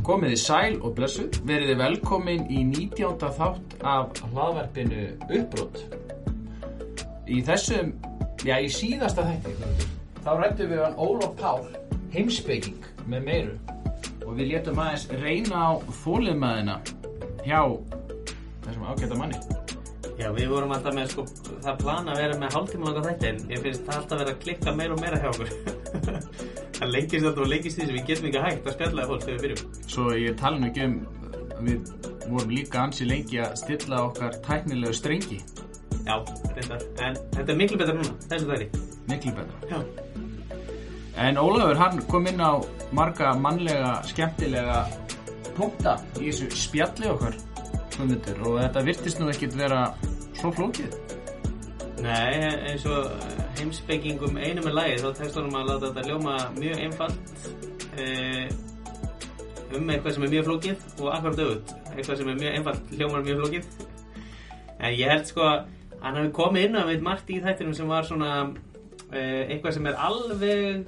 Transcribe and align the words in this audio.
Komið 0.00 0.30
þið 0.32 0.38
sæl 0.40 0.76
og 0.80 0.94
blessuð, 0.96 1.38
verið 1.44 1.70
þið 1.70 1.80
velkomin 1.82 2.46
í 2.48 2.62
19. 2.64 3.18
þátt 3.36 3.74
af 3.84 4.20
hlaðverfinu 4.30 5.02
Uppbrot. 5.28 5.80
Í 7.28 7.42
þessum, 7.44 7.90
já 8.46 8.54
í 8.64 8.70
síðasta 8.72 9.26
þætti, 9.28 9.52
þá 10.24 10.30
rættum 10.38 10.72
við 10.72 10.80
hann 10.86 10.96
Ólof 11.04 11.34
Pál, 11.36 11.66
heimsbygging 12.14 12.88
með 13.12 13.28
meiru. 13.28 13.58
Og 14.24 14.38
við 14.38 14.54
létum 14.54 14.80
aðeins 14.80 15.04
reyna 15.20 15.66
á 15.68 15.70
þóliðmaðina 16.00 16.78
hjá 17.44 17.60
þessum 18.64 18.88
ágæta 18.88 19.20
manni. 19.20 19.42
Já, 20.20 20.30
við 20.36 20.50
vorum 20.52 20.72
alltaf 20.76 20.96
með 20.96 21.12
sko, 21.12 21.26
það 21.60 21.78
plana 21.84 22.16
að 22.16 22.22
vera 22.24 22.40
með 22.40 22.56
hálftíma 22.56 22.88
langa 22.88 23.04
þætti 23.06 23.28
en 23.30 23.38
ég 23.52 23.62
finnst 23.64 23.86
það 23.86 24.00
alltaf 24.00 24.24
vera 24.24 24.34
að 24.34 24.42
klikka 24.46 24.74
meira 24.76 24.96
og 24.96 25.04
meira 25.04 25.20
hjá 25.20 25.30
okkur. 25.30 25.54
það 26.80 26.92
lengist 26.96 27.24
alltaf 27.24 27.44
og 27.44 27.52
lengist 27.52 27.78
því 27.78 27.86
sem 27.86 27.96
við 27.96 28.10
getum 28.10 28.28
ekki 28.30 28.44
hægt 28.44 28.68
að 28.68 28.76
spjallaði 28.76 29.12
fólk 29.12 29.24
þegar 29.24 29.38
við 29.38 29.46
byrjum. 29.46 29.79
Svo 29.90 30.12
ég 30.14 30.36
tala 30.38 30.60
nú 30.60 30.68
ekki 30.68 30.84
um, 30.86 31.00
við 31.66 31.88
vorum 32.28 32.52
líka 32.54 32.84
ansi 32.84 33.08
lengi 33.08 33.40
að 33.42 33.56
stilla 33.58 34.04
okkar 34.06 34.38
tæknilegu 34.44 34.94
strengi. 34.94 35.40
Já, 36.06 36.14
reyndar. 36.54 36.84
En 37.02 37.18
þetta 37.34 37.52
er 37.52 37.58
miklu 37.58 37.80
betra 37.80 37.96
núna, 37.96 38.14
þessu 38.30 38.50
þætti. 38.52 38.84
Miklu 39.10 39.34
betra. 39.40 39.72
Já. 39.72 39.80
En 41.20 41.40
Ólafur 41.42 41.80
hann 41.80 42.00
kom 42.08 42.30
inn 42.30 42.40
á 42.40 42.62
marga 42.96 43.34
mannlega, 43.36 43.98
skemmtilega 44.08 44.84
punkta 45.58 45.98
í 46.20 46.30
þessu 46.30 46.48
spjalli 46.56 47.10
okkar 47.10 47.36
Guðmundur, 48.00 48.38
og 48.46 48.60
þetta 48.62 48.82
virtist 48.86 49.18
nú 49.20 49.28
ekkit 49.28 49.58
vera 49.58 49.82
svo 50.38 50.54
flókið. 50.56 50.94
Nei, 52.00 52.48
eins 52.70 52.86
og 52.88 53.10
heimsbyggingum 53.58 54.38
einu 54.40 54.62
með 54.64 54.76
lagi 54.78 55.00
þá 55.02 55.10
tekst 55.18 55.36
honum 55.36 55.58
að 55.60 55.68
láta 55.68 55.90
þetta 55.90 56.06
ljóma 56.08 56.36
mjög 56.56 56.84
einfalt 56.86 57.48
eh, 58.00 58.46
um 59.76 59.90
eitthvað 59.92 60.14
sem 60.16 60.24
er 60.26 60.32
mjög 60.34 60.46
flókið 60.48 60.86
og 61.00 61.10
akkurat 61.14 61.36
dögut. 61.38 61.74
Eitthvað 61.94 62.16
sem 62.20 62.28
er 62.32 62.38
mjög 62.40 62.56
einfalt 62.58 62.94
hljómar 62.96 63.22
mjög 63.26 63.42
flókið. 63.42 63.68
En 64.80 64.94
ég 64.96 65.10
held 65.12 65.28
sko 65.28 65.44
að 65.46 65.60
hann 66.00 66.16
hafi 66.16 66.32
komið 66.40 66.64
inn 66.68 66.78
á 66.80 66.82
meitt 66.88 67.04
margt 67.04 67.30
í 67.30 67.40
þættinum 67.44 67.74
sem 67.76 67.88
var 67.90 68.06
svona 68.08 68.30
eh, 69.12 69.46
eitthvað 69.52 69.76
sem 69.76 69.86
er 69.90 69.98
alveg 70.00 70.86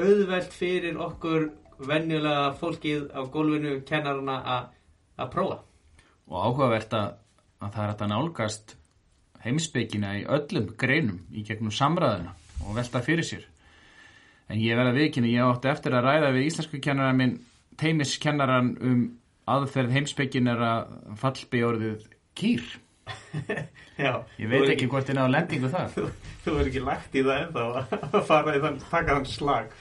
auðvelt 0.00 0.52
fyrir 0.56 0.98
okkur 1.00 1.48
venjulega 1.86 2.50
fólkið 2.60 3.06
á 3.16 3.20
gólfinu 3.32 3.78
kennarana 3.88 4.40
að- 4.44 4.66
að 5.20 5.30
prófa. 5.32 5.58
Og 6.28 6.36
áhugavert 6.46 6.92
að, 6.94 7.14
að 7.60 7.72
það 7.74 7.84
er 7.88 7.94
að 7.94 8.10
nálgast 8.12 8.74
heimsbyggina 9.44 10.10
í 10.20 10.26
öllum 10.28 10.66
greinum 10.76 11.20
í 11.32 11.44
gegnum 11.48 11.72
samræðuna 11.72 12.34
og 12.66 12.74
velta 12.76 13.00
fyrir 13.02 13.24
sér. 13.24 13.46
En 14.50 14.58
ég 14.58 14.76
verða 14.76 14.92
viðkynni, 14.96 15.30
ég 15.32 15.46
átti 15.46 15.70
eftir 15.70 15.94
að 15.94 16.04
ræða 16.04 16.32
við 16.34 16.46
íslensku 16.50 16.80
kennaran 16.82 17.16
minn, 17.16 17.36
teimiskennaran 17.80 18.74
um 18.80 19.02
aðferð 19.50 19.96
heimsbyggin 19.96 20.50
er 20.52 20.62
að 20.62 20.96
fallbi 21.18 21.62
orðið 21.66 22.08
kýr. 22.38 22.66
Já, 24.04 24.12
Ég 24.38 24.50
veit 24.52 24.68
ekki 24.70 24.86
hvort 24.90 25.08
þið 25.08 25.18
náðu 25.18 25.32
lendingu 25.34 25.70
þar. 25.72 25.88
þú, 25.96 26.10
þú 26.44 26.58
er 26.60 26.68
ekki 26.70 26.84
lagt 26.84 27.16
í 27.16 27.24
það 27.26 27.46
ennþá 27.46 27.86
að 28.20 28.28
fara 28.28 28.54
í 28.56 28.62
þann, 28.62 28.78
taka 28.90 29.16
þann 29.16 29.30
slag 29.30 29.72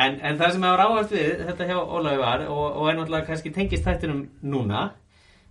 en, 0.00 0.18
en 0.20 0.38
það 0.40 0.54
sem 0.54 0.66
hefur 0.66 0.82
áhægt 0.84 1.14
við 1.14 1.44
þetta 1.48 1.68
hjá 1.70 1.78
Ólafi 1.80 2.20
var 2.20 2.44
og, 2.46 2.64
og 2.68 2.90
er 2.90 2.98
náttúrulega 2.98 3.28
kannski 3.28 3.52
tengist 3.54 3.86
þættinum 3.86 4.22
núna 4.42 4.84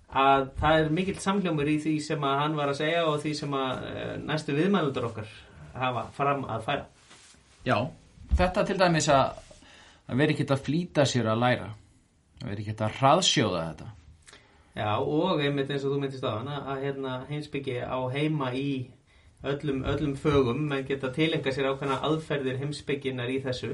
að 0.10 0.48
það 0.58 0.80
er 0.80 0.94
mikill 1.00 1.20
samhljómur 1.22 1.70
í 1.70 1.76
því 1.84 1.96
sem 2.02 2.24
að 2.26 2.40
hann 2.44 2.56
var 2.58 2.72
að 2.72 2.80
segja 2.80 3.04
og 3.06 3.20
því 3.22 3.34
sem 3.38 3.58
að 3.60 3.84
eh, 3.90 4.16
næstu 4.26 4.56
viðmælundur 4.58 5.10
okkar 5.12 5.36
hafa 5.78 6.08
fram 6.16 6.48
að 6.50 6.66
færa 6.66 6.88
Já, 7.68 7.78
þetta 8.40 8.66
til 8.66 8.80
dæmis 8.80 9.10
að 9.14 9.38
að 10.10 10.22
vera 10.22 10.36
ekki 10.36 10.48
að 10.50 10.66
flýta 10.66 11.06
sér 11.08 11.30
að 11.32 11.42
læra. 11.44 11.70
Að 12.42 12.52
vera 12.52 12.64
ekki 12.64 12.76
að 12.76 13.00
hraðsjóða 13.00 13.64
þetta. 13.68 13.90
Já, 14.80 14.92
og 14.98 15.44
einmitt 15.44 15.72
eins 15.74 15.86
og 15.86 15.94
þú 15.94 16.02
myndist 16.02 16.26
á 16.26 16.32
hann 16.32 16.52
að, 16.56 16.84
hérna, 16.86 17.14
heimsbyggi 17.30 17.78
á 17.84 18.00
heima 18.14 18.52
í 18.56 18.70
öllum, 19.44 19.82
öllum 19.94 20.18
fögum. 20.20 20.62
Menn 20.72 20.86
geta 20.88 21.12
tilenga 21.16 21.54
sér 21.54 21.72
ákveðna 21.72 22.02
aðferðir 22.10 22.62
heimsbygginar 22.62 23.32
í 23.34 23.40
þessu 23.44 23.74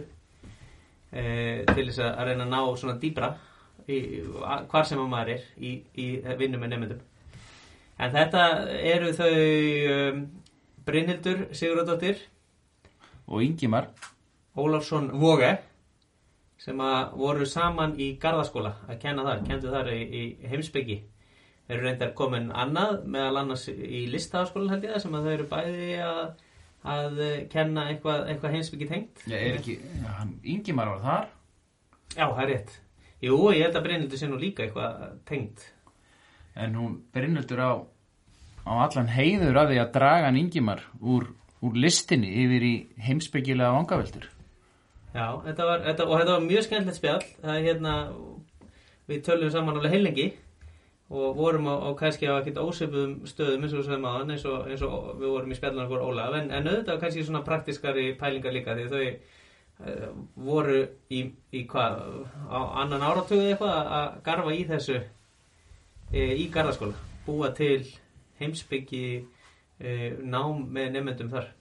e, 1.11 1.25
til 1.71 1.89
þess 1.89 2.01
að 2.05 2.23
reyna 2.29 2.47
að 2.47 2.53
ná 2.55 2.61
svona 2.79 2.97
dýbra 3.01 3.35
í, 3.87 3.99
hvar 4.71 4.87
sem 4.87 5.01
að 5.01 5.11
maður 5.11 5.35
er 5.35 5.51
í, 5.57 5.75
í 6.01 6.07
vinnu 6.39 6.61
með 6.61 6.73
nefndum 6.73 7.03
en 8.01 8.11
þetta 8.15 8.41
eru 8.75 9.11
þau 9.15 9.35
um, 9.91 10.25
Brynhildur 10.85 11.47
Sigurðardóttir 11.55 12.19
og 13.25 13.41
Ingimar. 13.41 13.89
Ólafsson 14.55 15.09
Voge 15.19 15.55
sem 16.65 16.79
að 16.81 17.11
voru 17.19 17.45
saman 17.45 17.93
í 18.01 18.15
Garðaskóla 18.21 18.71
að 18.89 18.97
kenna 19.03 19.25
þar, 19.27 19.43
kendu 19.45 19.73
þar 19.73 19.91
í, 19.93 19.99
í 20.01 20.23
heimsbyggi 20.49 20.97
þeir 21.67 21.77
eru 21.77 21.85
reyndar 21.85 22.13
komin 22.17 22.49
annað 22.53 23.03
meðal 23.09 23.41
annars 23.43 23.67
í 23.69 24.05
listaháskólan 24.13 24.73
held 24.73 24.87
ég 24.87 24.95
það 24.95 25.03
sem 25.03 25.17
að 25.17 25.27
þau 25.27 25.33
eru 25.35 25.47
bæði 25.51 25.91
að, 26.05 26.25
að 26.95 27.21
kenna 27.53 27.85
eitthvað, 27.91 28.25
eitthvað 28.33 28.57
heimsbyggi 28.57 28.89
tengt. 28.89 29.23
Já, 29.25 29.37
er 29.37 29.59
ekki, 29.59 29.77
hann, 30.17 30.35
Ingimar 30.55 30.91
var 30.93 31.05
þar. 31.05 31.31
Já, 32.15 32.25
það 32.25 32.43
er 32.43 32.51
rétt. 32.53 32.75
Jú, 33.25 33.39
ég 33.55 33.65
held 33.65 33.79
að 33.79 33.87
Brynhildur 33.87 34.21
sé 34.21 34.29
nú 34.29 34.41
líka 34.41 34.65
eitthvað 34.65 35.07
tengt. 35.29 35.65
En 36.55 36.77
hún 36.77 36.99
Brynhildur 37.13 37.61
á, 37.65 37.73
á 38.69 38.73
allan 38.85 39.09
heiður 39.13 39.61
af 39.63 39.71
því 39.71 39.81
að 39.81 39.97
draga 39.97 40.29
hann 40.29 40.39
Ingimar 40.41 40.85
úr, 41.01 41.31
úr 41.65 41.81
listinni 41.81 42.29
yfir 42.45 42.69
í 42.69 42.75
heimsbyggilega 43.07 43.73
vangaveltur 43.79 44.29
Já, 45.15 45.27
þetta 45.45 45.65
var, 45.69 45.83
þetta, 45.85 46.05
og 46.09 46.17
þetta 46.19 46.33
var 46.35 46.41
mjög 46.43 46.65
skemmtilegt 46.65 46.97
spjall. 46.99 47.21
Það 47.43 47.53
er 47.59 47.67
hérna 47.69 47.93
við 49.07 49.21
tölum 49.23 49.51
saman 49.53 49.77
alveg 49.79 49.93
heilengi 49.95 50.25
og 51.15 51.35
vorum 51.37 51.69
á, 51.69 51.75
á 51.85 51.89
kannski 51.95 52.27
á 52.27 52.35
ekkert 52.41 52.57
ósöpuðum 52.59 53.13
stöðum 53.29 53.63
eins 53.63 53.75
og 53.75 53.79
við 53.79 53.87
sagðum 53.87 54.07
aðan 54.09 54.33
eins, 54.33 54.45
eins 54.73 54.83
og 54.87 55.11
við 55.21 55.31
vorum 55.31 55.53
í 55.53 55.57
spjallunar 55.59 55.85
okkur 55.87 56.03
Ólaf. 56.09 56.35
En, 56.39 56.49
en 56.51 56.67
auðvitað 56.67 56.99
kannski 57.03 57.23
svona 57.27 57.43
praktiskari 57.45 58.07
pælingar 58.19 58.55
líka 58.57 58.75
því 58.75 58.87
þau 58.91 59.03
uh, 59.05 60.11
voru 60.49 60.81
í, 61.13 61.21
í 61.53 61.63
hvað 61.69 62.01
á 62.49 62.59
annan 62.83 63.05
áratugu 63.05 63.45
eitthvað 63.53 63.91
að- 64.01 64.19
garfa 64.25 64.55
í 64.57 64.63
þessu 64.73 64.97
e, 66.11 66.27
í 66.41 66.49
garðaskóla. 66.51 66.97
Búa 67.25 67.53
til 67.55 67.85
heimsbyggi 68.41 69.05
e, 69.79 69.91
nám 70.25 70.65
með 70.75 70.97
nefndum 70.97 71.31
þar. 71.31 71.53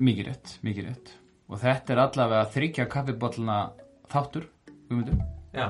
Mikið 0.00 0.30
rétt, 0.30 0.54
mikið 0.64 0.86
rétt 0.88 1.18
og 1.50 1.58
þetta 1.58 1.94
er 1.94 2.02
allavega 2.04 2.48
þryggja 2.54 2.86
kaffibotluna 2.90 3.58
þáttur 4.10 4.46
Guðmundur. 4.90 5.18
Já, 5.54 5.68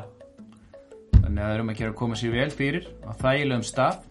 þannig 1.20 1.40
að 1.40 1.42
það 1.42 1.54
er 1.54 1.62
um 1.62 1.72
að 1.72 1.80
gera 1.80 1.90
að 1.92 1.98
koma 1.98 2.16
sér 2.16 2.30
vel 2.32 2.52
fyrir 2.56 2.86
á 3.04 3.10
þægilegum 3.20 3.64
stað. 3.68 4.06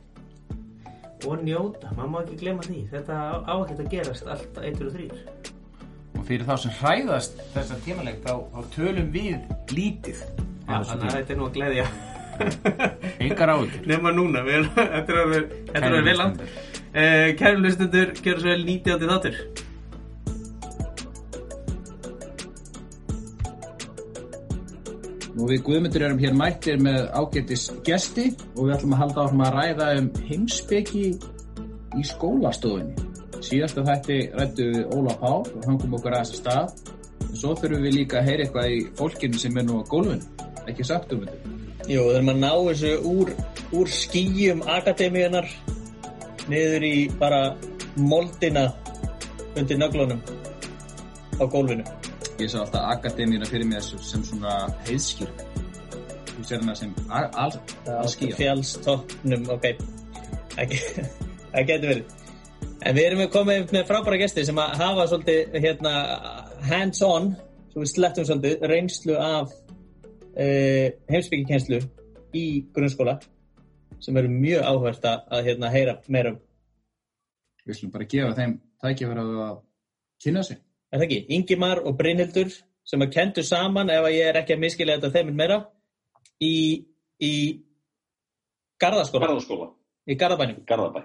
Og 1.27 1.41
njóta, 1.43 1.93
maður 1.97 2.11
má 2.13 2.17
ekki 2.21 2.37
glemma 2.39 2.65
því. 2.65 2.81
Þetta 2.91 3.15
á, 3.17 3.35
á 3.41 3.53
ekkert 3.57 3.81
að 3.83 3.89
gerast 3.95 4.29
allt 4.29 4.59
eittur 4.61 4.89
og 4.91 4.93
þrýr 4.97 5.55
og 6.19 6.25
fyrir 6.27 6.45
þá 6.45 6.53
sem 6.59 6.75
hræðast 6.79 7.41
þessa 7.53 7.77
tímaleg 7.85 8.19
þá, 8.25 8.31
þá 8.53 8.59
tölum 8.75 9.09
við 9.13 9.49
lítið. 9.73 10.21
Þessu 10.67 10.91
þannig 10.91 11.07
að 11.07 11.15
þetta 11.15 11.33
er 11.33 11.39
nú 11.39 11.47
að 11.47 11.57
gleðja. 11.57 11.87
Engar 13.25 13.53
áhugur 13.55 13.87
nema 13.89 14.13
núna, 14.15 14.43
þetta 14.45 15.15
er 15.15 15.21
að 15.23 15.33
vera 15.33 15.81
er 15.81 15.87
að 15.89 16.05
vel 16.09 16.17
land. 16.21 16.45
Kæru 17.39 17.63
hlustundur, 17.63 18.13
gjör 18.21 18.43
svo 18.43 18.53
vel 18.53 18.67
90 18.67 19.09
þáttur 19.09 19.41
og 25.39 25.51
við 25.51 25.61
Guðmundur 25.67 26.05
erum 26.05 26.19
hér 26.19 26.35
mættir 26.35 26.79
með 26.83 27.05
ágættis 27.15 27.69
gesti 27.87 28.25
og 28.55 28.65
við 28.65 28.73
ætlum 28.75 28.95
að 28.95 29.01
halda 29.03 29.25
áfram 29.25 29.43
að 29.45 29.55
ræða 29.55 29.87
um 29.99 30.09
heimsbyggi 30.27 31.05
í 31.99 32.03
skólastofunni. 32.11 33.07
Síðasta 33.39 33.85
þætti 33.87 34.17
rættu 34.35 34.67
við 34.73 34.95
Óla 34.97 35.15
Pál 35.21 35.39
og 35.45 35.61
hann 35.65 35.79
kom 35.79 35.95
okkur 35.95 36.17
að 36.17 36.25
þessa 36.25 36.41
stað. 36.41 36.83
Og 37.29 37.37
svo 37.37 37.53
þurfum 37.55 37.85
við 37.87 37.95
líka 38.01 38.19
að 38.19 38.29
heyra 38.29 38.45
eitthvað 38.45 38.75
í 38.75 38.81
fólkinu 38.99 39.39
sem 39.39 39.57
er 39.61 39.67
nú 39.67 39.79
á 39.79 39.83
gólfinu. 39.87 40.47
Ekki 40.67 40.85
sagt 40.85 41.15
um 41.15 41.23
þetta 41.23 41.57
Jú, 41.89 42.03
við 42.05 42.17
erum 42.19 42.33
að 42.33 42.41
ná 42.43 42.51
þessu 42.67 42.89
úr, 43.09 43.31
úr 43.79 43.89
skýjum 43.89 44.59
akademíunar 44.69 45.47
niður 46.51 46.85
í 46.85 46.95
bara 47.21 47.39
moldina 47.97 48.67
undir 49.57 49.79
nöglunum 49.79 50.21
á 51.39 51.43
gólfinu 51.49 51.98
ég 52.43 52.49
sá 52.51 52.59
alltaf 52.63 52.85
akademíuna 52.95 53.45
fyrir 53.49 53.67
mig 53.67 53.81
sem 53.83 54.23
svona 54.23 54.53
heiðskýr. 54.87 55.29
Þú 56.35 56.45
sér 56.47 56.61
hana 56.63 56.75
sem 56.79 56.93
al- 57.09 57.29
al- 57.33 57.61
alskýja 57.99 58.35
fjálstoppnum 58.39 59.49
ok. 59.55 59.65
Það 60.55 60.69
ge- 60.73 61.05
það 61.53 61.67
getur 61.67 61.89
verið. 61.93 62.17
En 62.87 62.95
við 62.95 63.05
erum 63.09 63.25
komið 63.33 63.73
með 63.75 63.87
frábæra 63.89 64.19
gesti 64.21 64.45
sem 64.47 64.55
að 64.59 64.75
hafa 64.79 65.07
svolítið 65.11 65.57
hérna, 65.65 65.93
hands 66.69 67.01
on 67.03 67.33
svo 67.71 67.81
við 67.83 67.91
slettum 67.93 68.25
svolítið 68.27 68.63
reynslu 68.71 69.17
af 69.19 69.51
uh, 69.51 70.87
heimsbyggikenslu 71.11 71.81
í 72.39 72.45
grunnskóla 72.75 73.17
sem 73.99 74.15
eru 74.17 74.29
mjög 74.31 74.63
áhvert 74.63 75.05
að 75.11 75.43
hérna, 75.49 75.69
heyra 75.73 75.97
meira 76.07 76.31
um. 76.31 76.39
Við 77.67 77.75
slum 77.81 77.91
bara 77.91 78.07
gefa 78.09 78.31
þeim 78.37 78.53
tækifæra 78.81 79.25
að 79.49 79.57
kynna 80.23 80.43
sig 80.47 80.61
er 80.91 80.99
það 81.01 81.05
ekki? 81.07 81.19
Ingimar 81.37 81.81
og 81.85 81.97
Brynhildur 81.99 82.51
sem 82.89 83.05
að 83.05 83.13
kendu 83.13 83.45
saman 83.45 83.91
ef 83.93 84.07
að 84.07 84.15
ég 84.17 84.29
er 84.29 84.39
ekki 84.41 84.55
að 84.55 84.63
miskilja 84.63 84.97
þetta 84.97 85.13
þeiminn 85.17 85.39
meira 85.39 85.59
í, 86.41 86.55
í 87.21 87.33
Garðaskóla, 88.79 89.27
Garðaskóla, 89.27 89.71
í 90.09 90.17
Garðabæningum. 90.19 90.65
Garðabæ. 90.69 91.03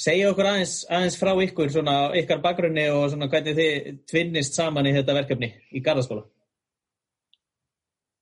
Segja 0.00 0.30
okkur 0.32 0.48
aðeins, 0.48 0.74
aðeins 0.88 1.16
frá 1.20 1.32
ykkur, 1.44 1.70
svona 1.72 1.94
ykkar 2.16 2.42
bakgrunni 2.44 2.86
og 2.92 3.08
svona 3.12 3.28
hvernig 3.32 3.56
þið 3.58 3.88
tvinnist 4.08 4.56
saman 4.56 4.88
í 4.88 4.94
þetta 4.96 5.16
verkefni 5.16 5.50
í 5.76 5.82
Garðaskóla. 5.84 6.26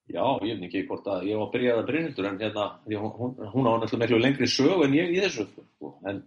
Já, 0.09 0.25
ég 0.41 0.57
veit 0.57 0.69
ekki 0.71 0.87
hvort 0.89 1.09
að 1.13 1.27
ég 1.29 1.37
var 1.37 1.49
að 1.51 1.55
byrja 1.55 1.73
að 1.77 1.87
Brynhildur 1.91 2.27
en 2.31 2.39
hérna, 2.41 2.67
hún, 2.89 3.35
hún 3.53 3.67
á 3.69 3.73
náttúrulega 3.77 4.07
miklu 4.07 4.21
lengri 4.23 4.49
sög 4.49 4.85
en 4.87 4.95
ég 4.97 5.11
í 5.13 5.19
þessu, 5.21 5.45
sko. 5.53 5.91
En 6.09 6.23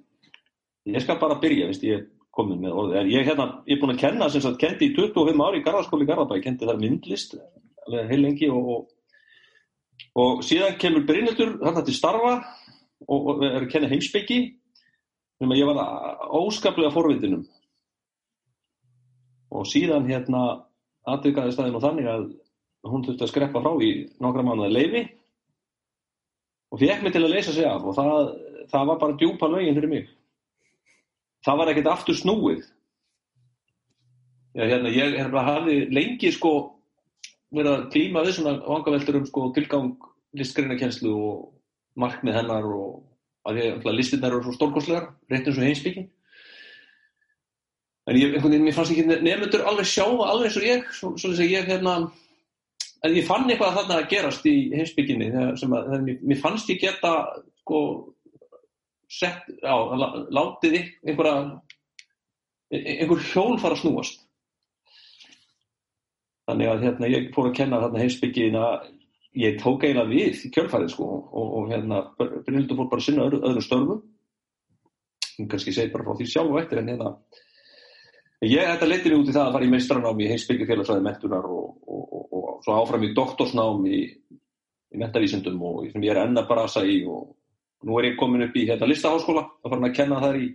ég 0.85 1.01
skal 1.01 1.17
bara 1.21 1.39
byrja, 1.41 1.69
veist, 1.71 1.85
ég 1.89 2.05
komið 2.35 2.63
með 2.63 2.79
orðið. 2.81 2.97
En 3.01 3.11
ég, 3.11 3.27
hérna, 3.27 3.47
ég 3.67 3.75
er 3.75 3.81
búin 3.81 3.93
að 3.95 4.01
kenna, 4.05 4.29
sem 4.31 4.43
sagt, 4.43 4.59
kendi 4.61 4.89
í 4.89 4.95
25 4.95 5.43
ári 5.45 5.59
í 5.59 5.65
Garðaskóli 5.65 6.07
í 6.07 6.09
Garðabæ, 6.09 6.39
kendi 6.43 6.69
þar 6.69 6.81
myndlist, 6.81 7.35
heil 7.91 8.19
lengi 8.21 8.49
og, 8.51 8.71
og, 8.75 9.21
og 10.23 10.43
síðan 10.47 10.77
kemur 10.81 11.05
Brynhildur 11.09 11.57
þarna 11.59 11.83
til 11.87 11.97
starfa 11.97 12.33
og, 13.07 13.17
og 13.19 13.45
er 13.47 13.63
að 13.63 13.69
kenna 13.73 13.91
heimsbyggi, 13.91 14.39
sem 15.41 15.51
að 15.51 15.59
ég 15.59 15.71
var 15.71 15.81
óskaplega 16.39 16.93
forvindinum. 16.93 17.43
Og 19.51 19.67
síðan, 19.67 20.07
hérna, 20.07 20.45
aðvikaði 21.09 21.55
staðin 21.55 21.75
og 21.79 21.83
þannig 21.83 22.07
að 22.07 22.29
hún 22.87 23.03
þurfti 23.05 23.25
að 23.25 23.31
skreppa 23.33 23.61
frá 23.63 23.73
í 23.83 23.91
nokkra 24.21 24.45
mánuði 24.45 24.71
leifi 24.73 25.01
og 26.71 26.81
fekk 26.81 27.03
mig 27.03 27.13
til 27.13 27.23
að 27.25 27.33
leysa 27.35 27.53
sig 27.55 27.67
af 27.67 27.83
og 27.85 27.97
það, 27.97 28.31
það 28.71 28.89
var 28.89 28.99
bara 29.01 29.17
djúpa 29.19 29.49
lögin 29.51 29.77
fyrir 29.77 29.91
mig. 29.91 30.09
Það 31.45 31.59
var 31.59 31.71
ekkert 31.71 31.89
aftur 31.91 32.17
snúið. 32.17 32.63
Já, 34.51 34.65
hérna, 34.67 34.91
ég 34.91 35.15
er 35.17 35.29
bara 35.31 35.57
hafði 35.57 35.77
lengi 35.95 36.31
sko 36.35 36.53
verið 37.55 37.71
að 37.71 37.85
klíma 37.93 38.23
við 38.25 38.35
svona 38.37 38.57
vangaveltur 38.65 39.17
um 39.19 39.27
sko 39.27 39.45
tilgang 39.55 39.93
listgreinakenslu 40.37 41.11
og 41.11 41.37
markmið 41.99 42.37
hennar 42.39 42.67
og 42.67 43.01
að 43.47 43.61
ég, 43.61 43.85
listinnar 43.95 44.35
eru 44.35 44.43
svo 44.45 44.55
stórkostlegar, 44.55 45.09
rétt 45.31 45.47
eins 45.47 45.57
og 45.57 45.65
heimsbygging. 45.65 46.09
En 48.09 48.17
ég, 48.17 48.35
einhvern 48.35 48.53
veginn, 48.53 48.65
mér 48.67 48.75
fannst 48.75 48.93
ekki 48.93 49.07
nefnendur 49.07 49.65
alveg 49.69 49.87
sjá 49.89 50.05
alveg 50.05 50.49
eins 50.49 50.59
og 50.59 50.67
ég, 50.67 50.85
svo, 50.97 51.13
svo 51.21 51.31
að 51.33 51.53
ég 51.53 51.69
hérna 51.69 51.95
en 53.01 53.17
ég 53.17 53.25
fann 53.25 53.49
eitthvað 53.49 53.77
þarna 53.79 53.99
að 54.01 54.09
gerast 54.13 54.47
í 54.49 54.55
heimsbygginni 54.75 55.29
sem 55.57 55.73
að 55.73 55.93
mér, 56.05 56.19
mér 56.21 56.41
fannst 56.41 56.69
ég 56.69 56.81
geta 56.83 57.13
sko 57.63 57.81
sett, 59.11 59.49
já, 59.59 59.75
látið 60.31 60.77
einhverja 61.03 61.35
einhver 62.71 63.23
hjól 63.31 63.57
fara 63.59 63.75
að 63.75 63.83
snúast. 63.83 64.23
Þannig 66.47 66.71
að 66.71 66.87
hérna 66.87 67.11
ég 67.11 67.29
fór 67.35 67.49
að 67.49 67.57
kenna 67.59 67.81
þarna 67.83 68.01
heimsbyggina 68.01 68.65
ég 69.39 69.59
tók 69.61 69.85
eiginlega 69.85 70.09
við 70.09 70.41
í 70.47 70.51
kjölfærið 70.55 70.93
sko 70.93 71.07
og, 71.07 71.51
og 71.59 71.69
hérna 71.71 72.01
Brynildur 72.17 72.79
fór 72.79 72.89
bara 72.91 73.03
að 73.03 73.07
sinna 73.07 73.27
öðru, 73.27 73.41
öðru 73.47 73.63
störfum. 73.65 74.01
Hún 75.37 75.51
kannski 75.51 75.73
segir 75.75 75.93
bara 75.93 76.07
frá 76.07 76.17
því 76.19 76.27
sjálf 76.31 76.51
og 76.51 76.59
eftir 76.63 76.81
en 76.81 76.91
hérna 76.91 77.13
ég 78.47 78.71
þetta 78.73 78.89
leytið 78.89 79.13
mig 79.13 79.21
út 79.21 79.29
í 79.29 79.35
það 79.35 79.45
að 79.45 79.55
fara 79.55 79.67
í 79.67 79.71
meistranámi 79.71 80.25
í 80.25 80.31
heimsbyggjafélagsræði 80.31 81.05
mentunar 81.05 81.47
og, 81.47 81.67
og, 81.85 82.15
og, 82.17 82.49
svo 82.65 82.77
áfram 82.77 83.05
í 83.05 83.13
doktorsnám 83.17 83.85
í, 83.89 84.01
í 84.91 85.01
mentavísundum 85.01 85.61
og 85.65 85.85
sem 85.91 86.03
ég 86.05 86.15
er 86.15 86.23
enna 86.25 86.43
brasa 86.49 86.83
í 86.85 86.99
og 87.09 87.29
nú 87.87 87.97
er 87.99 88.11
ég 88.11 88.19
komin 88.19 88.45
upp 88.45 88.55
í 88.57 88.67
hérna 88.69 88.89
listaháskóla 88.89 89.47
og 89.49 89.71
farin 89.71 89.87
að 89.89 89.97
kenna 89.97 90.21
þar 90.21 90.37
í 90.41 90.51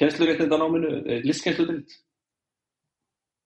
kennsluréttindanáminu, 0.00 0.90
listkennsludrild 1.26 1.96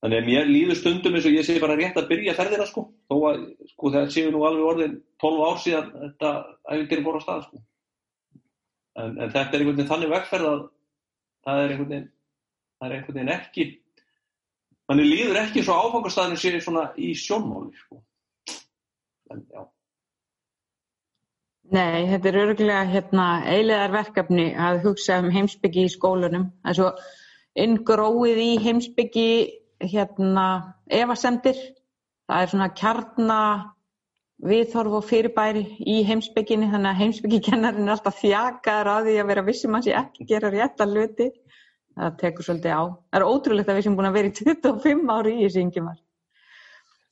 Þannig 0.06 0.20
að 0.20 0.26
mér 0.28 0.50
líður 0.50 0.76
stundum 0.78 1.16
eins 1.16 1.26
og 1.26 1.34
ég 1.34 1.46
sé 1.46 1.54
bara 1.58 1.76
rétt 1.78 1.96
að 1.96 2.10
byrja 2.10 2.34
ferðina 2.36 2.66
sko, 2.68 2.82
þó 3.08 3.14
að 3.30 3.40
sko 3.72 3.92
það 3.94 4.10
séu 4.14 4.32
nú 4.32 4.42
alveg 4.44 4.66
orðin 4.70 4.98
12 5.24 5.46
ár 5.46 5.56
síðan 5.62 5.88
þetta 6.02 6.32
æfindir 6.68 7.02
fór 7.06 7.16
á 7.16 7.20
stað 7.24 7.40
sko. 7.46 7.62
En, 8.96 9.16
en 9.16 9.32
þetta 9.32 9.40
er 9.40 9.64
einhvern 9.64 9.78
veginn 9.78 9.90
þannig 9.90 10.12
vegferð 10.12 10.50
að 10.50 10.60
það 11.46 11.62
er 11.62 11.72
einhvern 11.72 11.90
veginn, 11.94 12.10
það 12.76 12.86
er 12.86 12.96
einhvern 12.98 13.18
veginn 13.18 13.32
ekki, 13.34 13.66
manni 14.86 15.08
líður 15.08 15.40
ekki 15.42 15.64
svo 15.64 15.78
áfangastæðinu 15.80 16.42
sé 16.44 16.54
svona 16.60 16.84
í 17.00 17.10
sjónmáli 17.16 17.74
sko. 17.80 18.02
En 19.32 19.42
já. 19.48 19.64
Nei, 21.74 22.06
þetta 22.06 22.28
er 22.30 22.36
örgulega 22.44 22.82
hérna 22.86 23.24
eilegar 23.50 23.90
verkefni 23.90 24.52
að 24.54 24.84
hugsa 24.84 25.16
um 25.18 25.32
heimsbyggi 25.34 25.86
í 25.88 25.90
skólunum. 25.90 26.50
Það 26.62 26.70
er 26.72 26.78
svo 26.78 26.90
inngróið 27.64 28.38
í 28.42 28.52
heimsbyggi 28.62 29.30
hérna 29.82 30.44
evasendir. 30.86 31.58
Það 32.30 32.44
er 32.44 32.52
svona 32.52 32.70
kjarna 32.78 33.40
viðhorf 34.46 34.94
og 35.00 35.04
fyrirbæri 35.08 35.64
í 35.80 35.98
heimsbygginni 36.06 36.70
þannig 36.70 36.92
að 36.92 37.02
heimsbyggikennarin 37.02 37.88
er 37.88 37.96
alltaf 37.96 38.18
þjakaður 38.20 38.92
að 38.92 39.06
því 39.08 39.18
að 39.20 39.30
vera 39.32 39.46
vissum 39.46 39.76
að 39.78 39.86
sé 39.86 39.98
ekki 39.98 40.30
gera 40.30 40.54
rétt 40.54 40.82
að 40.84 40.96
luti. 41.00 41.30
Það 41.96 42.18
tekur 42.20 42.46
svolítið 42.46 42.76
á. 42.76 42.82
Það 43.10 43.18
er 43.18 43.30
ótrúlegt 43.30 43.70
að 43.72 43.78
við 43.78 43.86
sem 43.86 43.94
búin 43.96 44.10
að 44.10 44.18
vera 44.20 44.30
í 44.30 44.36
25 44.36 45.14
ári 45.16 45.38
í 45.38 45.46
þessu 45.46 45.62
yngjumar. 45.64 46.02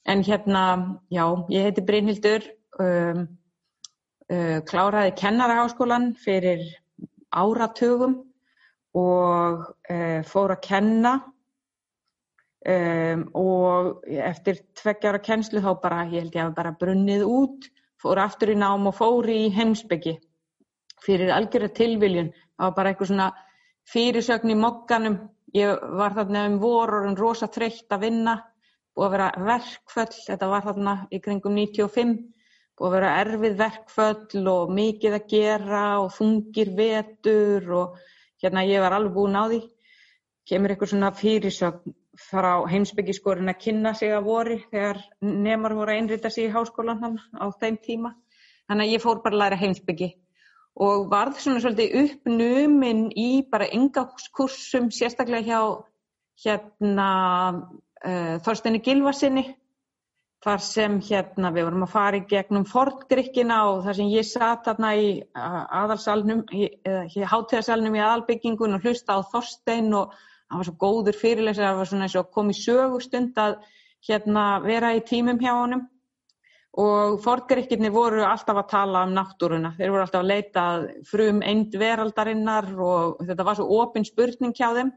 En 0.04 0.20
hérna, 0.22 0.64
já, 1.08 1.24
ég 1.48 1.64
heiti 1.64 1.84
Brynhildur, 1.88 2.44
um, 2.84 3.24
kláraði 4.24 5.10
kennaraháskólan 5.20 6.14
fyrir 6.16 6.62
áratugum 7.34 8.14
og 8.96 9.66
uh, 9.90 10.20
fór 10.24 10.54
að 10.54 10.62
kenna 10.64 11.14
Um, 12.64 13.26
og 13.36 14.06
eftir 14.08 14.62
tveggjara 14.80 15.18
kennslu 15.20 15.60
þá 15.60 15.74
bara, 15.82 16.04
ég 16.08 16.22
held 16.22 16.36
ég 16.38 16.46
að 16.46 16.54
bara 16.56 16.70
brunnið 16.80 17.24
út, 17.28 17.66
fór 18.00 18.22
aftur 18.22 18.54
í 18.54 18.56
nám 18.56 18.86
og 18.88 18.94
fór 18.96 19.28
í 19.28 19.50
heimsbyggi 19.52 20.14
fyrir 21.04 21.32
algjörða 21.34 21.74
tilviljun. 21.76 22.30
Það 22.32 22.64
var 22.64 22.76
bara 22.78 22.92
eitthvað 22.94 23.10
svona 23.10 23.26
fyrirsögn 23.92 24.54
í 24.54 24.56
mokkanum. 24.56 25.18
Ég 25.52 25.84
var 26.00 26.16
þarna 26.16 26.46
um 26.48 26.56
vorurinn 26.62 27.20
rosa 27.20 27.50
þreytt 27.52 27.92
að 27.92 28.06
vinna, 28.06 28.38
búið 28.96 29.10
að 29.10 29.14
vera 29.18 29.28
verkföll, 29.50 30.16
þetta 30.24 30.50
var 30.54 30.64
þarna 30.70 30.94
í 31.12 31.20
kringum 31.20 31.60
95, 31.60 32.16
búið 32.78 32.88
að 32.88 32.94
vera 32.96 33.12
erfið 33.22 33.58
verkföll 33.60 34.48
og 34.50 34.72
mikið 34.74 35.18
að 35.18 35.28
gera 35.30 35.84
og 36.02 36.10
þungir 36.16 36.72
vetur 36.78 37.70
og 37.80 38.00
hérna 38.42 38.64
ég 38.66 38.82
var 38.82 38.96
alveg 38.96 39.14
búin 39.14 39.38
á 39.38 39.44
því. 39.46 39.60
Kemur 40.44 40.74
eitthvað 40.74 40.90
svona 40.92 41.12
fyrirsögn 41.16 41.94
frá 42.20 42.50
heimsbyggiskorinn 42.70 43.50
að 43.50 43.62
kynna 43.62 43.94
sig 43.98 44.12
að 44.14 44.26
vori 44.28 44.58
þegar 44.70 45.00
nemar 45.22 45.74
voru 45.74 45.94
að 45.94 46.02
einrita 46.02 46.30
sig 46.30 46.48
í 46.48 46.52
háskólan 46.54 47.18
á 47.34 47.46
þeim 47.60 47.78
tíma. 47.86 48.12
Þannig 48.68 48.86
að 48.86 48.92
ég 48.94 49.02
fór 49.02 49.22
bara 49.24 49.36
að 49.36 49.42
læra 49.44 49.60
heimsbyggi 49.60 50.10
og 50.84 51.08
varð 51.10 51.38
svona 51.38 51.62
svolítið 51.62 51.92
uppnuminn 52.00 53.04
í 53.14 53.44
bara 53.50 53.68
yngakursum, 53.70 54.88
sérstaklega 54.90 55.46
hjá 55.46 55.60
hérna 56.42 57.08
uh, 58.02 58.34
Þorsteini 58.42 58.80
Gilvarsinni 58.82 59.44
þar 60.44 60.60
sem 60.60 60.98
hérna 61.06 61.50
við 61.54 61.66
vorum 61.68 61.86
að 61.86 61.92
fara 61.94 62.18
í 62.18 62.26
gegnum 62.28 62.66
fortgrykkina 62.68 63.60
og 63.70 63.84
þar 63.86 63.96
sem 63.98 64.10
ég 64.12 64.26
satt 64.28 64.66
þarna 64.68 64.90
í 65.00 65.08
aðalsalnum, 65.34 66.44
eða 66.52 67.30
hátíðarsalnum 67.32 67.96
í 67.96 68.02
aðalbyggingun 68.04 68.76
og 68.76 68.84
hlusta 68.84 69.16
á 69.16 69.20
Þorstein 69.32 69.88
og 69.96 70.12
hann 70.50 70.60
var 70.60 70.68
svo 70.68 70.76
góður 70.80 71.16
fyrirlesar, 71.16 71.70
það 71.70 71.80
var 71.80 71.90
svona 71.90 72.08
eins 72.08 72.18
og 72.20 72.30
kom 72.36 72.52
í 72.52 72.58
sögustund 72.58 73.40
að 73.40 73.56
hérna 74.04 74.44
vera 74.64 74.92
í 74.94 75.02
tímum 75.08 75.40
hjá 75.40 75.54
honum. 75.54 75.86
Og 76.74 77.20
forgrikkirni 77.22 77.88
voru 77.94 78.24
alltaf 78.26 78.58
að 78.58 78.70
tala 78.72 79.04
um 79.06 79.12
náttúruna, 79.14 79.76
þeir 79.78 79.92
voru 79.94 80.04
alltaf 80.04 80.24
að 80.24 80.30
leita 80.32 80.64
frum 81.06 81.40
eind 81.46 81.76
veraldarinnar 81.78 82.72
og 82.82 83.20
þetta 83.22 83.46
var 83.46 83.58
svo 83.60 83.68
opinn 83.78 84.06
spurning 84.06 84.56
hjá 84.58 84.72
þeim. 84.74 84.90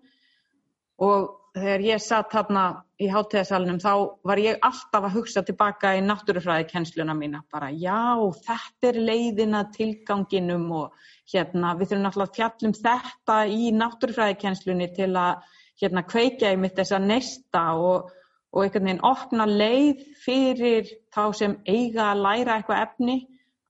Og 1.05 1.36
þegar 1.55 1.83
ég 1.85 2.01
satt 2.03 2.33
hérna 2.35 2.63
í 3.01 3.07
hátíðasalunum 3.11 3.79
þá 3.81 3.91
var 4.27 4.41
ég 4.41 4.57
alltaf 4.65 5.05
að 5.07 5.15
hugsa 5.17 5.43
tilbaka 5.45 5.93
í 5.97 6.01
náttúrufræðikennsluna 6.05 7.15
mína, 7.17 7.43
bara 7.53 7.69
já, 7.71 8.17
þetta 8.47 8.89
er 8.91 8.99
leiðina 9.09 9.63
tilganginum 9.75 10.67
og 10.81 11.07
hérna 11.31 11.75
við 11.77 11.91
þurfum 11.91 12.09
alltaf 12.09 12.25
að 12.27 12.35
fjallum 12.39 12.75
þetta 12.81 13.37
í 13.53 13.71
náttúrufræðikennslunni 13.77 14.89
til 14.97 15.11
að 15.15 15.47
hérna 15.81 16.03
kveikja 16.09 16.53
í 16.53 16.59
mitt 16.59 16.77
þessa 16.77 16.99
nesta 17.03 17.63
og, 17.77 18.11
og 18.53 18.63
einhvern 18.63 18.89
veginn 18.89 19.05
opna 19.05 19.47
leið 19.49 20.05
fyrir 20.23 20.93
þá 21.13 21.23
sem 21.37 21.57
eiga 21.67 22.11
að 22.11 22.23
læra 22.25 22.57
eitthvað 22.57 22.85
efni 22.87 23.17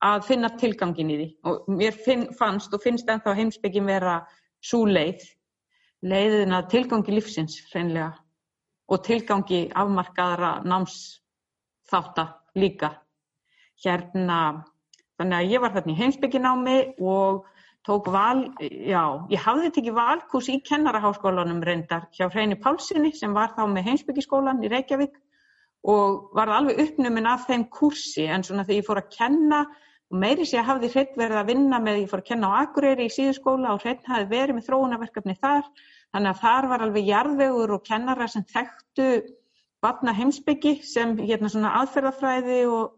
að 0.04 0.28
finna 0.28 0.50
tilgangin 0.54 1.10
í 1.10 1.16
því. 1.18 1.28
Og 1.50 1.72
mér 1.74 1.96
finn, 2.04 2.28
fannst 2.38 2.72
og 2.74 2.82
finnst 2.84 3.08
ennþá 3.10 3.34
heimsbyggin 3.34 3.88
vera 3.88 4.20
svo 4.64 4.84
leið 4.88 5.24
leiðina 6.06 6.62
tilgangi 6.70 7.14
lífsins 7.16 7.58
hreinlega 7.72 8.12
og 8.88 9.04
tilgangi 9.04 9.66
afmarkaðara 9.76 10.62
námsþáta 10.64 12.26
líka. 12.56 12.94
Hérna, 13.84 14.64
þannig 15.18 15.38
að 15.38 15.52
ég 15.52 15.62
var 15.62 15.74
þarna 15.74 15.92
í 15.92 15.98
heimsbygginámi 15.98 16.76
og 16.98 17.44
tók 17.86 18.08
val, 18.12 18.48
já, 18.60 19.02
ég 19.30 19.42
hafði 19.42 19.70
tekið 19.76 19.96
valkurs 19.96 20.48
í 20.52 20.58
kennaraháskólanum 20.66 21.62
reyndar 21.64 22.08
hjá 22.16 22.26
Hreini 22.28 22.58
Pálssoni 22.60 23.12
sem 23.16 23.34
var 23.36 23.54
þá 23.56 23.64
með 23.70 23.90
heimsbyggiskólan 23.92 24.64
í 24.64 24.70
Reykjavík 24.72 25.14
og 25.88 26.34
var 26.36 26.50
alveg 26.52 26.80
uppnumin 26.82 27.28
af 27.30 27.46
þeim 27.48 27.68
kursi 27.72 28.26
en 28.26 28.44
svona 28.44 28.66
þegar 28.66 28.80
ég 28.80 28.88
fór 28.88 29.02
að 29.02 29.12
kenna 29.14 29.60
og 30.08 30.20
meiri 30.22 30.46
sé 30.48 30.58
að 30.60 30.68
hafði 30.70 30.90
hreitt 30.94 31.16
verið 31.20 31.40
að 31.40 31.50
vinna 31.52 31.80
með, 31.84 32.00
ég 32.02 32.10
fór 32.10 32.22
að 32.22 32.28
kenna 32.30 32.48
á 32.48 32.60
Akureyri 32.62 33.08
í 33.08 33.12
síðuskóla 33.12 33.74
og 33.74 33.82
hreitt 33.84 34.06
hafði 34.08 34.30
verið 34.30 34.56
með 34.56 34.68
þróunarverkefni 34.68 35.36
þar, 35.36 35.66
þannig 36.14 36.30
að 36.30 36.40
þar 36.44 36.68
var 36.70 36.84
alveg 36.86 37.10
jarðvegur 37.10 37.74
og 37.76 37.84
kennara 37.84 38.28
sem 38.32 38.46
þekktu 38.48 39.08
batna 39.84 40.14
heimsbyggi 40.16 40.78
sem 40.88 41.14
hérna 41.20 41.52
svona 41.52 41.74
aðferðafræði 41.82 42.58
og, 42.72 42.96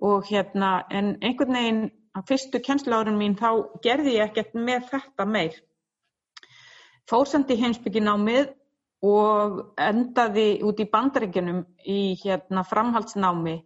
og 0.00 0.30
hérna 0.30 0.70
en 0.94 1.16
einhvern 1.20 1.58
veginn 1.58 1.84
á 2.14 2.22
fyrstu 2.28 2.62
kennsluárun 2.62 3.18
mín 3.18 3.34
þá 3.38 3.50
gerði 3.82 4.18
ég 4.20 4.30
ekkert 4.30 4.54
með 4.54 4.86
þetta 4.92 5.26
meir. 5.26 5.58
Fórsandi 7.10 7.58
heimsbyggi 7.60 8.00
námið 8.00 8.54
og 9.04 9.58
endaði 9.76 10.62
út 10.64 10.78
í 10.80 10.88
bandaríkjunum 10.88 11.64
í 11.90 12.14
hérna 12.22 12.62
framhaldsnámi 12.64 13.58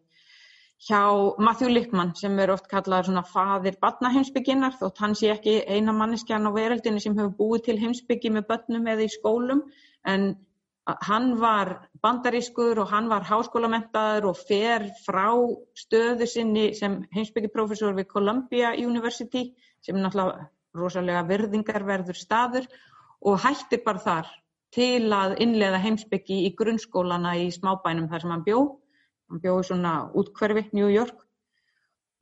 hjá 0.86 1.34
Matthew 1.42 1.70
Lippmann 1.72 2.12
sem 2.14 2.38
er 2.38 2.52
oft 2.54 2.68
kallað 2.70 3.08
svona 3.08 3.24
faðir 3.26 3.78
badnaheimsbygginnar 3.82 4.76
þótt 4.78 5.00
hann 5.02 5.16
sé 5.18 5.32
ekki 5.32 5.56
eina 5.66 5.94
manneskjan 5.94 6.46
á 6.46 6.50
veröldinu 6.54 7.02
sem 7.02 7.16
hefur 7.18 7.34
búið 7.40 7.64
til 7.68 7.78
heimsbyggi 7.82 8.30
með 8.30 8.46
börnum 8.52 8.86
eða 8.92 9.06
í 9.08 9.10
skólum. 9.10 9.64
En 10.06 10.28
hann 11.08 11.34
var 11.42 11.72
bandarískur 12.02 12.78
og 12.78 12.92
hann 12.94 13.10
var 13.10 13.26
háskólamentaður 13.26 14.30
og 14.30 14.38
fer 14.38 14.86
frá 15.02 15.26
stöðu 15.82 16.30
sinni 16.30 16.70
sem 16.78 17.00
heimsbyggiprofessor 17.16 17.98
við 17.98 18.08
Columbia 18.14 18.72
University 18.78 19.48
sem 19.82 19.98
er 19.98 20.06
náttúrulega 20.06 20.48
rosalega 20.78 21.26
virðingarverður 21.26 22.16
staður 22.16 22.68
og 23.26 23.40
hættir 23.42 23.82
bara 23.84 24.04
þar 24.04 24.34
til 24.72 25.10
að 25.16 25.40
innlega 25.42 25.80
heimsbyggi 25.82 26.44
í 26.46 26.54
grunnskólana 26.54 27.34
í 27.42 27.48
smábænum 27.50 28.06
þar 28.12 28.22
sem 28.22 28.36
hann 28.36 28.46
bjóð 28.46 28.76
hann 29.28 29.42
bjóði 29.42 29.68
svona 29.68 29.94
útkverfi 30.16 30.68
New 30.72 30.88
York. 30.92 31.16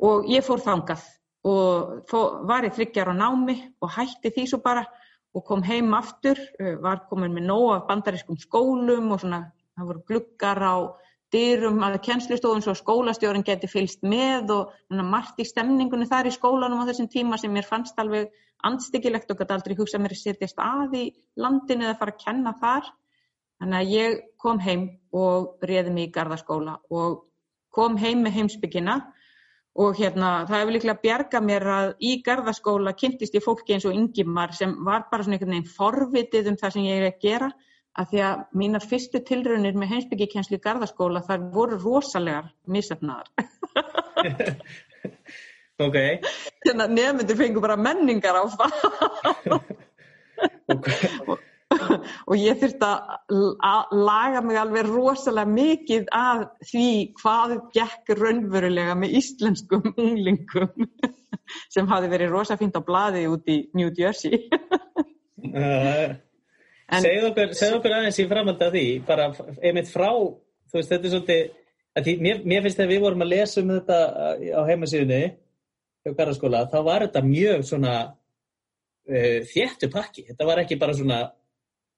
Og 0.03 0.29
ég 0.29 0.45
fór 0.45 0.61
þangað 0.61 1.05
og 1.47 2.07
fór, 2.11 2.43
var 2.49 2.67
í 2.67 2.73
þryggjar 2.75 3.13
á 3.13 3.15
námi 3.17 3.57
og 3.81 3.93
hætti 3.97 4.33
því 4.35 4.47
svo 4.51 4.61
bara 4.65 4.85
og 5.37 5.45
kom 5.45 5.63
heim 5.63 5.93
aftur, 5.95 6.39
uh, 6.61 6.77
var 6.83 7.07
komin 7.11 7.35
með 7.37 7.49
nóg 7.51 7.67
af 7.75 7.87
bandarískum 7.91 8.39
skólum 8.41 9.13
og 9.13 9.23
svona 9.23 9.45
það 9.77 9.91
voru 9.91 10.05
gluggar 10.09 10.63
á 10.65 10.77
dyrum 11.35 11.83
að 11.85 11.99
kennslustofun 12.07 12.63
svo 12.65 12.75
skólastjórin 12.79 13.45
geti 13.47 13.69
fylst 13.69 14.05
með 14.07 14.53
og 14.55 15.01
margt 15.05 15.41
í 15.43 15.47
stemningunni 15.47 16.07
þar 16.09 16.31
í 16.31 16.35
skólanum 16.35 16.85
á 16.87 16.89
þessum 16.89 17.11
tíma 17.13 17.39
sem 17.41 17.53
mér 17.53 17.67
fannst 17.67 17.99
alveg 17.99 18.31
andstyggilegt 18.67 19.31
og 19.31 19.41
gæti 19.41 19.57
aldrei 19.57 19.77
hugsað 19.77 20.05
mér 20.05 20.15
að 20.15 20.23
setjast 20.23 20.63
að 20.63 20.97
í 21.01 21.05
landinu 21.43 21.89
eða 21.89 21.99
fara 22.01 22.15
að 22.15 22.23
kenna 22.23 22.55
þar 22.61 22.89
Þannig 23.61 23.79
að 23.79 23.93
ég 23.95 24.17
kom 24.43 24.59
heim 24.61 24.89
og 25.17 25.65
réði 25.65 25.93
mig 25.93 26.11
í 26.11 26.15
gardaskóla 26.15 26.77
og 26.93 27.23
kom 27.77 27.97
heim 28.01 28.25
með 28.25 28.41
heimsbyggina 28.41 28.97
og 29.77 29.97
hérna 29.99 30.33
það 30.49 30.61
hefur 30.61 30.75
líklega 30.77 31.03
bjargað 31.03 31.47
mér 31.51 31.67
að 31.73 31.89
í 32.05 32.13
gardaskóla 32.25 32.95
kynntist 32.97 33.37
ég 33.37 33.45
fólki 33.45 33.77
eins 33.77 33.87
og 33.89 33.97
yngimar 33.97 34.55
sem 34.57 34.73
var 34.85 35.07
bara 35.11 35.25
svona 35.25 35.37
einhvern 35.37 35.55
veginn 35.57 35.73
forvitið 35.77 36.53
um 36.53 36.61
það 36.61 36.77
sem 36.77 36.87
ég 36.89 37.01
er 37.01 37.09
að 37.11 37.25
gera 37.25 37.51
að 37.97 38.13
því 38.13 38.23
að 38.29 38.45
mínar 38.61 38.85
fyrstu 38.85 39.23
tilraunir 39.25 39.77
með 39.81 39.93
heimsbyggikenslu 39.95 40.59
í 40.59 40.65
gardaskóla 40.65 41.25
þar 41.25 41.49
voru 41.53 41.81
rosalegar 41.81 42.51
misafnaðar. 42.69 43.33
ok. 45.87 45.99
Þannig 46.67 46.85
að 46.85 46.97
nefndur 47.01 47.41
fengur 47.41 47.65
bara 47.65 47.81
menningar 47.81 48.37
á 48.37 48.45
það. 48.53 48.71
ok 50.77 51.47
og 52.29 52.35
ég 52.41 52.59
þurfti 52.61 52.89
að 53.67 53.97
laga 54.09 54.43
mig 54.45 54.59
alveg 54.61 54.89
rosalega 54.91 55.53
mikið 55.53 56.09
að 56.15 56.45
því 56.71 56.89
hvað 57.21 57.55
gekk 57.77 58.15
raunverulega 58.21 58.97
með 58.99 59.17
íslenskum 59.21 59.91
unglingum 60.07 60.89
sem 61.75 61.89
hafi 61.91 62.11
verið 62.13 62.35
rosa 62.35 62.59
fint 62.61 62.77
á 62.79 62.83
bladi 62.85 63.27
út 63.31 63.47
í 63.53 63.61
New 63.79 63.93
Jersey. 63.97 64.49
Segð 66.97 67.31
okkur, 67.31 67.55
okkur 67.79 67.95
aðeins 67.99 68.21
í 68.23 68.29
framhald 68.31 68.63
af 68.63 68.75
því 68.75 68.87
bara 69.07 69.31
einmitt 69.63 69.91
frá 69.91 70.11
þú 70.11 70.79
veist 70.79 70.93
þetta 70.93 71.09
er 71.09 71.15
svolítið 71.15 71.43
því, 71.97 72.15
mér, 72.21 72.45
mér 72.45 72.63
finnst 72.65 72.79
þegar 72.81 72.93
við 72.93 73.03
vorum 73.07 73.25
að 73.25 73.33
lesa 73.33 73.63
um 73.63 73.75
þetta 73.75 73.99
á 74.53 74.63
heimasíðunni 74.69 75.25
þá 76.07 76.79
var 76.87 77.07
þetta 77.07 77.23
mjög 77.27 77.65
svona 77.67 77.95
uh, 78.07 79.39
þéttu 79.51 79.91
pakki. 79.91 80.27
Þetta 80.29 80.47
var 80.47 80.63
ekki 80.63 80.79
bara 80.79 80.95
svona 80.95 81.21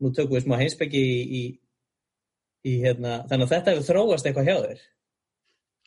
nú 0.02 0.12
tökum 0.14 0.36
við 0.36 0.46
smá 0.46 0.58
heimsbyggi 0.60 1.00
í, 1.00 1.18
í, 1.40 1.42
í 2.68 2.76
hérna, 2.84 3.22
þannig 3.30 3.48
að 3.48 3.52
þetta 3.54 3.74
hefur 3.74 3.88
þróast 3.90 4.28
eitthvað 4.28 4.50
hjá 4.50 4.56
þér. 4.66 4.86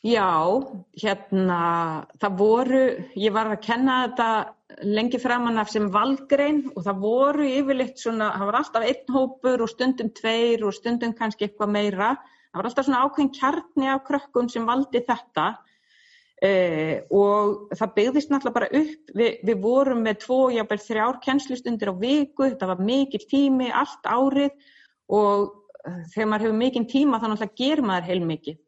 Já, 0.02 0.58
hérna, 0.98 1.58
það 2.18 2.38
voru, 2.40 2.82
ég 3.22 3.34
var 3.36 3.52
að 3.52 3.60
kenna 3.62 3.98
þetta 4.02 4.30
lengi 4.82 5.20
framann 5.22 5.60
af 5.62 5.70
sem 5.70 5.86
valgrein 5.94 6.64
og 6.72 6.82
það 6.88 7.02
voru 7.04 7.46
yfirleitt 7.46 8.02
svona, 8.02 8.32
það 8.34 8.48
var 8.48 8.58
alltaf 8.58 8.86
einn 8.88 9.14
hópur 9.14 9.62
og 9.62 9.70
stundum 9.70 10.10
tveir 10.16 10.64
og 10.66 10.74
stundum 10.74 11.14
kannski 11.14 11.46
eitthvað 11.46 11.74
meira. 11.76 12.08
Það 12.50 12.58
var 12.58 12.68
alltaf 12.68 12.88
svona 12.88 13.04
ákveðin 13.06 13.30
kjarni 13.36 13.92
af 13.92 14.02
krökkum 14.08 14.50
sem 14.50 14.66
valdi 14.66 15.04
þetta 15.06 15.46
Eh, 16.42 17.04
og 17.14 17.70
það 17.78 17.90
byggðist 17.96 18.32
náttúrulega 18.32 18.56
bara 18.56 18.68
upp, 18.74 19.10
Vi, 19.14 19.26
við 19.46 19.58
vorum 19.62 20.00
með 20.02 20.16
tvo, 20.24 20.38
jábel 20.50 20.78
þrjár 20.82 21.20
kennslustundir 21.22 21.92
á 21.92 21.94
viku, 21.94 22.48
þetta 22.48 22.70
var 22.72 22.82
mikil 22.82 23.20
tími, 23.30 23.68
allt 23.70 24.08
árið. 24.10 24.50
Og 25.06 25.52
eh, 25.86 26.00
þegar 26.14 26.30
maður 26.32 26.46
hefur 26.48 26.58
mikil 26.58 26.84
tíma 26.90 27.20
þá 27.22 27.28
náttúrulega 27.28 27.60
ger 27.62 27.84
maður 27.86 28.08
heilmikið. 28.10 28.58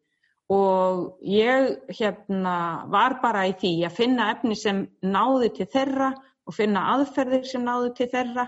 Og 0.54 1.26
ég 1.26 1.96
hérna 1.98 2.56
var 2.92 3.18
bara 3.22 3.46
í 3.48 3.56
því 3.58 3.74
að 3.88 3.98
finna 3.98 4.30
efni 4.36 4.58
sem 4.60 4.84
náði 5.02 5.50
til 5.56 5.66
þeirra 5.72 6.12
og 6.44 6.54
finna 6.54 6.84
aðferðir 6.94 7.48
sem 7.48 7.64
náði 7.64 7.94
til 7.96 8.10
þeirra 8.12 8.44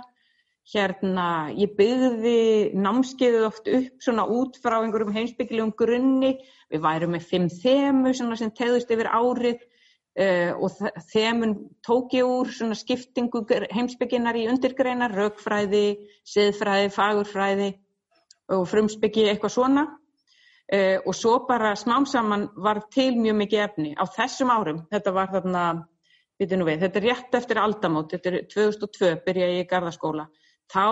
hérna, 0.72 1.52
ég 1.54 1.76
byggði 1.78 2.74
námskeiðu 2.74 3.44
oft 3.46 3.68
upp 3.70 4.02
svona 4.02 4.26
út 4.26 4.58
frá 4.58 4.80
einhverjum 4.80 5.14
heimsbyggilegum 5.14 5.72
grunni, 5.78 6.32
við 6.72 6.82
værum 6.82 7.12
með 7.14 7.26
fimm 7.30 7.48
þemu 7.52 8.14
sem 8.16 8.50
tegðust 8.50 8.90
yfir 8.90 9.06
árið 9.12 9.60
uh, 9.62 10.56
og 10.58 10.80
þemun 11.12 11.52
tók 11.86 12.16
ég 12.18 12.26
úr 12.26 12.50
svona 12.50 12.78
skiptingu 12.78 13.44
heimsbygginar 13.70 14.38
í 14.40 14.48
undirgreinar, 14.50 15.14
raukfræði, 15.14 16.00
siðfræði, 16.26 16.90
fagurfræði 16.96 17.68
og 18.56 18.66
frumsbyggi 18.70 19.28
eitthvað 19.30 19.54
svona. 19.54 19.86
Uh, 20.66 20.98
og 21.06 21.14
svo 21.14 21.36
bara 21.46 21.76
smám 21.78 22.08
saman 22.10 22.48
var 22.58 22.80
til 22.90 23.12
mjög 23.20 23.38
mikið 23.44 23.62
efni. 23.68 23.92
Á 23.94 24.02
þessum 24.16 24.50
árum, 24.50 24.82
þetta 24.90 25.12
var 25.14 25.30
þarna, 25.30 25.62
við, 26.42 26.56
þetta 26.82 26.98
er 26.98 27.06
rétt 27.06 27.38
eftir 27.38 27.62
aldamót, 27.62 28.10
þetta 28.16 28.32
er 28.32 28.48
2002 28.50 29.12
byrja 29.22 29.52
ég 29.52 29.62
í 29.62 29.70
gardaskóla 29.70 30.26
þá, 30.72 30.86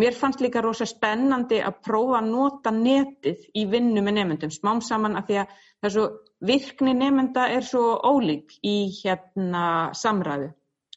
mér 0.00 0.16
fannst 0.18 0.42
líka 0.42 0.62
rosa 0.64 0.86
spennandi 0.88 1.60
að 1.62 1.78
prófa 1.86 2.18
að 2.20 2.30
nota 2.32 2.72
netið 2.74 3.46
í 3.54 3.64
vinnu 3.70 4.02
með 4.02 4.18
nefndum, 4.18 4.52
smám 4.54 4.82
saman 4.84 5.16
af 5.20 5.28
því 5.28 5.38
að 5.42 5.54
þessu 5.86 6.04
virkni 6.50 6.94
nefnda 6.98 7.46
er 7.54 7.64
svo 7.66 7.94
ólík 8.04 8.58
í 8.62 8.76
hérna 8.98 9.64
samræðu. 9.96 10.50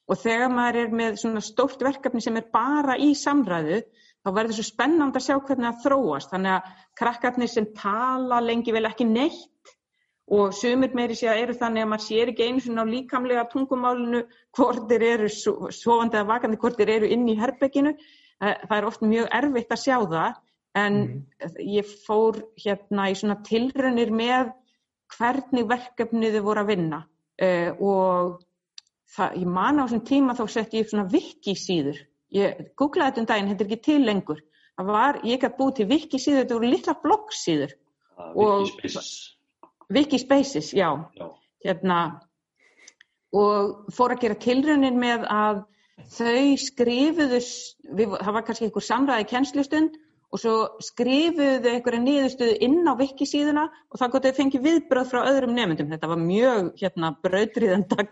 Og 0.07 0.19
þegar 0.21 0.51
maður 0.55 0.81
er 0.81 0.93
með 0.95 1.17
svona 1.21 1.43
stórt 1.43 1.81
verkefni 1.83 2.23
sem 2.23 2.37
er 2.39 2.47
bara 2.53 2.95
í 2.99 3.11
samræðu 3.17 3.81
þá 4.23 4.29
verður 4.35 4.57
svo 4.57 4.65
spennand 4.67 5.17
að 5.19 5.25
sjá 5.25 5.35
hvernig 5.35 5.67
það 5.67 5.83
þróast. 5.83 6.31
Þannig 6.31 6.53
að 6.55 6.71
krakkarnir 6.99 7.51
sem 7.51 7.67
tala 7.75 8.39
lengi 8.43 8.75
vel 8.75 8.87
ekki 8.87 9.07
neitt 9.07 9.75
og 10.27 10.53
sumir 10.55 10.91
meiri 10.95 11.15
sé 11.15 11.29
að 11.31 11.41
eru 11.45 11.55
þannig 11.55 11.85
að 11.85 11.91
maður 11.93 12.05
sér 12.05 12.31
ekki 12.33 12.47
einu 12.47 12.63
svona 12.63 12.83
á 12.83 12.91
líkamlega 12.91 13.45
tungumálinu 13.51 14.23
hvort 14.57 14.89
þeir 14.89 15.05
eru 15.13 15.29
svofandi 15.31 16.19
eða 16.19 16.27
vakandi, 16.33 16.59
hvort 16.59 16.79
þeir 16.79 16.93
eru 16.97 17.11
inn 17.15 17.27
í 17.31 17.37
herbygginu. 17.39 17.93
Eh, 18.43 18.57
það 18.67 18.77
er 18.77 18.87
oft 18.89 19.05
mjög 19.05 19.29
erfitt 19.39 19.71
að 19.73 19.83
sjá 19.85 19.97
það 20.03 20.41
en 20.77 20.97
mm. 21.01 21.53
ég 21.73 21.93
fór 22.05 22.41
hérna 22.59 23.07
í 23.11 23.15
svona 23.17 23.39
tilrönir 23.47 24.11
með 24.13 24.51
hvernig 25.17 25.69
verkefni 25.69 26.33
þau 26.33 26.43
voru 26.49 26.63
að 26.63 26.73
vinna 26.73 26.99
uh, 27.41 27.71
og 27.79 28.35
það, 29.15 29.39
ég 29.41 29.49
man 29.57 29.79
á 29.79 29.85
þessum 29.85 30.03
tíma 30.09 30.35
þá 30.37 30.43
sett 30.51 30.75
ég 30.75 30.89
svona 30.89 31.07
wiki-síður. 31.13 32.03
Ég 32.35 32.61
googlaði 32.79 33.13
þetta 33.13 33.23
um 33.23 33.29
daginn, 33.31 33.49
þetta 33.53 33.63
er 33.63 33.69
ekki 33.71 33.85
til 33.87 34.01
lengur. 34.03 34.43
Það 34.77 34.91
var, 34.91 35.19
ég 35.25 35.41
gæti 35.41 35.57
búið 35.57 35.75
til 35.77 35.89
wiki-síður, 35.93 36.41
þetta 36.43 36.57
voru 36.57 36.71
litla 36.73 36.97
blogg-síður. 37.05 37.75
Uh, 38.17 38.67
Wikispaces. 39.89 40.73
Wikispaces, 40.73 40.73
já. 40.73 40.89
já. 41.17 41.27
Hérna, 41.65 41.99
og 43.35 43.87
fór 43.93 44.13
að 44.15 44.23
gera 44.25 44.39
tilraunin 44.39 44.99
með 44.99 45.25
að 45.31 45.63
þau 46.17 46.57
skrifuðu, 46.61 47.39
við, 47.97 48.13
það 48.21 48.35
var 48.35 48.45
kannski 48.47 48.67
einhver 48.67 48.85
samræði 48.85 49.29
kennslustund 49.31 49.97
og 50.27 50.41
svo 50.41 50.53
skrifuðu 50.83 51.61
þau 51.63 51.69
einhverja 51.71 52.01
niðurstöðu 52.03 52.55
inn 52.65 52.81
á 52.83 52.93
vikisíðuna 52.99 53.63
og 53.71 53.99
það 53.99 54.11
gott 54.13 54.25
að 54.25 54.33
þau 54.33 54.37
fengi 54.41 54.59
viðbröð 54.65 55.09
frá 55.11 55.19
öðrum 55.29 55.53
nefndum. 55.55 55.91
Þetta 55.93 56.09
var 56.11 56.19
mjög 56.19 56.71
hérna, 56.81 57.11
brautriðenda 57.23 58.07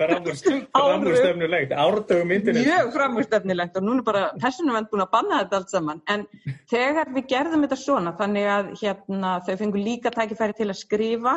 Framúrstefnulegt, 0.00 1.74
árdögum 1.84 2.32
internet. 2.36 2.64
Mjög 2.64 2.92
framúrstefnulegt 2.96 3.76
og 3.76 3.84
núna 3.84 4.04
bara 4.06 4.22
personum 4.40 4.78
vend 4.78 4.88
búin 4.92 5.04
að 5.04 5.12
banna 5.12 5.40
þetta 5.42 5.60
allt 5.60 5.74
saman. 5.74 6.00
En 6.08 6.24
þegar 6.72 7.12
við 7.12 7.28
gerðum 7.34 7.66
þetta 7.66 7.78
svona, 7.82 8.14
þannig 8.20 8.48
að 8.54 8.70
hérna, 8.80 9.32
þau 9.44 9.54
fengu 9.60 9.82
líka 9.84 10.12
tækifæri 10.14 10.56
til 10.56 10.68
að 10.70 10.78
skrifa, 10.80 11.34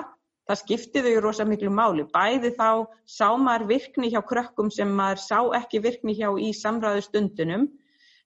það 0.48 0.62
skipti 0.62 1.04
þau 1.04 1.18
rosa 1.26 1.48
miklu 1.48 1.72
máli. 1.74 2.08
Bæði 2.16 2.54
þá 2.56 2.88
sá 3.04 3.28
maður 3.36 3.68
virkni 3.74 4.12
hjá 4.14 4.22
krökkum 4.24 4.72
sem 4.72 4.88
maður 4.88 5.20
sá 5.26 5.40
ekki 5.60 5.84
virkni 5.84 6.16
hjá 6.16 6.30
í 6.40 6.54
samræðu 6.56 7.04
stundunum 7.10 7.68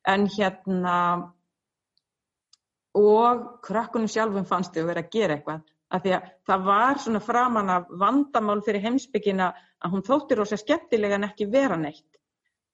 en 0.08 0.30
hérna 0.38 0.98
og 2.98 3.48
krökkunum 3.66 4.10
sjálfum 4.12 4.46
fannst 4.50 4.76
þau 4.76 4.84
að 4.84 4.92
vera 4.92 5.04
að 5.06 5.14
gera 5.14 5.38
eitthvað. 5.38 5.64
Af 5.88 6.04
því 6.04 6.14
að 6.18 6.28
það 6.50 6.68
var 6.68 7.00
svona 7.00 7.24
framan 7.24 7.70
af 7.72 7.88
vandamál 8.02 8.60
fyrir 8.66 8.84
heimsbyggina 8.84 9.54
að 9.86 9.94
hún 9.94 10.04
þóttir 10.04 10.42
rosa 10.42 10.58
skemmtilega 10.60 11.16
en 11.16 11.30
ekki 11.30 11.48
vera 11.52 11.78
neitt. 11.80 12.10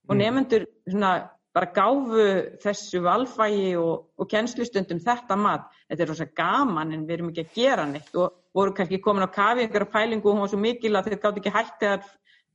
Og 0.10 0.16
Mm. 0.16 0.20
nefnendur 0.22 0.66
svona 0.90 1.30
bara 1.54 1.70
gáfu 1.70 2.58
þessu 2.64 3.04
valfægi 3.06 3.76
og, 3.78 4.10
og 4.18 4.30
kennslustundum 4.30 5.00
þetta 5.00 5.38
mat. 5.38 5.70
Þetta 5.90 6.04
er 6.04 6.10
rosa 6.10 6.26
gaman 6.26 6.94
en 6.94 7.06
við 7.06 7.14
erum 7.14 7.30
ekki 7.30 7.46
að 7.46 7.54
gera 7.54 7.86
neitt 7.86 8.16
og 8.16 8.34
voru 8.54 8.74
kannski 8.74 9.02
komin 9.02 9.28
á 9.28 9.30
kafi 9.30 9.62
einhverja 9.62 9.92
pælingu 9.94 10.30
og 10.30 10.34
hún 10.34 10.42
var 10.42 10.50
svo 10.50 10.58
mikil 10.58 10.96
að 10.96 11.12
þeir 11.12 11.22
gátt 11.22 11.38
ekki 11.38 11.54
hægt 11.54 11.80
þegar 11.80 12.04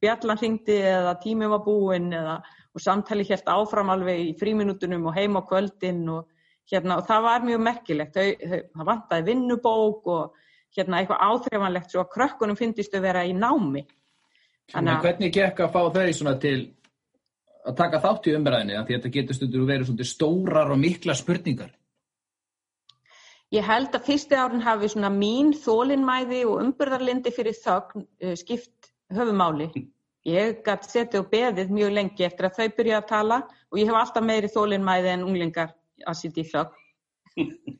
bjallan 0.03 0.39
hringdi 0.39 0.81
eða 0.83 1.15
tími 1.23 1.49
var 1.51 1.63
búinn 1.65 2.13
eða 2.15 2.41
og 2.75 2.83
samtali 2.83 3.25
helt 3.29 3.49
áfram 3.51 3.91
alveg 3.91 4.21
í 4.29 4.35
fríminutunum 4.39 5.07
og 5.07 5.15
heim 5.15 5.39
á 5.39 5.43
kvöldin 5.47 6.05
og 6.11 6.29
hérna 6.73 6.99
og 7.01 7.07
það 7.09 7.25
var 7.27 7.47
mjög 7.47 7.63
merkilegt. 7.67 8.17
Þau, 8.17 8.51
þau, 8.51 8.61
það 8.75 8.91
vantaði 8.91 9.29
vinnubók 9.29 10.11
og 10.15 10.43
hérna 10.77 11.01
eitthvað 11.01 11.23
áþreifanlegt 11.29 11.95
svo 11.95 12.03
að 12.05 12.13
krökkunum 12.17 12.59
fyndist 12.59 12.95
þau 12.95 13.05
vera 13.05 13.25
í 13.27 13.35
námi. 13.37 13.85
En 14.77 14.91
hvernig 15.01 15.33
gekk 15.33 15.65
að 15.65 15.73
fá 15.73 15.81
þau 15.89 16.35
til 16.43 16.59
að 17.69 17.77
taka 17.77 18.01
þátt 18.03 18.29
í 18.29 18.35
umræðinni 18.37 18.77
því 18.77 18.81
að 18.81 18.95
þetta 18.95 19.13
getur 19.17 19.37
stundur 19.37 19.69
verið 19.69 19.91
svona 19.91 20.09
stórar 20.09 20.73
og 20.73 20.81
mikla 20.81 21.17
spurningar. 21.17 21.73
Ég 23.53 23.65
held 23.65 23.95
að 23.97 24.09
fyrsti 24.11 24.37
árin 24.37 24.65
hafi 24.65 24.91
mín 25.09 25.55
þólinmæði 25.57 26.43
og 26.45 26.61
umbyrðarlindi 26.67 27.33
fyrir 27.33 27.57
þögn 27.57 28.05
uh, 28.05 28.35
skipt 28.37 28.91
höfumáli. 29.17 29.71
Ég 30.29 30.61
gætt 30.65 30.85
setið 30.85 31.23
og 31.23 31.31
beðið 31.33 31.71
mjög 31.73 31.95
lengi 31.97 32.27
eftir 32.27 32.49
að 32.49 32.59
þau 32.59 32.77
byrja 32.77 32.99
að 33.01 33.09
tala 33.09 33.39
og 33.73 33.79
ég 33.81 33.89
hef 33.89 33.97
alltaf 33.97 34.25
meiri 34.25 34.51
þólinmæði 34.53 35.13
en 35.15 35.25
unglingar 35.25 35.73
að 36.07 36.21
sitja 36.21 36.45
í 36.45 36.51
þögn. 36.53 36.85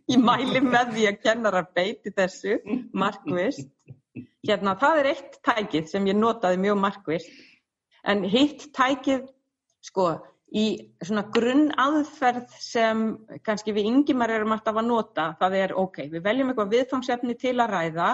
Ég 0.09 0.23
mæli 0.23 0.61
með 0.63 0.95
því 0.95 1.05
að 1.11 1.21
kennarar 1.25 1.69
beiti 1.75 2.13
þessu 2.15 2.59
markvist. 2.97 3.69
Hérna, 4.47 4.75
það 4.79 5.01
er 5.01 5.11
eitt 5.13 5.39
tækið 5.45 5.91
sem 5.91 6.07
ég 6.09 6.17
notaði 6.19 6.61
mjög 6.63 6.81
markvist. 6.81 7.31
En 8.09 8.23
hitt 8.25 8.69
tækið, 8.77 9.27
sko, 9.85 10.07
í 10.55 10.65
svona 11.05 11.27
grunn 11.35 11.69
aðferð 11.77 12.55
sem 12.63 13.03
kannski 13.45 13.75
við 13.77 13.91
yngimar 13.91 14.33
erum 14.33 14.55
alltaf 14.57 14.79
að 14.81 14.89
nota, 14.89 15.29
það 15.41 15.59
er 15.59 15.75
ok, 15.77 16.05
við 16.15 16.25
veljum 16.25 16.53
eitthvað 16.53 16.75
viðfangsefni 16.77 17.37
til 17.43 17.57
að 17.59 17.75
ræða 17.75 18.11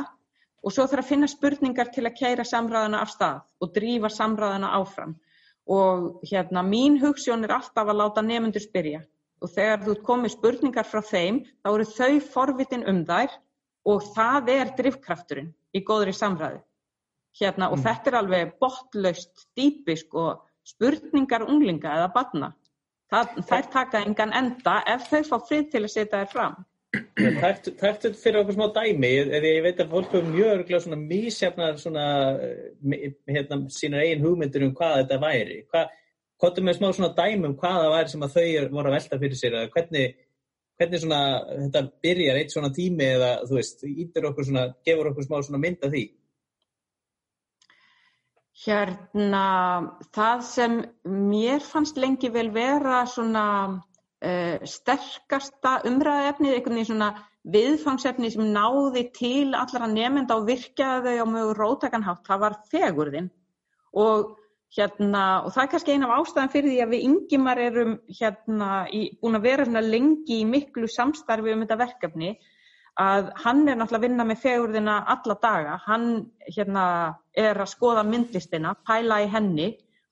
og 0.65 0.73
svo 0.73 0.89
þarf 0.89 1.05
að 1.05 1.11
finna 1.13 1.29
spurningar 1.31 1.93
til 1.95 2.07
að 2.09 2.17
keira 2.19 2.47
samræðana 2.49 3.03
af 3.05 3.13
stað 3.13 3.43
og 3.61 3.75
drífa 3.77 4.11
samræðana 4.11 4.73
áfram. 4.81 5.15
Og 5.71 6.25
hérna, 6.29 6.65
mín 6.67 6.99
hugssjón 7.01 7.45
er 7.47 7.55
alltaf 7.57 7.89
að 7.89 8.01
láta 8.01 8.25
nefnendur 8.25 8.65
spyrja 8.65 9.05
og 9.45 9.53
þegar 9.53 9.83
þú 9.85 9.95
komið 10.07 10.35
spurningar 10.39 10.89
frá 10.89 11.03
þeim, 11.05 11.43
þá 11.61 11.69
eru 11.75 11.87
þau 11.93 12.13
forvitin 12.33 12.87
um 12.89 13.03
þær 13.05 13.35
og 13.93 14.05
það 14.15 14.53
er 14.55 14.75
drifkrafturinn 14.79 15.51
í 15.77 15.83
góðri 15.85 16.15
samræði. 16.17 16.63
Hérna, 17.35 17.71
og 17.71 17.79
Mm. 17.79 17.85
þetta 17.85 18.11
er 18.11 18.19
alveg 18.21 18.53
botlaust 18.63 19.49
dýpisk 19.59 20.15
og 20.15 20.45
spurningar 20.65 21.43
unglinga 21.43 21.97
eða 21.99 22.13
barna. 22.15 22.53
Það, 23.13 23.35
þær 23.49 23.67
taka 23.73 24.05
engan 24.07 24.33
enda 24.33 24.83
ef 24.87 25.11
þau 25.11 25.23
fá 25.29 25.37
frið 25.49 25.71
til 25.73 25.83
að 25.83 25.93
setja 25.93 26.23
þær 26.23 26.31
fram. 26.33 26.55
Tæktu 27.19 27.73
tæktu 27.75 28.13
fyrir 28.15 28.41
okkur 28.41 28.55
smá 28.55 28.69
dæmi, 28.73 29.11
eða 29.27 29.51
ég 29.51 29.63
veit 29.67 29.81
að 29.83 29.91
fólk 29.91 30.13
hefur 30.15 30.31
mjög 30.31 30.51
örgulega 30.55 30.81
svona 30.85 31.01
mísjafnar 31.03 31.79
svona, 31.83 32.07
eh, 32.41 33.11
hérna, 33.35 33.59
sínar 33.69 34.05
eigin 34.05 34.23
hugmyndir 34.23 34.63
um 34.63 34.75
hvað 34.75 34.97
þetta 35.03 35.21
væri. 35.21 35.59
Hvað, 35.75 35.89
hvað 36.45 36.67
með 36.67 36.77
smá 36.79 36.91
svona 36.93 37.15
dæmi 37.17 37.49
um 37.49 37.57
hvað 37.61 37.81
það 37.81 37.95
væri 37.95 38.13
sem 38.13 38.27
að 38.27 38.37
þau 38.37 38.69
voru 38.75 38.91
að 38.91 38.97
velta 38.99 39.21
fyrir 39.23 39.41
sér, 39.41 39.57
eða 39.61 39.71
hvernig, 39.77 40.19
hvernig 40.81 41.03
svona 41.05 41.23
þetta 41.53 41.83
byrjar 42.05 42.41
eitt 42.41 42.53
svona 42.55 42.71
tími 42.75 43.09
eða, 43.15 43.31
þú 43.49 43.59
veist, 43.59 43.87
ítir 43.89 44.29
okkur 44.31 44.49
svona, 44.51 44.67
gefur 44.87 45.11
okkur 45.13 45.27
smá 45.29 45.41
svona 45.41 45.63
mynd 45.65 45.87
af 45.87 45.95
því. 45.95 46.05
Hérna, 48.65 49.47
það 50.15 50.45
sem 50.47 50.77
mér 51.11 51.65
fannst 51.65 51.99
lengi 51.99 52.31
vel 52.33 52.53
vera 52.55 53.01
svona 53.11 53.47
uh, 53.75 54.67
sterkasta 54.69 55.81
umræðefnið, 55.89 56.55
einhvern 56.55 56.79
veginn 56.79 56.93
svona 56.93 57.11
viðfangsefni 57.55 58.31
sem 58.33 58.47
náði 58.55 59.09
til 59.17 59.57
allra 59.59 59.89
nefnda 59.91 60.39
og 60.39 60.47
virkjaði 60.49 61.19
þau 61.19 61.27
á 61.27 61.33
mjög 61.35 61.51
rótakan 61.59 62.07
hátt, 62.07 62.25
það 62.29 62.45
var 62.47 62.57
fegurðin. 62.71 63.29
Og 64.01 64.33
hérna, 64.75 65.45
og 65.45 65.53
það 65.55 65.63
er 65.63 65.71
kannski 65.73 65.95
eina 65.95 66.09
af 66.09 66.23
ástæðan 66.23 66.53
fyrir 66.53 66.73
því 66.73 66.81
að 66.83 66.93
við 66.95 67.07
yngimar 67.09 67.61
erum 67.63 67.95
hérna 68.19 68.71
í, 68.91 69.03
búin 69.21 69.39
að 69.39 69.47
vera 69.47 69.67
svona 69.69 69.85
lengi 69.85 70.41
í 70.41 70.49
miklu 70.49 70.89
samstarfi 70.91 71.55
um 71.55 71.63
þetta 71.63 71.81
verkefni, 71.85 72.33
að 73.01 73.31
hann 73.43 73.63
er 73.69 73.79
náttúrulega 73.79 74.01
að 74.01 74.07
vinna 74.07 74.27
með 74.29 74.41
fegurðina 74.43 74.97
alla 75.15 75.37
daga, 75.43 75.77
hann 75.87 76.09
hérna 76.47 76.87
er 77.35 77.59
að 77.59 77.73
skoða 77.75 78.05
myndlistina, 78.07 78.75
pæla 78.87 79.21
í 79.25 79.31
henni, 79.31 79.69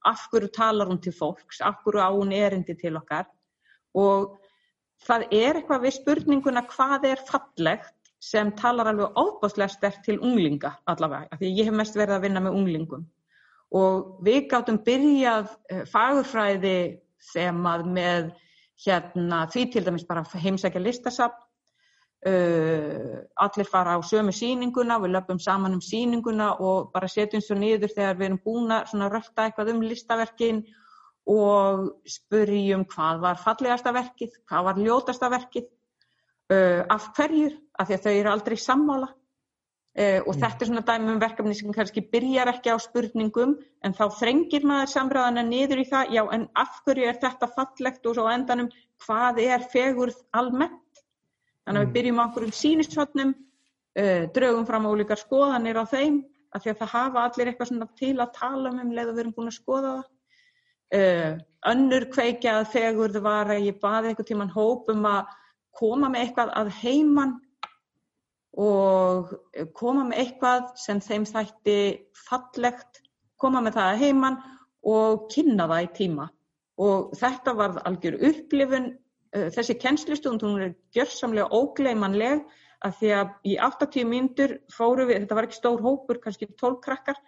af 0.07 0.27
hverju 0.31 0.51
talar 0.55 0.91
hún 0.91 1.01
til 1.03 1.15
fólks, 1.15 1.61
af 1.63 1.83
hverju 1.85 2.03
á 2.03 2.11
hún 2.11 2.35
erindi 2.35 2.75
til 2.79 2.97
okkar. 2.99 3.29
Og 3.95 4.39
það 5.07 5.29
er 5.31 5.61
eitthvað 5.61 5.87
við 5.87 5.97
spurninguna 6.01 6.65
hvað 6.71 7.07
er 7.13 7.23
fallegt 7.29 7.95
sem 8.23 8.51
talar 8.59 8.91
alveg 8.91 9.19
óbáslega 9.19 9.71
sterkt 9.71 10.05
til 10.07 10.19
unglinga 10.19 10.77
allavega, 10.91 11.31
af 11.31 11.39
því 11.39 11.55
ég 11.59 11.71
hef 11.71 11.79
mest 11.79 11.99
verið 11.99 12.19
að 12.19 12.27
vinna 12.27 12.43
með 12.43 12.59
unglingum 12.59 13.07
og 13.73 14.25
við 14.25 14.49
gáttum 14.51 14.81
byrjað 14.85 15.49
uh, 15.49 15.85
fagurfræði 15.89 16.77
sem 17.23 17.63
að 17.69 17.87
með 17.95 18.33
hérna 18.83 19.47
því 19.53 19.65
til 19.73 19.85
dæmis 19.87 20.05
bara 20.09 20.25
heimsækja 20.27 20.83
listasafn. 20.83 21.39
Uh, 22.23 23.19
allir 23.43 23.67
fara 23.67 23.97
á 23.99 24.01
sömu 24.07 24.31
sýninguna, 24.31 25.01
við 25.03 25.17
löpum 25.17 25.41
saman 25.43 25.75
um 25.75 25.81
sýninguna 25.83 26.53
og 26.63 26.93
bara 26.95 27.09
setjum 27.11 27.43
svo 27.43 27.57
niður 27.59 27.91
þegar 27.91 28.21
við 28.21 28.29
erum 28.29 28.43
búin 28.45 28.71
að 28.71 28.93
rölda 29.11 29.47
eitthvað 29.49 29.73
um 29.73 29.81
listaverkin 29.83 30.61
og 31.33 31.89
spurjum 32.07 32.85
hvað 32.93 33.25
var 33.25 33.43
fallegasta 33.43 33.91
verkið, 33.95 34.37
hvað 34.47 34.69
var 34.69 34.79
ljótasta 34.87 35.33
verkið, 35.35 35.67
uh, 36.55 36.87
af 36.95 37.11
hverjur, 37.17 37.59
af 37.75 37.91
því 37.91 37.99
að 37.99 38.07
þau 38.07 38.15
eru 38.15 38.33
aldrei 38.37 38.57
sammála 38.69 39.11
uh, 39.99 40.21
og 40.27 40.33
mm. 40.35 40.41
þetta 40.43 40.65
er 40.65 40.71
svona 40.71 40.85
dæmi 40.91 41.13
um 41.15 41.23
verkefni 41.23 41.57
sem 41.59 41.75
kannski 41.75 42.05
byrjar 42.13 42.53
ekki 42.55 42.73
á 42.73 42.79
spurningum 42.83 43.57
en 43.85 43.97
þá 43.97 44.05
þrengir 44.21 44.69
maður 44.69 44.95
samræðana 44.95 45.47
niður 45.49 45.85
í 45.85 45.89
það, 45.91 46.15
já 46.17 46.23
en 46.37 46.49
af 46.59 46.81
hverju 46.87 47.09
er 47.11 47.21
þetta 47.23 47.51
fallegt 47.57 48.07
og 48.07 48.19
svo 48.19 48.29
endanum 48.33 48.71
hvað 49.07 49.43
er 49.47 49.69
fegurð 49.73 50.21
almennt 50.37 50.81
Þannig 51.63 51.79
að 51.79 51.87
við 51.87 51.95
byrjum 51.97 52.19
á 52.19 52.25
okkur 52.25 52.47
um 52.47 52.55
sínishotnum, 52.59 53.35
uh, 54.03 54.25
draugum 54.35 54.67
fram 54.67 54.89
á 54.89 54.91
ólíkar 54.91 55.21
skoðanir 55.21 55.79
á 55.79 55.85
þeim, 55.87 56.19
af 56.53 56.65
því 56.65 56.73
að 56.73 56.81
það 56.81 56.91
hafa 56.97 57.23
allir 57.27 57.51
eitthvað 57.51 57.71
svona 57.71 57.89
til 58.01 58.17
að 58.19 58.35
tala 58.39 58.73
um 58.73 58.81
um 58.83 58.91
leið 58.97 59.13
og 59.13 59.15
við 59.15 59.23
erum 59.23 59.37
búin 59.37 59.53
að 59.53 59.59
skoða 59.61 59.93
það. 59.93 60.09
Uh, 60.93 61.31
önnur 61.73 62.09
kveikjað 62.13 62.67
þau 62.75 63.21
var 63.25 63.53
að 63.55 63.69
ég 63.69 63.79
baði 63.81 64.11
einhvern 64.11 64.29
tíman 64.29 64.53
hóp 64.53 64.91
um 64.93 65.07
að 65.09 65.31
koma 65.79 66.11
með 66.13 66.27
eitthvað 66.27 66.51
að 66.59 66.73
heiman 66.83 67.39
og 68.61 69.33
koma 69.77 70.05
með 70.09 70.25
eitthvað 70.25 70.73
sem 70.81 71.01
þeim 71.01 71.25
þætti 71.29 71.77
fallegt, 72.29 73.01
koma 73.41 73.63
með 73.65 73.79
það 73.79 73.93
að 73.93 74.03
heiman 74.05 74.41
og 74.93 75.29
kynna 75.33 75.69
það 75.71 75.85
í 75.87 75.93
tíma. 75.97 76.27
Og 76.83 77.13
þetta 77.17 77.55
var 77.57 77.79
algjör 77.89 78.19
upplifun 78.29 78.91
þessi 79.33 79.79
kennslustund, 79.81 80.43
hún 80.45 80.61
er 80.61 80.75
gjörsamlega 80.93 81.49
ógleymanleg 81.57 82.43
að 82.83 82.97
því 82.99 83.13
að 83.17 83.31
í 83.49 83.57
80 83.63 84.09
mínútur 84.11 84.57
fóru 84.75 85.07
við, 85.09 85.23
þetta 85.23 85.39
var 85.39 85.49
ekki 85.49 85.59
stór 85.61 85.85
hópur, 85.85 86.19
kannski 86.21 86.49
12 86.51 86.81
krakkar, 86.85 87.21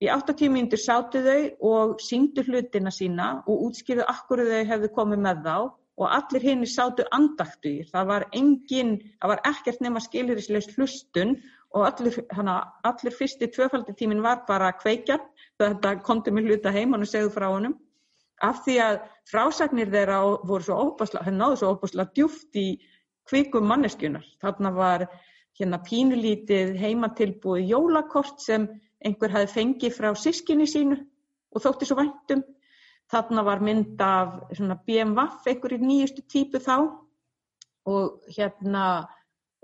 í 0.00 0.08
80 0.08 0.50
mínútur 0.54 0.80
sátu 0.80 1.20
þau 1.22 1.70
og 1.70 2.00
síngdu 2.02 2.42
hlutina 2.48 2.90
sína 2.94 3.30
og 3.44 3.68
útskýrðu 3.68 4.06
akkur 4.08 4.42
þau 4.48 4.64
hefðu 4.72 4.90
komið 4.96 5.22
með 5.26 5.42
þá 5.44 5.56
og 6.00 6.08
allir 6.16 6.44
hinn 6.48 6.64
sátu 6.66 7.04
andaktu 7.12 7.68
í. 7.70 7.84
Það 7.92 8.06
var 8.12 8.26
engin, 8.32 8.96
það 9.20 9.32
var 9.34 9.42
ekkert 9.52 9.82
nema 9.84 10.00
skilirisleis 10.00 10.70
hlustun 10.74 11.36
og 11.76 11.86
allir, 11.86 12.16
hana, 12.34 12.56
allir 12.88 13.14
fyrsti 13.14 13.50
tvöfaldi 13.52 13.94
tímin 13.98 14.24
var 14.24 14.42
bara 14.48 14.72
kveikjan, 14.80 15.22
þetta 15.60 15.98
komdu 16.06 16.32
með 16.34 16.50
hluta 16.50 16.72
heim 16.74 16.96
og 16.96 17.06
segðu 17.06 17.34
frá 17.36 17.50
honum 17.52 17.76
af 18.44 18.62
því 18.64 18.76
að 18.82 18.98
frásagnir 19.28 19.90
þeirra 19.92 20.20
voru 20.48 20.64
svo 20.64 20.78
óbúslega, 20.86 21.26
henni 21.26 21.42
náðu 21.42 21.58
svo 21.60 21.72
óbúslega 21.74 22.14
djúft 22.16 22.56
í 22.56 22.66
kvikum 23.28 23.66
manneskjunar. 23.68 24.24
Þarna 24.42 24.72
var 24.76 25.06
hérna 25.60 25.80
pínulítið 25.84 26.72
heimatilbúið 26.80 27.74
jólakort 27.74 28.40
sem 28.42 28.66
einhver 29.04 29.34
hafi 29.34 29.52
fengið 29.54 29.96
frá 29.96 30.10
sískinni 30.16 30.68
sínu 30.68 30.96
og 31.52 31.64
þótti 31.64 31.88
svo 31.88 31.98
væntum. 32.00 32.44
Þarna 33.10 33.42
var 33.42 33.62
mynd 33.66 34.02
af 34.04 34.36
BMW, 34.86 35.24
einhverjir 35.50 35.82
nýjustu 35.82 36.22
típu 36.30 36.60
þá 36.62 36.76
og 37.90 38.20
hérna 38.30 38.84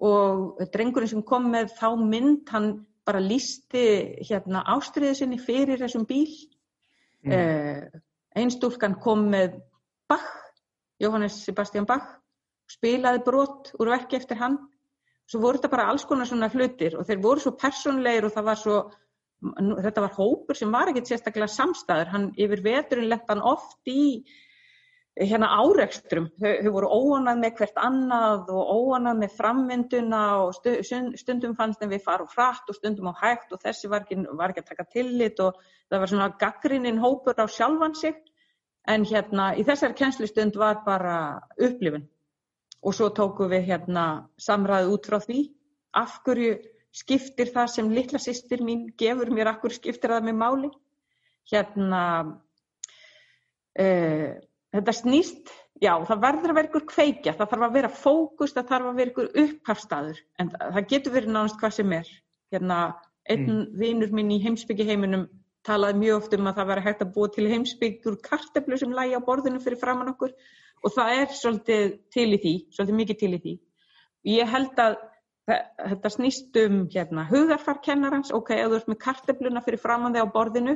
og 0.03 0.59
drengurinn 0.75 1.09
sem 1.09 1.23
kom 1.25 1.47
með 1.53 1.71
þá 1.79 1.89
mynd, 2.01 2.49
hann 2.51 2.73
bara 3.07 3.23
lísti 3.23 3.85
hérna 4.27 4.65
ástriðið 4.75 5.19
sinni 5.21 5.39
fyrir 5.41 5.79
þessum 5.81 6.05
bíl. 6.09 6.29
Mm. 7.25 7.33
Eh, 7.33 8.01
Einstúlkan 8.37 8.99
kom 9.01 9.29
með 9.33 9.61
Bach, 10.11 10.27
Jóhannes 11.01 11.39
Sebastian 11.47 11.87
Bach, 11.89 12.09
spilaði 12.69 13.23
brot 13.25 13.71
úr 13.79 13.95
verki 13.95 14.19
eftir 14.19 14.41
hann. 14.43 14.59
Svo 15.27 15.41
voru 15.43 15.59
þetta 15.59 15.73
bara 15.73 15.89
alls 15.91 16.05
konar 16.07 16.29
svona 16.29 16.51
hlutir 16.53 16.99
og 16.99 17.07
þeir 17.07 17.23
voru 17.23 17.43
svo 17.43 17.55
personleir 17.59 18.27
og 18.27 18.35
það 18.35 18.47
var 18.51 18.61
svo 18.61 18.77
þetta 19.42 20.05
var 20.07 20.16
hópur 20.16 20.57
sem 20.57 20.72
var 20.72 20.90
ekkert 20.90 21.11
sérstaklega 21.11 21.49
samstæður, 21.53 22.12
hann 22.12 22.27
yfir 22.40 22.62
veturinn 22.64 23.11
lett 23.11 23.29
hann 23.29 23.44
oft 23.44 23.90
í 23.90 24.25
hérna 25.16 25.49
árekstrum, 25.62 26.27
þau, 26.37 26.51
þau 26.61 26.72
voru 26.75 26.88
óanað 26.92 27.38
með 27.40 27.53
hvert 27.61 27.79
annað 27.81 28.51
og 28.53 28.72
óanað 28.77 29.20
með 29.22 29.37
framvinduna 29.38 30.22
og 30.42 30.51
stundum 30.57 31.55
fannst 31.57 31.81
þeim 31.81 31.94
við 31.94 32.05
farum 32.05 32.29
frætt 32.29 32.68
og 32.68 32.77
stundum 32.77 33.09
á 33.09 33.14
hægt 33.22 33.55
og 33.57 33.62
þessi 33.62 33.88
var 33.92 34.05
ekki, 34.05 34.18
var 34.37 34.53
ekki 34.53 34.64
að 34.64 34.72
taka 34.75 34.88
tillit 34.92 35.40
og 35.40 35.57
það 35.88 36.03
var 36.03 36.12
svona 36.12 36.29
gaggrinninn 36.42 37.01
hópur 37.01 37.40
á 37.40 37.46
sjálfan 37.49 37.96
sig. 37.96 38.18
En 38.87 39.03
hérna 39.09 39.49
í 39.59 39.64
þessari 39.66 39.96
kennslustund 39.99 40.55
var 40.61 40.85
bara 40.85 41.16
upplifun. 41.57 42.05
Og 42.87 42.94
svo 42.94 43.09
tóku 43.11 43.49
við 43.51 43.64
hérna 43.72 44.29
samræði 44.38 44.92
út 44.94 45.09
frá 45.09 45.18
því. 45.25 45.40
Af 45.96 46.20
hverju 46.27 46.53
skiptir 46.97 47.53
það 47.55 47.71
sem 47.75 47.93
litla 47.93 48.21
sýstir 48.23 48.65
mín 48.65 48.89
gefur 48.99 49.31
mér, 49.35 49.53
akkur 49.53 49.75
skiptir 49.75 50.15
það 50.15 50.29
með 50.31 50.39
máli. 50.41 50.73
Hérna, 51.47 52.03
uh, 53.79 54.29
þetta 54.75 54.95
snýst, 54.97 55.53
já, 55.83 55.93
það 56.09 56.23
verður 56.25 56.53
að 56.53 56.61
vera 56.61 56.71
ykkur 56.71 56.87
kveikja, 56.91 57.37
það 57.39 57.51
þarf 57.53 57.67
að 57.69 57.77
vera 57.79 57.93
fókus, 58.03 58.55
það 58.57 58.71
þarf 58.73 58.91
að 58.91 59.01
vera 59.01 59.13
ykkur 59.13 59.33
upphafstaður, 59.45 60.23
en 60.41 60.55
það 60.57 60.89
getur 60.93 61.17
verið 61.19 61.35
nánast 61.37 61.61
hvað 61.61 61.77
sem 61.79 61.99
er. 62.01 62.15
Hérna, 62.55 62.79
einn 63.27 63.47
mm. 63.47 63.67
vinur 63.81 64.15
minn 64.15 64.33
í 64.35 64.43
heimsbyggiheiminum 64.45 65.27
talaði 65.67 65.99
mjög 66.01 66.21
oft 66.21 66.37
um 66.37 66.47
að 66.49 66.61
það 66.61 66.71
verður 66.71 66.87
hægt 66.87 67.03
að 67.03 67.13
búa 67.17 67.31
til 67.35 67.49
heimsbyggur 67.51 68.19
karteflu 68.23 68.79
sem 68.79 68.95
lægi 68.95 69.19
á 69.19 69.27
borðinu 69.27 69.63
fyrir 69.63 69.81
framann 69.81 70.13
okkur 70.13 70.35
og 70.85 70.95
það 70.95 71.13
er 71.17 71.33
svolítið 71.35 71.97
til 72.15 72.29
í 72.31 72.39
því, 72.43 72.55
svolítið 72.77 72.99
mikið 73.01 73.19
til 73.23 73.31
í 73.33 73.41
því. 73.43 73.55
Ég 74.37 74.53
held 74.53 74.83
að 74.83 74.99
þetta 75.47 76.11
snýst 76.11 76.57
um 76.65 76.79
hérna, 76.91 77.27
hugarfarkennarans, 77.31 78.33
ok, 78.35 78.51
ef 78.57 78.71
þú 78.71 78.79
ert 78.81 78.89
með 78.91 79.01
kartebluna 79.05 79.63
fyrir 79.63 79.83
framann 79.83 80.17
þig 80.17 80.27
á 80.27 80.35
borðinu, 80.35 80.75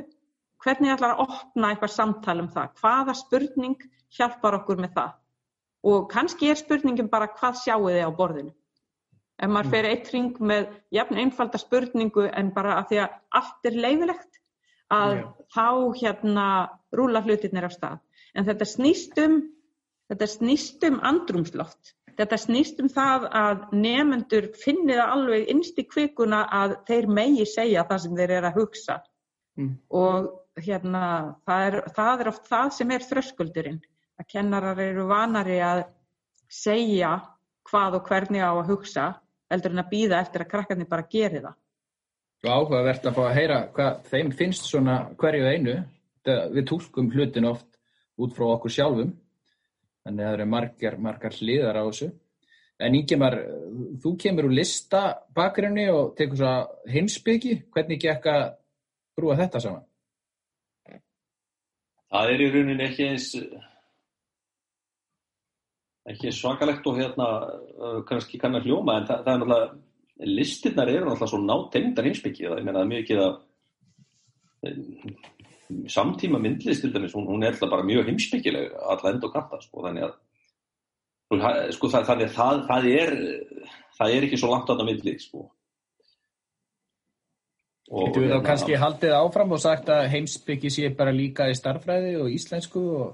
hvernig 0.63 0.93
ætlar 0.93 1.15
að 1.15 1.23
opna 1.25 1.71
eitthvað 1.73 1.93
samtal 1.95 2.37
um 2.39 2.49
það? 2.53 2.71
Hvaða 2.79 3.15
spurning 3.19 3.85
hjálpar 4.15 4.59
okkur 4.61 4.81
með 4.83 4.95
það? 4.95 5.13
Og 5.91 6.07
kannski 6.11 6.51
er 6.51 6.59
spurningin 6.59 7.09
bara 7.11 7.31
hvað 7.35 7.57
sjáu 7.63 7.89
þið 7.89 8.03
á 8.05 8.11
borðinu? 8.15 8.53
Ef 9.41 9.49
maður 9.49 9.67
mm. 9.67 9.73
fer 9.73 9.87
eitt 9.89 10.11
ring 10.13 10.35
með 10.51 10.67
jafn 10.93 11.17
einfalda 11.17 11.59
spurningu 11.59 12.27
en 12.29 12.51
bara 12.53 12.77
að 12.77 12.91
því 12.91 12.99
að 13.01 13.15
allt 13.39 13.69
er 13.71 13.79
leifilegt, 13.87 14.37
að 14.91 15.15
yeah. 15.15 15.31
þá 15.55 15.67
hérna 15.97 16.45
rúla 16.95 17.23
hlutirnir 17.25 17.65
af 17.65 17.73
stað. 17.73 17.97
En 18.37 18.45
þetta 18.47 18.67
snýst 18.69 19.17
um, 19.23 19.39
þetta 20.11 20.27
snýst 20.29 20.85
um 20.87 20.99
andrumsloft 21.07 21.95
Þetta 22.17 22.37
snýst 22.39 22.81
um 22.83 22.89
það 22.91 23.25
að 23.37 23.63
nefendur 23.77 24.49
finni 24.59 24.97
það 24.97 25.13
alveg 25.15 25.49
innst 25.53 25.79
í 25.79 25.85
kvikuna 25.87 26.43
að 26.61 26.75
þeir 26.89 27.07
megi 27.19 27.47
segja 27.49 27.85
það 27.89 28.03
sem 28.03 28.19
þeir 28.19 28.35
eru 28.37 28.49
að 28.49 28.59
hugsa 28.59 28.97
mm. 29.59 29.71
og 30.01 30.29
hérna 30.61 31.03
það 31.47 31.65
er, 31.67 31.77
það 31.95 32.23
er 32.23 32.31
oft 32.33 32.51
það 32.51 32.73
sem 32.77 32.93
er 32.95 33.07
þröskuldurinn 33.07 33.81
að 34.21 34.29
kennarar 34.33 34.81
eru 34.83 35.07
vanari 35.09 35.57
að 35.65 35.85
segja 36.51 37.15
hvað 37.69 37.99
og 37.99 38.11
hvernig 38.11 38.43
á 38.43 38.51
að 38.51 38.69
hugsa 38.73 39.07
heldur 39.51 39.75
en 39.75 39.83
að 39.83 39.91
býða 39.91 40.21
eftir 40.23 40.45
að 40.45 40.51
krakkarnir 40.51 40.89
bara 40.89 41.07
geri 41.11 41.41
það. 41.43 41.57
Verður 42.41 43.09
að 43.11 43.17
fá 43.17 43.23
að 43.23 43.35
heyra 43.37 43.57
hvað 43.75 44.05
þeim 44.11 44.31
finnst 44.37 44.67
svona 44.67 44.95
hverju 45.21 45.49
einu. 45.51 45.75
Við 46.25 46.65
tólkum 46.69 47.09
hlutin 47.13 47.49
oft 47.49 47.67
út 48.21 48.33
frá 48.35 48.47
okkur 48.55 48.73
sjálfum 48.73 49.11
Þannig 50.05 50.25
að 50.25 50.27
það 50.27 50.35
eru 50.37 50.49
margar, 50.49 50.97
margar 50.97 51.37
hliðar 51.37 51.77
á 51.77 51.83
þessu. 51.85 52.09
En 52.81 52.97
Ingemar, 52.97 53.37
þú 54.01 54.15
kemur 54.23 54.47
úr 54.47 54.55
lista 54.57 55.01
bakgrunni 55.37 55.85
og 55.93 56.15
tekur 56.17 56.39
svo 56.39 56.53
heimsbyggi. 56.89 57.57
Hvernig 57.73 58.01
gekk 58.01 58.25
að 58.31 58.45
brúa 59.17 59.37
þetta 59.37 59.61
saman? 59.61 59.85
Það 62.11 62.33
er 62.33 62.41
í 62.43 62.47
rauninni 62.51 62.87
ekki 62.87 63.05
eins, 63.07 63.27
ekki 66.11 66.33
svakalegt 66.35 66.89
og 66.89 66.97
hérna 66.99 67.27
kannski 68.09 68.39
kannar 68.41 68.65
hljóma 68.65 68.97
en 68.99 69.07
það, 69.07 69.21
það 69.27 69.31
er 69.31 69.39
náttúrulega, 69.43 69.69
listinnar 70.31 70.91
eru 70.91 71.05
náttúrulega 71.05 71.31
svo 71.31 71.39
nátengdar 71.45 72.09
heimsbyggi. 72.09 72.49
Það 72.49 72.57
er 72.57 72.67
meina 72.67 72.83
mikið 72.89 73.23
að 73.27 73.37
samtíma 75.91 76.39
myndlist 76.41 76.85
til 76.85 76.93
dæmis, 76.93 77.15
hún, 77.17 77.27
hún 77.29 77.43
er 77.43 77.53
alltaf 77.53 77.71
bara 77.71 77.85
mjög 77.87 78.09
heimsbyggileg 78.09 78.75
alla 78.81 79.13
enda 79.13 79.29
og 79.29 79.33
kanta 79.35 79.61
sko, 79.63 79.85
þannig 79.87 80.07
að 80.07 81.73
sko, 81.77 81.89
það, 81.93 82.05
þannig 82.09 82.29
að 82.29 82.37
það, 82.37 82.61
það 82.69 82.87
er 82.91 83.17
það 83.97 84.15
er 84.15 84.27
ekki 84.27 84.39
svo 84.41 84.51
langt 84.51 84.69
að 84.71 84.81
það 84.81 84.89
myndli 84.91 85.15
sko. 85.21 85.47
Þú 87.91 88.05
hefur 88.07 88.29
þá 88.31 88.45
kannski 88.45 88.77
haldið 88.79 89.17
áfram 89.17 89.55
og 89.55 89.59
sagt 89.59 89.89
að 89.91 90.05
heimsbyggi 90.13 90.69
sé 90.71 90.91
bara 90.95 91.11
líka 91.11 91.49
í 91.51 91.57
starfræði 91.57 92.13
og 92.21 92.31
íslensku 92.31 92.85
og 92.99 93.09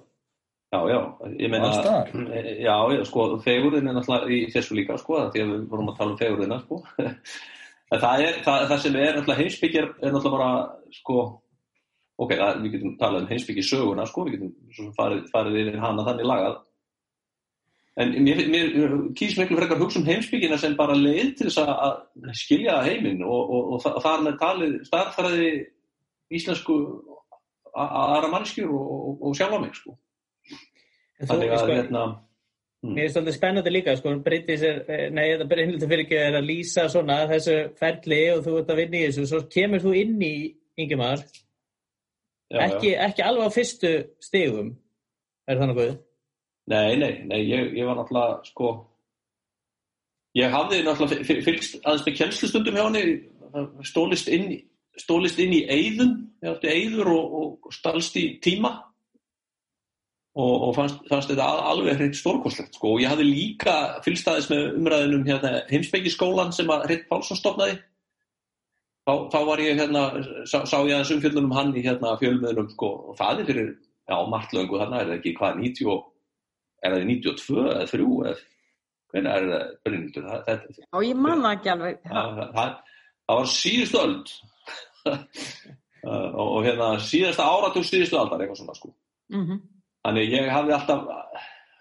Já, 0.67 0.81
já, 0.91 0.99
ég 1.39 1.47
meina 1.47 1.69
já, 2.67 2.73
já, 2.91 3.03
sko, 3.07 3.37
fegurinn 3.39 3.87
er 3.87 3.93
náttúrulega 3.95 4.33
í 4.35 4.39
þessu 4.51 4.75
líka, 4.75 4.97
sko, 4.99 5.21
því 5.31 5.43
að 5.43 5.51
við 5.53 5.61
vorum 5.71 5.91
að 5.93 6.01
tala 6.01 6.11
um 6.11 6.17
fegurina, 6.19 6.57
sko 6.65 6.81
það, 8.03 8.23
er, 8.25 8.41
það, 8.43 8.65
það 8.73 8.81
sem 8.83 8.97
er 8.99 9.13
náttúrulega 9.15 9.37
heimsbyggjar 9.39 9.87
er 9.87 10.11
náttúrulega 10.11 10.33
bara, 10.35 10.49
sko 10.97 11.15
ok, 12.17 12.31
það, 12.33 12.61
við 12.63 12.77
getum 12.77 12.95
talað 13.01 13.25
um 13.25 13.29
heimsbyggi 13.31 13.65
söguna 13.65 14.07
sko, 14.09 14.25
við 14.27 14.37
getum 14.37 14.93
farið, 14.97 15.27
farið 15.33 15.59
yfir 15.63 15.79
hana 15.83 16.05
þannig 16.07 16.29
lagað 16.31 16.57
en 17.97 18.13
mér, 18.25 18.43
mér 18.53 18.67
kýrs 19.17 19.37
miklu 19.39 19.57
frekar 19.57 19.81
hugsa 19.81 20.01
um 20.01 20.07
heimsbyggina 20.07 20.57
sem 20.61 20.75
bara 20.77 20.97
leið 20.97 21.31
til 21.39 21.49
þess 21.49 21.63
að 21.63 22.33
skilja 22.37 22.81
heiminn 22.85 23.23
og, 23.25 23.39
og, 23.41 23.71
og, 23.77 23.87
og 23.89 24.03
þar 24.05 24.25
með 24.25 24.37
talið 24.41 24.75
starfræði 24.89 25.51
íslensku 26.37 26.77
aðra 27.77 28.29
mannskjur 28.33 28.71
og 28.73 29.35
sjálfa 29.37 29.61
mig 29.61 29.75
sko 29.77 29.97
þannig 31.25 31.53
að 31.53 31.63
sko, 31.63 31.73
hérna 31.73 32.05
hmm. 32.07 32.93
Mér 32.93 33.07
finnst 33.07 33.17
þetta 33.17 33.33
spennandi 33.35 33.73
líka, 33.73 33.95
sko, 33.97 34.13
breytið 34.25 34.61
sér, 34.61 34.79
eh, 34.93 35.07
nei, 35.13 35.23
þetta 35.31 35.49
breytið 35.49 35.85
fyrir 35.89 36.05
ekki 36.05 36.21
að 36.27 36.39
lýsa 36.45 36.85
svona 36.93 37.23
þessu 37.31 37.57
ferli 37.79 38.21
og 38.35 38.43
þú 38.45 38.55
ert 38.61 38.73
að 38.73 38.81
vinna 38.83 38.99
í 38.99 39.07
þessu, 39.07 39.25
svo 39.31 39.41
kemur 39.53 39.83
þú 39.85 39.93
inn 39.97 40.17
í 40.21 40.33
yngjumar 40.77 41.25
já, 42.51 42.59
ekki, 42.67 42.91
já. 42.93 42.99
ekki 43.07 43.25
alveg 43.25 43.49
á 43.49 43.57
fyrstu 43.57 43.93
stegum 44.23 44.75
er 45.47 45.57
það 45.57 45.71
náttúrulega? 45.71 45.97
Nei, 46.67 46.95
nei, 46.99 47.13
nei 47.29 47.41
ég, 47.47 47.73
ég 47.79 47.87
var 47.87 47.99
náttúrulega 47.99 48.39
sko 48.49 48.71
ég 50.37 50.53
hafði 50.53 50.81
náttúrulega 50.85 51.43
fylgst 51.45 51.79
aðeins 51.83 52.07
með 52.07 52.17
kjænslustundum 52.21 52.79
hjá 52.79 52.85
henni 52.87 53.05
stólist 53.87 54.29
inn, 54.31 54.51
stólist 54.99 55.39
inn 55.41 55.55
í 55.55 55.63
eigðun 55.71 56.13
ég 56.43 56.51
átti 56.51 56.73
eigður 56.73 57.13
og, 57.15 57.39
og 57.39 57.73
stalst 57.73 58.17
í 58.19 58.27
tíma 58.43 58.73
og, 60.37 60.55
og 60.67 60.73
fannst, 60.77 61.01
fannst 61.09 61.31
þetta 61.31 61.47
alveg 61.71 61.97
hreint 61.97 62.17
stórkoslegt 62.17 62.77
sko 62.77 62.95
og 62.95 63.03
ég 63.03 63.11
hafði 63.11 63.29
líka 63.31 63.77
fylgst 64.05 64.29
aðeins 64.29 64.49
með 64.51 64.65
umræðinum 64.81 65.27
hérna, 65.27 65.53
heimsbyggiskólan 65.71 66.53
sem 66.55 66.69
að 66.73 66.85
Ritt 66.91 67.07
Pálsson 67.09 67.39
stofnaði 67.39 67.79
þá, 69.07 69.13
þá 69.31 69.39
var 69.47 69.63
ég 69.63 69.79
hérna, 69.79 70.03
sá, 70.43 70.59
sá 70.67 70.77
ég 70.83 70.91
aðeins 70.91 71.15
umfjöldunum 71.15 71.55
hann 71.55 71.73
í 71.77 71.85
hérna 71.85 72.17
fjölmiðlum 72.19 72.69
sko, 72.73 72.91
og 73.11 73.17
það 73.19 73.41
er 73.41 73.49
fyrir, 73.51 73.71
já, 74.03 74.17
marglöngu 74.33 74.83
þarna 74.83 75.01
er 75.01 75.09
það 75.11 75.17
ekki 75.21 75.35
hvað, 75.39 75.63
90, 75.63 76.05
er 76.83 76.95
það 76.95 77.09
92 77.13 77.65
eða 77.71 77.89
3 77.93 78.11
eða 78.27 78.37
hvernig 79.13 79.31
er 79.31 79.47
það 79.49 79.65
Bryndur? 79.85 80.29
Já, 80.47 80.97
ég 81.07 81.19
manna 81.19 81.53
ekki 81.55 81.71
alveg. 81.73 81.99
Það, 82.03 82.41
það, 82.57 82.73
það 83.29 83.39
var 83.39 83.51
síðustu 83.53 84.01
öll 84.03 84.17
og, 86.11 86.43
og 86.43 86.59
hérna 86.67 86.89
síðasta 87.03 87.47
áratug 87.47 87.87
síðustu 87.87 88.19
aldar 88.19 88.43
eitthvað 88.43 88.61
svona 88.61 88.77
sko. 88.77 88.93
Mm 89.33 89.45
-hmm. 89.45 89.63
Þannig 90.07 90.35
ég 90.35 90.51
hafði 90.51 90.75
alltaf, 90.75 91.07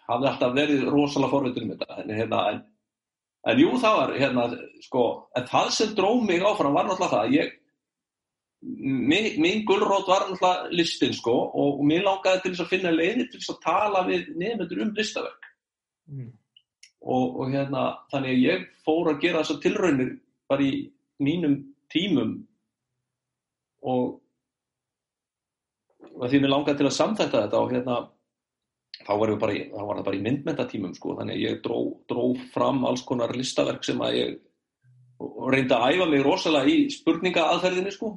hafði 0.06 0.30
alltaf 0.30 0.54
verið 0.54 0.88
rosalega 0.90 1.34
forvitur 1.34 1.66
um 1.66 1.74
þetta, 1.74 1.98
en 2.02 2.14
hérna, 2.20 2.40
en 2.52 2.62
En 3.46 3.60
jú, 3.62 3.68
það 3.78 3.96
var, 4.00 4.12
hérna, 4.18 4.44
sko, 4.82 5.02
en 5.38 5.44
það 5.46 5.68
sem 5.76 5.94
dróð 5.94 6.24
mig 6.26 6.42
áfram 6.42 6.74
var 6.74 6.88
náttúrulega 6.88 7.12
það 7.12 7.26
að 7.28 7.34
ég, 7.36 7.52
mín, 9.12 9.28
mín 9.42 9.60
gulrót 9.68 10.08
var 10.10 10.24
náttúrulega 10.26 10.72
listin 10.74 11.14
sko 11.14 11.34
og 11.54 11.84
mér 11.86 12.02
langaði 12.08 12.42
til 12.42 12.52
þess 12.54 12.64
að 12.64 12.72
finna 12.72 12.94
leiðir 12.94 13.28
til 13.30 13.38
þess 13.40 13.52
að 13.54 13.60
tala 13.68 14.02
við 14.08 14.32
nefnendur 14.34 14.82
um 14.86 14.94
listaverk 14.96 15.52
Mm. 16.06 16.28
og, 17.02 17.40
og 17.40 17.48
hérna 17.50 17.80
þannig 18.12 18.30
að 18.30 18.42
ég 18.44 18.66
fór 18.86 19.08
að 19.10 19.16
gera 19.24 19.40
þessar 19.42 19.56
tilraunir 19.64 20.12
bara 20.46 20.62
í 20.62 20.76
mínum 21.18 21.56
tímum 21.90 22.36
og 23.82 24.20
því 26.30 26.38
mér 26.44 26.52
langaði 26.52 26.78
til 26.78 26.86
að 26.86 26.94
samþætta 27.00 27.40
þetta 27.42 27.58
og 27.58 27.74
hérna 27.74 27.96
þá 29.04 29.12
var, 29.20 29.34
bara, 29.40 29.60
þá 29.72 29.82
var 29.82 29.98
það 29.98 30.08
bara 30.08 30.18
í 30.18 30.24
myndmentatímum 30.24 30.96
sko, 30.96 31.16
þannig 31.18 31.36
að 31.36 31.44
ég 31.44 31.60
dró, 31.64 31.78
dró 32.08 32.26
fram 32.54 32.84
alls 32.88 33.04
konar 33.06 33.34
listaverk 33.36 33.84
sem 33.86 34.00
að 34.04 34.18
ég 34.20 34.34
reyndi 35.52 35.76
að 35.76 35.94
æfa 35.94 36.08
mig 36.10 36.24
rosalega 36.24 36.72
í 36.72 36.88
spurningaaðferðinni 36.92 37.94
sko, 37.94 38.12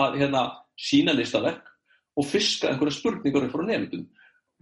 að 0.00 0.18
hérna 0.22 0.44
sína 0.80 1.14
listaverk 1.16 1.70
og 2.18 2.28
fiska 2.28 2.70
einhverja 2.70 2.98
spurningar 2.98 3.48
frá 3.52 3.64
nefndum 3.66 4.04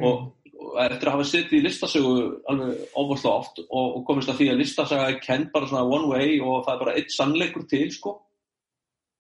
og, 0.03 0.29
og 0.57 0.77
eftir 0.87 1.09
að 1.09 1.17
hafa 1.17 1.29
setið 1.29 1.59
í 1.59 1.63
listasögu 1.67 2.13
alveg 2.51 2.85
óbúrslega 2.97 3.33
oft 3.35 3.63
og, 3.65 3.97
og 3.99 4.05
komist 4.09 4.33
að 4.33 4.41
því 4.41 4.51
að 4.53 4.61
listasaga 4.63 5.09
er 5.11 5.19
kent 5.25 5.51
bara 5.55 5.69
svona 5.69 5.85
one 5.89 6.11
way 6.13 6.39
og 6.41 6.63
það 6.67 6.75
er 6.75 6.85
bara 6.85 6.95
eitt 6.99 7.15
sannleikur 7.15 7.67
til 7.71 7.89
sko 7.95 8.15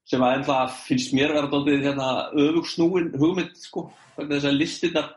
sem 0.09 0.23
að 0.25 0.39
ennþá 0.39 0.61
finnst 0.83 1.13
mér 1.17 1.35
vera 1.37 1.51
dótið 1.51 1.85
hérna 1.87 2.09
öfugsnúin 2.33 3.13
hugmynd 3.21 3.59
sko 3.61 3.87
þess 4.17 4.49
að 4.49 4.59
listinnar 4.59 5.13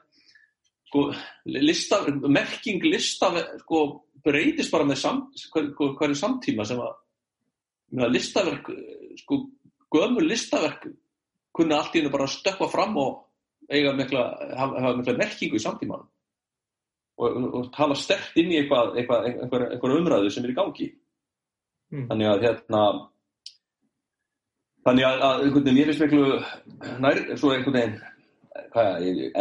sko 0.95 1.59
lista, 1.59 2.01
merking 2.25 2.83
lista 2.87 3.31
sko 3.61 3.81
breytist 4.25 4.73
bara 4.73 4.87
með 4.87 5.01
sam, 5.03 5.21
hver, 5.53 5.69
hver, 5.77 5.93
hverju 5.99 6.17
samtíma 6.17 6.65
sem 6.65 6.81
að, 6.81 6.95
listaverk 8.09 8.71
sko 9.21 9.43
gömul 9.93 10.25
listaverk 10.25 10.87
kunna 11.55 11.79
allt 11.79 11.95
í 11.95 12.01
hennu 12.01 12.11
bara 12.11 12.27
stökkva 12.27 12.67
fram 12.71 12.97
og 12.99 13.21
eiga 13.71 13.93
mikla, 13.95 14.25
hafa, 14.57 14.95
mikla 14.97 15.17
merkingu 15.19 15.59
í 15.59 15.63
samtímanum 15.63 16.09
og, 17.15 17.37
og, 17.45 17.67
tala 17.75 17.95
stert 17.95 18.35
inn 18.41 18.51
í 18.51 18.59
eitthvað, 18.59 18.97
eitthvað, 18.99 19.29
einhver, 19.29 19.67
einhver 19.75 19.97
umræðu 19.99 20.33
sem 20.33 20.47
er 20.47 20.55
í 20.55 20.57
gangi 20.57 20.89
Mm. 21.93 22.07
þannig 22.09 22.27
að 22.27 22.43
hérna 22.43 22.79
þannig 24.85 25.05
að, 25.05 25.19
að 25.27 25.43
einhvern 25.43 25.65
veginn, 25.67 25.77
ég 25.79 25.89
finnst 25.89 26.03
miklu 26.03 26.23
nær, 27.03 27.19
svo 27.37 27.51
einhvern 27.53 27.77
veginn 27.77 27.99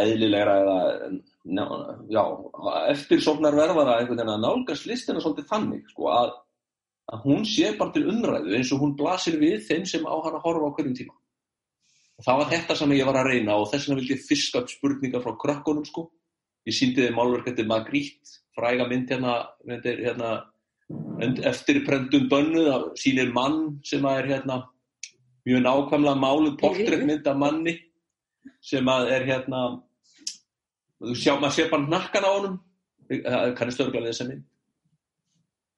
eðlilegra 0.03 0.57
eða 0.61 0.77
ná, 1.45 1.65
já, 2.13 2.23
eftirsóknar 2.93 3.57
verðara 3.57 3.99
einhvern 3.99 4.21
veginn 4.21 4.35
að 4.37 4.45
nálgast 4.45 4.89
listina 4.89 5.21
svolítið 5.21 5.51
þannig, 5.51 5.85
sko, 5.93 6.09
að, 6.13 6.33
að 7.13 7.27
hún 7.29 7.45
sé 7.49 7.75
bara 7.79 7.93
til 7.95 8.07
umræðu 8.13 8.57
eins 8.57 8.73
og 8.73 8.85
hún 8.85 8.97
blasir 8.99 9.37
við 9.41 9.61
þeim 9.69 9.85
sem 9.89 10.07
á 10.09 10.15
hana 10.25 10.41
horfa 10.45 10.71
á 10.71 10.75
hverjum 10.77 10.97
tíma. 10.97 11.17
Og 12.15 12.27
það 12.29 12.41
var 12.41 12.53
þetta 12.53 12.79
sem 12.79 12.95
ég 12.95 13.09
var 13.09 13.19
að 13.21 13.31
reyna 13.33 13.59
og 13.59 13.69
þess 13.73 13.89
vegna 13.89 14.01
vildi 14.01 14.17
ég 14.17 14.27
fiska 14.29 14.63
upp 14.63 14.71
spurningar 14.71 15.25
frá 15.25 15.35
krökkunum, 15.45 15.85
sko. 15.89 16.09
Ég 16.65 16.77
síndi 16.77 17.05
þeim 17.05 17.19
málverk 17.19 17.51
eftir 17.51 17.69
Magritte 17.69 18.39
fræga 18.55 18.87
mynd 18.89 19.11
hérna, 19.11 19.35
hérna 19.83 20.31
eftir 21.49 21.83
prendum 21.87 22.29
bönnuð 22.31 22.69
það 22.69 22.85
sýnir 23.01 23.33
mann 23.35 23.59
sem 23.87 24.05
að 24.07 24.21
er 24.21 24.31
hérna 24.35 24.61
mjög 25.49 25.65
nákvæmlega 25.65 26.21
máluð 26.21 26.57
portréttmynd 26.61 27.27
af 27.29 27.41
manni 27.41 27.75
sem 28.65 28.89
að 28.89 29.11
er 29.17 29.27
hérna 29.29 29.65
þú 31.09 31.17
sjá, 31.21 31.33
maður 31.39 31.57
sé 31.57 31.67
bara 31.71 31.89
nakkan 31.95 32.27
á 32.27 32.31
honum. 32.35 32.57
Kannist 33.59 33.83
örgulega 33.85 34.13
þessa 34.13 34.29
mynd. 34.31 34.45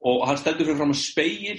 Og 0.06 0.22
hann 0.28 0.38
stendur 0.40 0.68
fyrir 0.68 0.78
fram 0.78 0.94
að 0.94 1.00
speil. 1.02 1.58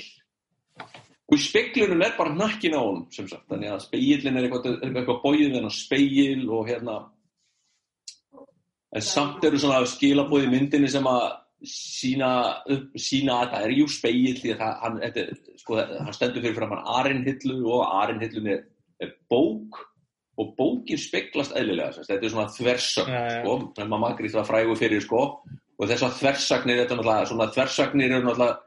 Og 1.27 1.35
í 1.35 1.41
speglunum 1.43 2.03
er 2.05 2.13
bara 2.15 2.35
nakkin 2.37 2.77
á 2.77 2.81
honum 2.81 3.07
sem 3.11 3.27
sagt, 3.27 3.43
þannig 3.51 3.73
að 3.73 3.81
speilin 3.83 4.37
er 4.39 4.45
eitthvað, 4.47 4.77
eitthvað 4.85 5.17
bóið 5.25 5.57
en 5.59 5.67
að 5.67 5.75
speil 5.75 6.45
og 6.55 6.69
hérna. 6.69 6.95
En 8.95 9.03
samt 9.03 9.43
eru 9.43 9.59
svona 9.59 9.81
skilabóð 9.89 10.45
í 10.47 10.53
myndinni 10.53 10.87
sem 10.91 11.03
að 11.11 11.25
sína, 11.67 12.29
upp, 12.71 12.95
sína 13.01 13.41
að 13.41 13.51
það 13.51 13.65
er 13.67 13.73
jú 13.75 13.87
speil 13.91 14.37
því 14.39 14.53
að 14.55 14.73
hann, 14.85 14.97
er- 15.03 15.33
sko, 15.59 15.79
hann 15.81 16.13
stendur 16.15 16.43
fyrir 16.45 16.55
fram 16.55 16.75
hann 16.75 16.87
Arinhillu 16.99 17.57
og 17.73 17.83
Arinhillun 17.97 18.47
er, 18.53 18.63
er 19.03 19.11
bók 19.29 19.81
og 20.37 20.51
bókin 20.57 20.99
speglast 21.01 21.55
eðlilega 21.57 21.95
sagt. 21.95 22.09
þetta 22.11 22.25
er 22.27 22.33
svona 22.33 22.51
þversögn 22.53 23.11
Já, 23.13 23.21
já. 23.25 23.39
sko, 23.41 23.55
sem 23.77 23.93
að 23.97 24.03
Magritte 24.03 24.37
var 24.37 24.45
frægu 24.51 24.75
fyrir 24.77 25.01
sko, 25.01 25.21
og 25.77 25.89
þessar 25.89 26.13
þversagnir 26.19 26.79
þetta 26.81 26.93
er 26.93 26.99
náttúrulega, 27.01 27.29
svona 27.31 27.47
þversagnir 27.55 28.11
eru 28.17 28.27
náttúrulega 28.27 28.57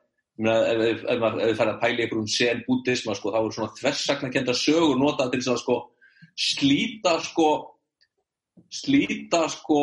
ef, 0.40 1.04
maður- 1.20 1.42
þið 1.44 1.56
færði 1.60 1.72
að 1.74 1.80
pæla 1.84 1.98
í 2.00 2.02
einhverjum 2.06 2.28
sen 2.32 2.62
búddisma 2.66 3.14
sko, 3.18 3.30
þá 3.34 3.38
eru 3.42 3.52
svona 3.58 3.74
þversagnakenda 3.80 4.54
sögur 4.56 4.98
notað 4.98 5.30
til 5.34 5.40
þess 5.42 5.52
að 5.54 5.62
sko, 5.64 5.76
slíta 6.48 7.14
sko 7.28 7.48
slíta 8.70 9.44
sko 9.50 9.80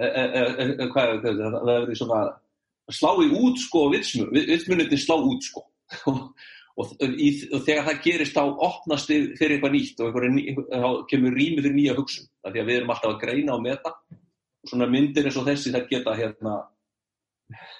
e, 0.00 0.06
e, 0.06 0.22
e, 0.22 0.66
e, 0.82 0.88
hvað 0.92 1.06
er 1.06 1.20
þetta 1.24 1.50
það 1.54 1.70
verður 1.70 1.98
svona 2.00 2.20
slá 2.96 3.10
í 3.24 3.28
út 3.40 3.58
sko 3.62 3.84
vitsmunnitin 3.94 5.00
slá 5.02 5.16
út 5.16 5.42
sko 5.48 5.64
og, 6.76 6.92
í, 7.00 7.30
og 7.56 7.64
þegar 7.64 7.86
það 7.88 8.02
gerist 8.04 8.36
þá 8.36 8.42
opnast 8.66 9.10
þið 9.10 9.26
fyrir 9.38 9.56
eitthvað 9.56 9.74
nýtt 9.76 10.02
og 10.04 10.18
þá 10.68 10.90
kemur 11.10 11.36
rými 11.36 11.62
fyrir 11.62 11.76
nýja 11.76 11.96
hugsun. 11.96 12.28
Af 12.44 12.52
því 12.52 12.62
að 12.62 12.70
við 12.70 12.80
erum 12.80 12.92
alltaf 12.94 13.12
að 13.14 13.20
greina 13.22 13.56
og 13.56 13.64
meta. 13.64 13.92
Og 14.12 14.70
svona 14.70 14.88
myndir 14.92 15.28
eins 15.28 15.38
og 15.40 15.46
þessi 15.48 15.72
það 15.74 15.88
geta 15.92 16.16
hérna 16.18 16.54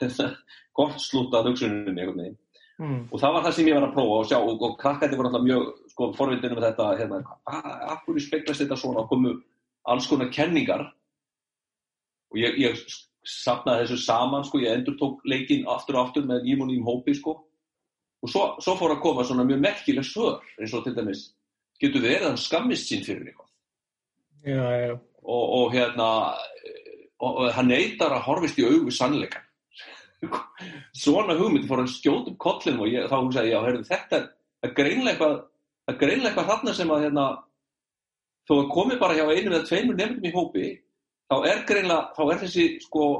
gott 0.78 0.96
hugsuninni 0.96 1.92
einhvern 1.92 2.22
veginn. 2.22 2.42
Mm. 2.76 3.06
og 3.08 3.20
það 3.22 3.32
var 3.32 3.44
það 3.46 3.54
sem 3.56 3.68
ég 3.70 3.76
var 3.78 3.84
að 3.86 3.92
prófa 3.94 4.16
og 4.20 4.26
sjá 4.28 4.36
og, 4.36 4.62
og 4.66 4.72
krakkandi 4.76 5.16
voru 5.16 5.30
alltaf 5.30 5.44
mjög 5.46 5.68
sko, 5.94 6.08
forvindinu 6.12 6.58
með 6.58 6.66
þetta 6.66 6.88
hérna, 6.98 7.20
af 7.48 8.02
hverju 8.04 8.20
speglast 8.20 8.60
þetta 8.60 8.76
svona? 8.76 9.04
Og 9.06 9.08
komu 9.08 9.32
alls 9.88 10.08
konar 10.10 10.28
kenningar. 10.34 10.82
Og 12.34 12.40
ég, 12.42 12.58
ég 12.60 12.82
safnaði 13.26 13.86
þessu 13.86 14.02
saman 14.04 14.44
sko, 14.44 14.60
ég 14.60 14.76
endur 14.76 14.98
tók 15.00 15.24
leikinn 15.24 15.64
aftur 15.72 15.96
og 15.96 16.10
aftur 16.10 16.28
með 16.28 16.44
nýjum 16.44 16.66
og 16.66 16.70
nýjum 16.70 16.90
hópi 16.90 17.16
sko 17.16 17.38
og 18.26 18.32
svo, 18.32 18.44
svo 18.62 18.74
fór 18.78 18.96
að 18.96 19.02
koma 19.04 19.24
svona 19.26 19.46
mjög 19.46 19.62
merkileg 19.62 20.06
svör 20.06 20.40
eins 20.58 20.74
og 20.74 20.84
til 20.84 20.96
dæmis 20.96 21.26
getur 21.80 22.02
verið 22.02 22.24
að 22.24 22.30
hann 22.32 22.40
skammist 22.42 22.90
sín 22.90 23.04
fyrir 23.06 23.28
eitthvað? 23.30 23.50
Já, 24.46 24.64
já. 24.82 24.94
og, 25.22 25.44
og 25.58 25.74
hérna 25.74 26.08
og, 27.20 27.30
og 27.30 27.52
hann 27.54 27.70
neytar 27.70 28.14
að 28.16 28.24
horfist 28.26 28.58
í 28.58 28.66
augu 28.66 28.94
sannleikan 28.94 29.44
svona 31.04 31.36
hugmynd 31.38 31.68
fór 31.68 31.84
skjóta 31.90 32.32
upp 32.32 32.38
kollin 32.42 32.80
og 32.80 32.90
ég, 32.90 33.06
þá 33.10 33.16
hugsaði 33.20 33.52
ég, 33.52 33.54
já, 33.54 33.64
heyrðu, 33.66 33.84
þetta 33.90 34.18
er 34.18 34.92
eitthvað, 35.10 35.36
að 35.86 35.98
greinlega 36.00 36.30
eitthvað 36.32 36.50
þarna 36.50 36.74
sem 36.74 36.92
að 36.92 37.04
hérna, 37.06 37.26
þó 38.48 38.54
að 38.56 38.70
komi 38.74 38.98
bara 39.02 39.18
hjá 39.18 39.26
einu 39.28 39.52
eða 39.52 39.66
tveimur 39.68 39.98
nefndum 39.98 40.26
í 40.26 40.34
hópi 40.34 40.70
þá 41.30 41.36
er 41.52 41.66
greinlega, 41.68 42.00
þá 42.16 42.22
er 42.24 42.40
þessi 42.44 42.66
sko 42.86 43.10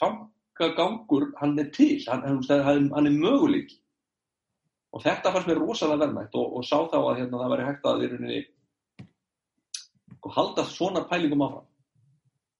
samgagangur 0.00 1.28
hann 1.42 1.58
er 1.60 1.68
til, 1.74 2.00
hann, 2.08 2.24
hann, 2.26 2.40
hann, 2.48 2.88
hann 2.96 3.10
er 3.10 3.20
möguleik 3.20 3.76
og 4.92 5.02
þetta 5.04 5.32
fannst 5.34 5.48
mér 5.50 5.60
rosalega 5.62 6.02
verðmætt 6.04 6.36
og, 6.40 6.52
og 6.58 6.64
sá 6.64 6.76
þá 6.88 6.96
að 7.00 7.18
hérna, 7.20 7.40
það 7.42 7.52
væri 7.54 7.66
hægt 7.68 7.88
að 7.90 8.04
í 8.04 8.10
rauninni 8.12 8.38
sko, 10.18 10.32
halda 10.36 10.64
svona 10.68 11.02
pælingum 11.10 11.44
áfram. 11.46 11.66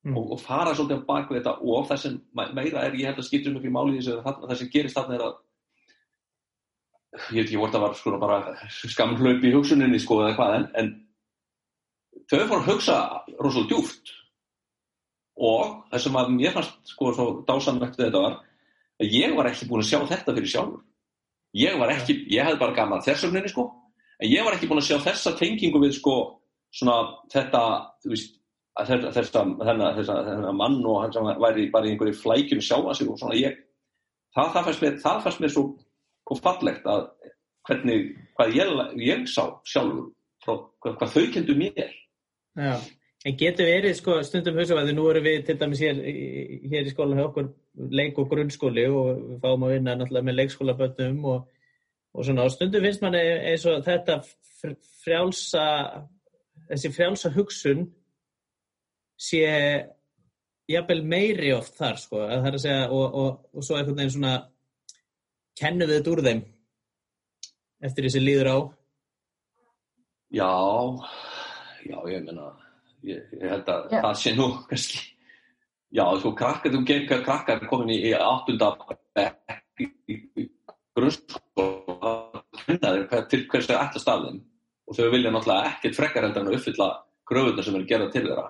Mm. 0.06 0.14
og, 0.16 0.28
og 0.36 0.38
fara 0.40 0.70
svolítið 0.78 1.00
á 1.02 1.08
baku 1.08 1.34
þetta 1.34 1.52
og 1.58 1.86
það 1.88 1.98
sem 2.04 2.12
me- 2.38 2.52
meira 2.54 2.84
er, 2.86 2.94
ég 2.94 3.08
held 3.10 3.18
að 3.18 3.26
skiptir 3.26 3.52
miklu 3.52 3.72
máli 3.74 3.96
í 3.96 3.98
þessu, 3.98 4.20
að 4.22 4.44
það 4.46 4.58
sem 4.60 4.68
gerist 4.72 4.94
þarna 4.96 5.16
er 5.16 5.24
að 5.26 5.34
ég 7.18 7.40
veit 7.40 7.48
ekki 7.48 7.58
hvort 7.58 7.74
það 7.74 7.82
var 7.82 7.96
sko 7.98 8.12
bara 8.22 8.38
skamhlaup 8.92 9.42
í 9.48 9.52
hugsuninni 9.56 9.98
sko 10.00 10.20
eða 10.22 10.36
hvað 10.38 10.54
en, 10.58 10.66
en 10.78 10.92
þau 12.30 12.44
fór 12.52 12.60
að 12.60 12.68
hugsa 12.70 12.98
rosalega 13.40 13.72
djúft 13.72 14.12
og 15.50 15.74
það 15.90 16.04
sem 16.04 16.20
að 16.22 16.32
mér 16.36 16.54
fannst 16.56 16.92
sko 16.94 17.10
svo 17.16 17.26
dásamlegt 17.48 17.98
við 17.98 18.06
þetta 18.08 18.22
var 18.28 18.38
að 19.02 19.18
ég 19.18 19.34
var 19.38 19.50
ekki 19.50 19.68
búin 19.70 19.82
að 19.82 19.90
sjá 19.90 19.98
þetta 20.14 20.36
fyrir 20.38 20.52
sjálfur 20.54 20.82
ég 21.56 21.78
var 21.80 21.92
ekki, 21.94 22.18
ég 22.32 22.44
hefði 22.44 22.60
bara 22.60 22.76
gaman 22.76 23.04
þessumninni 23.06 23.52
sko. 23.52 23.68
En 24.18 24.30
ég 24.30 24.44
var 24.44 24.56
ekki 24.56 24.68
búin 24.68 24.82
að 24.82 24.90
sjá 24.90 24.98
þessa 25.06 25.34
tengingu 25.38 25.80
við 25.82 25.94
sko 26.00 26.16
svona 26.74 26.98
þetta, 27.32 27.62
þú 28.02 28.12
veist 28.12 28.34
þetta, 28.78 29.12
þetta, 29.14 29.92
þessa, 29.96 30.18
þennan 30.26 30.58
mann 30.58 30.78
og 30.86 31.00
hann 31.02 31.14
sem 31.14 31.30
væri 31.40 31.68
bara 31.72 31.88
í 31.88 31.94
einhverju 31.94 32.18
flækjum 32.20 32.62
sjálfa 32.62 32.94
sig 32.94 33.10
og 33.10 33.18
svona 33.20 33.38
ég 33.38 33.56
það, 34.36 34.52
það 34.54 34.64
fannst 34.68 34.84
mér, 34.84 34.98
það 35.02 35.22
fannst 35.24 35.42
mér 35.42 35.54
svo 35.54 35.64
svo 36.28 36.38
fallegt 36.44 36.86
að 36.88 37.06
hvernig, 37.68 38.12
hvað 38.36 38.54
ég, 38.56 38.72
ég 39.04 39.24
sá 39.30 39.42
sjálfur 39.68 40.10
hvað, 40.44 40.62
hvað 41.00 41.14
þau 41.14 41.24
kendu 41.34 41.56
mér. 41.58 41.92
Já, 42.58 42.74
en 43.26 43.36
getur 43.38 43.66
verið 43.66 43.96
sko 43.98 44.18
stundum 44.26 44.58
hugsavæði, 44.60 44.94
nú 44.94 45.06
erum 45.10 45.26
við 45.26 45.46
til 45.46 45.56
dæmis 45.58 45.82
hér, 45.82 45.98
hér 46.70 46.86
í 46.86 46.92
skólan 46.92 47.18
hjá 47.18 47.26
okkur 47.28 47.48
leik 47.90 48.18
og 48.18 48.28
grunnskóli 48.30 48.86
og 48.90 49.08
við 49.16 49.40
fáum 49.42 49.66
að 49.66 49.74
vinna 49.74 49.96
náttúrulega 49.98 50.28
með 50.28 50.38
leikskólabötnum 50.38 51.24
og, 51.32 51.48
og 52.14 52.26
svona. 52.26 52.46
Og 52.46 52.54
stundum 52.54 52.86
finnst 52.86 53.02
manni 53.02 53.22
eins 53.50 53.66
og 53.66 53.82
þetta 53.86 54.20
fr- 54.22 54.78
frjálsa 55.02 55.66
þessi 56.68 56.92
frjálsa 56.94 57.32
hugsun 57.34 57.86
sé 59.18 59.42
jafnvel 60.68 61.02
meiri 61.08 61.52
oft 61.56 61.78
þar 61.78 61.98
sko, 61.98 62.22
að 62.22 62.42
það 62.42 62.48
er 62.50 62.58
að 62.58 62.64
segja 62.66 62.86
og, 62.92 63.18
og, 63.22 63.42
og 63.56 63.64
svo 63.66 63.78
einhvern 63.78 63.98
veginn 63.98 64.14
svona 64.14 64.34
kennum 65.58 65.88
við 65.88 65.98
þetta 65.98 66.12
úr 66.12 66.24
þeim 66.26 66.42
eftir 67.88 68.08
þessi 68.08 68.22
líður 68.22 68.50
á. 68.52 68.58
Já, 70.38 70.52
já, 71.88 71.98
ég 72.12 72.26
meina, 72.26 72.50
ég, 73.06 73.22
ég 73.40 73.48
held 73.52 73.68
að 73.68 73.90
Já. 73.92 74.00
það 74.02 74.14
sé 74.22 74.32
nú 74.36 74.48
kannski, 74.68 74.98
já, 75.94 76.04
sko, 76.20 76.32
krakkar, 76.38 76.72
þú 76.74 76.84
gengur 76.88 77.24
krakkar 77.24 77.62
komin 77.70 77.94
í, 77.94 78.12
áttunda 78.14 78.72
grunnskóla, 80.98 82.12
til 83.30 83.44
hvers 83.50 83.68
þau 83.68 83.76
ætla 83.78 84.00
staðin 84.02 84.40
og 84.88 84.96
þau 84.96 85.10
vilja 85.12 85.30
náttúrulega 85.34 85.72
ekkert 85.74 85.98
frekar 85.98 86.24
heldur 86.26 86.42
en 86.42 86.50
að 86.50 86.56
uppfylla 86.58 86.88
kröfunar 87.28 87.64
sem 87.66 87.76
eru 87.76 87.86
gerða 87.88 88.08
til 88.12 88.24
þeirra. 88.24 88.46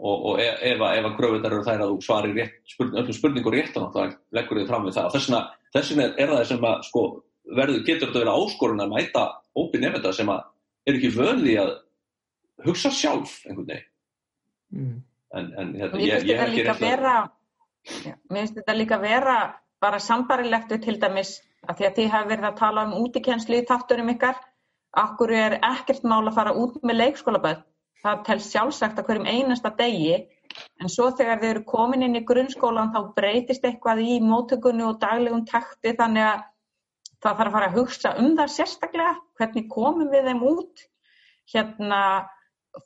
Og, 0.00 0.22
og 0.30 0.38
ef, 0.40 0.54
ef, 0.64 0.80
að- 0.80 0.94
ef 0.98 1.04
að 1.10 1.16
kröfunar 1.18 1.52
eru 1.52 1.64
þær 1.66 1.82
að 1.84 1.90
þú 1.92 1.98
svarir 2.06 2.34
rétt, 2.38 2.54
spurning, 2.72 2.96
öllum 3.02 3.16
spurningur 3.18 3.52
rétt 3.52 3.74
náttúrulega 3.76 4.16
leggur 4.38 4.60
þið 4.62 4.70
fram 4.70 4.86
við 4.88 4.94
það. 4.96 5.04
Og 5.10 5.12
þess 5.74 5.90
vegna, 5.92 6.06
er 6.16 6.32
það 6.32 6.44
sem 6.48 6.64
að 6.70 6.78
sko, 6.88 7.02
verður, 7.60 7.84
getur 7.84 8.08
þetta 8.08 8.22
verið 8.24 8.38
áskorun 8.40 8.84
að 8.86 8.92
mæta 8.94 9.24
ópi 9.60 9.82
nefnda 9.82 10.12
sem 10.16 10.32
að 10.32 10.40
er 10.88 10.96
ekki 10.96 11.12
vöndi 11.18 11.56
að 11.60 11.74
hugsa 12.66 12.92
sjálf 12.94 13.38
einhvern 13.46 13.68
veginn. 13.68 13.86
Mm. 14.70 14.98
en, 15.34 15.52
en 15.58 15.72
hérna, 15.74 15.96
Mér 15.98 16.12
finnst 16.14 16.26
ég, 16.26 16.30
ég 16.30 16.38
þetta 16.38 16.44
hef 16.44 16.52
ekki 16.54 16.72
að 16.74 16.82
vera 16.84 17.14
Já, 18.04 18.12
mér 18.30 18.42
finnst 18.42 18.58
þetta 18.60 18.76
líka 18.76 18.98
vera 19.00 19.38
bara 19.80 19.98
sambarilegt 20.04 20.72
við 20.74 20.84
til 20.84 20.96
dæmis 21.00 21.32
að 21.66 21.80
því 21.80 21.86
að 21.88 21.96
þið 21.98 22.12
hafi 22.14 22.30
verið 22.30 22.48
að 22.50 22.58
tala 22.60 22.84
um 22.86 22.94
útikenslu 23.00 23.58
í 23.58 23.66
þátturum 23.68 24.12
ykkar 24.14 24.38
akkur 25.00 25.32
er 25.34 25.56
ekkert 25.58 26.04
mál 26.04 26.22
að 26.26 26.36
fara 26.36 26.54
út 26.56 26.78
með 26.84 27.00
leikskólaböð 27.00 27.62
það 28.04 28.22
telst 28.26 28.54
sjálfsagt 28.54 29.00
að 29.00 29.08
hverjum 29.08 29.28
einasta 29.28 29.72
degi 29.78 30.14
en 30.80 30.92
svo 30.92 31.10
þegar 31.16 31.40
þið 31.40 31.50
eru 31.54 31.64
komin 31.68 32.04
inn 32.06 32.18
í 32.18 32.24
grunnskólan 32.26 32.92
þá 32.94 33.00
breytist 33.16 33.66
eitthvað 33.66 34.02
í 34.04 34.18
móttökunni 34.24 34.86
og 34.86 35.00
daglegum 35.02 35.44
takti 35.48 35.94
þannig 35.98 36.26
að 36.26 36.46
það 37.20 37.40
þarf 37.40 37.46
að 37.46 37.54
fara 37.56 37.68
að 37.68 37.78
hugsa 37.78 38.14
um 38.22 38.30
það 38.38 38.54
sérstaklega 38.56 39.14
hvernig 39.38 39.68
komum 39.72 40.12
við 40.12 40.30
þeim 40.30 40.44
út? 40.50 40.84
Hérna 41.50 42.00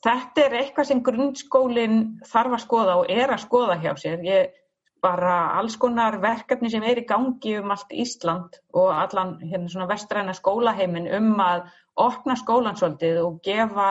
þetta 0.05 0.45
er 0.45 0.59
eitthvað 0.61 0.91
sem 0.91 1.03
grunnskólinn 1.05 1.99
þarf 2.29 2.59
að 2.59 2.63
skoða 2.65 2.99
og 3.01 3.11
er 3.13 3.33
að 3.33 3.43
skoða 3.45 3.79
hjá 3.83 3.93
sér. 4.01 4.23
Ég 4.25 4.61
bara 5.05 5.35
alls 5.59 5.77
konar 5.77 6.17
verkefni 6.23 6.71
sem 6.73 6.85
er 6.89 7.03
í 7.03 7.07
gangi 7.09 7.59
um 7.61 7.73
allt 7.75 7.93
Ísland 7.93 8.57
og 8.73 8.89
allan 8.95 9.37
hérna 9.43 9.69
svona 9.69 9.89
vestræna 9.91 10.33
skólaheimin 10.37 11.11
um 11.19 11.35
að 11.45 11.67
opna 12.01 12.37
skólan 12.41 12.79
svolítið 12.81 13.21
og 13.27 13.41
gefa 13.45 13.89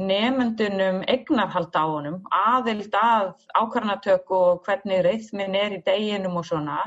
nefendunum 0.00 1.02
eignarhald 1.10 1.74
á 1.76 1.84
honum, 1.84 2.20
aðild 2.32 2.94
að 2.96 3.32
ákvarðanatöku 3.58 4.36
og 4.36 4.62
hvernig 4.64 5.02
reyðminn 5.04 5.58
er 5.58 5.74
í 5.76 5.82
deginum 5.84 6.38
og 6.40 6.46
svona. 6.48 6.78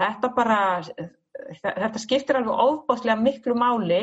Þetta 0.00 0.32
bara, 0.34 0.58
þetta 1.60 2.02
skiptir 2.02 2.40
alveg 2.40 2.64
ofbáslega 2.64 3.20
miklu 3.20 3.54
máli 3.58 4.00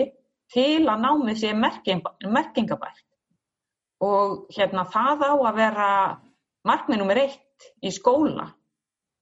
til 0.54 0.86
að 0.86 1.04
námið 1.08 1.42
sé 1.42 1.52
merking, 1.58 2.06
merkingabært 2.30 3.05
og 4.04 4.46
hérna 4.56 4.86
það 4.92 5.26
á 5.30 5.34
að 5.34 5.58
vera 5.60 5.90
markmið 6.68 7.02
nummer 7.02 7.22
eitt 7.22 7.70
í 7.86 7.92
skóla 7.94 8.50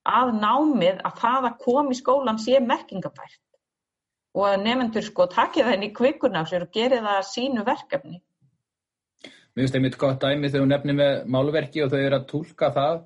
að 0.03 0.33
námið 0.39 1.01
að 1.05 1.17
það 1.21 1.47
að 1.49 1.57
koma 1.63 1.93
í 1.93 1.99
skólan 1.99 2.41
sé 2.41 2.59
merkingabært 2.63 3.39
og 4.33 4.45
að 4.49 4.61
nefnendur 4.65 5.05
sko 5.05 5.27
takið 5.31 5.67
það 5.67 5.75
inn 5.77 5.87
í 5.87 5.93
kvikun 5.95 6.39
á 6.39 6.43
sér 6.49 6.65
og 6.65 6.73
gerið 6.73 7.05
það 7.05 7.25
sínu 7.29 7.65
verkefni. 7.67 8.19
Mér 9.53 9.67
finnst 9.67 9.75
einmitt 9.77 9.99
gott 10.01 10.23
dæmi 10.23 10.49
þegar 10.49 10.63
hún 10.63 10.73
nefnir 10.73 10.97
með 10.97 11.17
málverki 11.29 11.83
og 11.83 11.91
þau 11.93 11.99
eru 11.99 12.17
að 12.17 12.29
túlka 12.31 12.71
það 12.73 13.03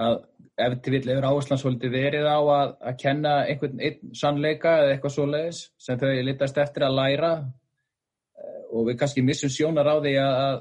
að 0.00 0.18
ef 0.60 0.74
til 0.84 0.92
vill 0.94 1.08
hefur 1.08 1.28
áherslan 1.30 1.60
svolítið 1.60 1.94
verið 1.94 2.26
á 2.28 2.36
að, 2.38 2.74
að 2.90 2.98
kenna 3.00 3.34
einhvern 3.48 3.80
einn 3.80 4.12
sannleika 4.16 4.74
eða 4.82 4.94
eitthvað 4.94 5.14
svoleiðis 5.14 5.60
sem 5.80 6.00
þau 6.00 6.10
litast 6.28 6.60
eftir 6.60 6.84
að 6.84 6.96
læra 6.98 7.30
eh, 7.40 8.60
og 8.68 8.90
við 8.90 8.98
kannski 9.00 9.24
missum 9.24 9.52
sjónar 9.52 9.88
á 9.88 9.96
því 9.96 10.14
að 10.20 10.60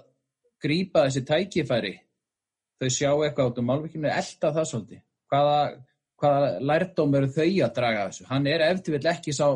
grípa 0.63 1.05
þessi 1.07 1.25
tækifæri? 1.27 1.93
Þau 2.79 2.89
sjá 2.95 3.09
eitthvað 3.11 3.49
át 3.49 3.61
um 3.61 3.67
málverkinu 3.69 4.11
elda 4.11 4.53
það 4.55 4.69
svolítið. 4.69 5.01
Hvaða, 5.29 5.57
hvaða 6.19 6.53
lærdóm 6.71 7.17
eru 7.19 7.33
þau 7.35 7.49
að 7.49 7.75
draga 7.79 8.05
þessu? 8.07 8.29
Hann 8.29 8.47
er 8.47 8.63
ef 8.69 8.79
til 8.83 8.95
vill 8.95 9.11
ekki 9.11 9.35
sá 9.35 9.47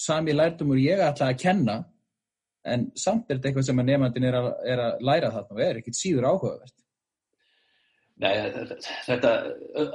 sami 0.00 0.34
lærdómur 0.36 0.80
ég 0.80 1.00
ætla 1.04 1.30
að 1.30 1.40
kenna 1.42 1.78
en 2.64 2.90
samt 2.98 3.30
er 3.30 3.38
þetta 3.38 3.50
eitthvað 3.50 3.66
sem 3.68 3.80
að 3.80 3.88
nefnandin 3.88 4.28
er, 4.28 4.36
er 4.68 4.84
að 4.84 5.02
læra 5.08 5.32
þarna 5.32 5.56
og 5.56 5.64
er 5.64 5.80
ekkit 5.80 5.96
síður 5.96 6.28
áhugavert. 6.28 6.76
Nei, 8.20 8.34
þetta, 9.06 9.30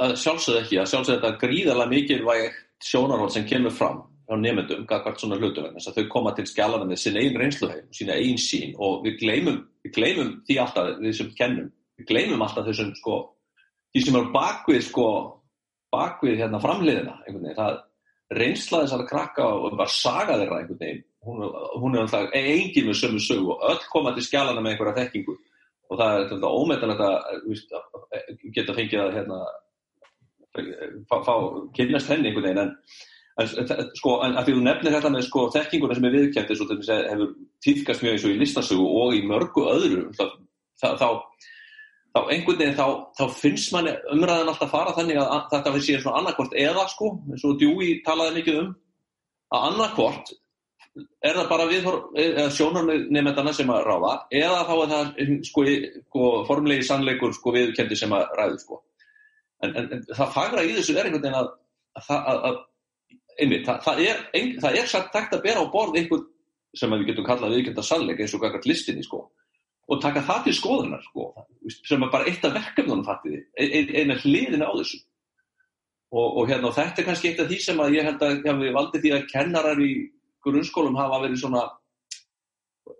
að 0.01 0.15
sjálfsögðu 0.17 0.61
ekki, 0.63 0.79
að 0.81 0.89
sjálfsögðu 0.89 1.19
þetta 1.19 1.41
gríðarlega 1.43 1.91
mikilvægt 1.91 2.87
sjónarhótt 2.89 3.35
sem 3.35 3.45
kemur 3.49 3.73
fram 3.73 4.01
á 4.25 4.33
nefndum, 4.41 4.87
gagvart 4.89 5.21
svona 5.21 5.37
hlutum 5.37 5.67
vegna 5.67 5.77
þess 5.77 5.91
að 5.91 5.99
þau 5.99 6.07
koma 6.15 6.33
til 6.33 6.47
skjálana 6.49 6.87
með 6.89 7.01
sinna 7.03 7.21
einn 7.21 7.37
reynsluheim, 7.37 7.85
sína 7.93 8.17
einn 8.17 8.41
sín 8.41 8.73
og 8.81 9.05
við 9.05 9.19
gleymum, 9.21 9.59
við 9.85 9.95
gleymum 9.95 10.35
því 10.47 10.59
alltaf, 10.61 10.93
við 11.01 11.17
sem 11.19 11.31
kennum, 11.37 11.71
við 11.99 12.09
gleymum 12.11 12.43
alltaf 12.45 12.67
þessum 12.67 12.93
sko, 12.97 13.17
því 13.93 14.05
sem 14.05 14.19
er 14.19 14.31
bakvið 14.33 14.85
sko, 14.89 15.09
bakvið 15.93 16.39
hérna 16.41 16.61
framliðina, 16.63 17.19
það 17.57 17.83
reynsla 18.35 18.83
þessar 18.83 19.03
krakka 19.09 19.45
og 19.45 19.75
bara 19.77 19.91
saga 19.91 20.39
þeirra 20.39 20.61
einhvern 20.61 20.79
veginn, 20.81 21.03
hún, 21.25 21.43
hún 21.81 21.95
er 21.95 22.05
alltaf 22.05 22.33
engin 22.33 22.87
með 22.89 22.97
sömu 23.01 23.21
sögu 23.21 23.51
og 23.53 23.67
öll 23.69 23.83
koma 23.91 24.15
til 24.15 24.25
skjálana 24.25 24.63
með 24.63 24.73
einhverja 24.73 25.03
þekkingu. 25.03 25.35
Og 25.85 25.99
það 25.99 26.15
er 26.17 26.31
þú 26.31 27.51
veist, 27.51 27.75
að 27.77 28.39
geta 28.55 28.73
fengið 28.73 29.03
að 29.03 29.17
hérna, 29.19 29.39
fá, 31.05 31.17
fá 31.27 31.33
kynast 31.77 32.09
henni 32.09 32.31
einhvern 32.31 32.47
veginn 32.47 32.63
en, 32.63 32.73
en 33.35 33.49
sko, 33.97 34.13
en 34.23 34.37
að 34.39 34.47
því 34.47 34.53
þú 34.55 34.61
nefnir 34.63 34.93
þetta 34.95 35.11
með 35.11 35.25
sko, 35.27 35.41
þekkinguna 35.51 35.97
sem 35.97 36.07
er 36.07 36.13
viðkjæmt 36.15 36.51
eins 36.53 36.61
og 36.63 36.69
til 36.69 36.77
dæmis 36.77 36.91
hefur 37.09 37.33
týðkast 37.65 38.03
mjög 38.03 38.13
eins 38.13 38.25
og 38.25 38.31
í 38.31 38.37
listasögu 38.39 38.85
og 39.01 39.15
í 39.17 39.23
mörgu 39.27 39.65
öðru 39.73 40.03
þá, 40.15 40.23
þá, 40.79 41.09
þá, 42.15 42.19
einhvern 42.21 42.61
veginn 42.61 42.77
þá, 42.77 42.87
þá 43.19 43.25
finnst 43.35 43.73
manni 43.75 43.91
umræðan 44.13 44.53
alltaf 44.53 44.71
fara 44.71 44.95
þannig 44.95 45.19
að, 45.19 45.27
að 45.35 45.51
þetta 45.51 45.83
sé 45.83 45.97
svona 45.99 46.21
annarkvort 46.21 46.55
eða 46.63 46.85
sko, 46.93 47.11
eins 47.27 47.43
og 47.49 47.59
Djúi 47.59 47.89
talaði 48.05 48.37
mikið 48.39 48.59
um 48.61 48.69
að 49.55 49.67
annarkvort 49.71 50.31
er 50.95 51.35
það 51.35 51.49
bara 51.49 51.65
við 51.67 51.89
sjónarnefndana 52.55 53.51
sem 53.55 53.71
að 53.73 53.81
ráða 53.89 54.13
eða 54.31 54.61
þá 54.69 54.73
er 54.77 54.93
það 54.93 55.33
sko, 55.49 55.65
sko, 56.05 56.29
formlegi 56.47 56.85
sannleikur 56.87 57.35
sko, 57.35 57.51
viðkendi 57.55 57.97
sem 57.99 58.15
að 58.15 58.31
ræðu 58.39 58.61
sko. 58.63 58.79
en, 59.65 59.75
en, 59.81 60.07
það 60.07 60.33
fagra 60.37 60.63
í 60.63 60.71
þessu 60.77 60.95
er 60.95 61.09
einhvern 61.09 61.25
veginn 61.25 61.37
að, 61.41 61.51
að, 61.99 62.15
að, 62.15 62.39
að 62.51 62.63
einmitt, 63.41 63.65
það, 63.67 63.81
það 63.85 64.03
er, 64.05 64.21
ein, 64.37 64.53
er 64.71 64.89
sagt 64.89 65.11
takt 65.13 65.35
að 65.35 65.43
bera 65.45 65.63
á 65.63 65.73
borð 65.73 65.99
einhvern 65.99 66.25
sem 66.75 66.91
við 66.91 67.09
getum 67.09 67.27
kallað 67.27 67.55
viðkenda 67.55 67.83
sannleik 67.85 68.21
eins 68.23 68.33
og 68.35 68.43
kakart 68.43 68.67
listinni 68.67 69.03
sko, 69.05 69.21
og 69.87 70.01
taka 70.03 70.23
það 70.27 70.47
til 70.47 70.55
skoðunar 70.57 71.03
sko, 71.05 71.29
sem 71.77 72.03
er 72.03 72.11
bara 72.11 72.27
eitt 72.29 72.43
af 72.47 72.55
verkefnunum 72.55 73.05
fattiði, 73.07 73.43
ein, 73.59 73.93
eina 73.95 74.17
hliðin 74.23 74.65
á 74.65 74.71
þessu. 74.75 74.99
Og, 76.15 76.37
og 76.39 76.49
hérna, 76.49 76.69
og 76.69 76.75
þetta 76.75 77.01
er 77.01 77.07
kannski 77.09 77.31
eitt 77.31 77.39
af 77.43 77.47
því 77.49 77.57
sem 77.63 77.79
að 77.81 77.95
ég 77.97 78.05
held 78.07 78.21
að 78.23 78.45
ja, 78.45 78.53
við 78.59 78.75
valdi 78.75 79.01
því 79.03 79.11
að 79.15 79.25
kennarar 79.31 79.81
í 79.83 79.89
grunnskólum 80.45 80.99
hafa 80.99 81.23
verið 81.23 81.41
svona 81.41 81.63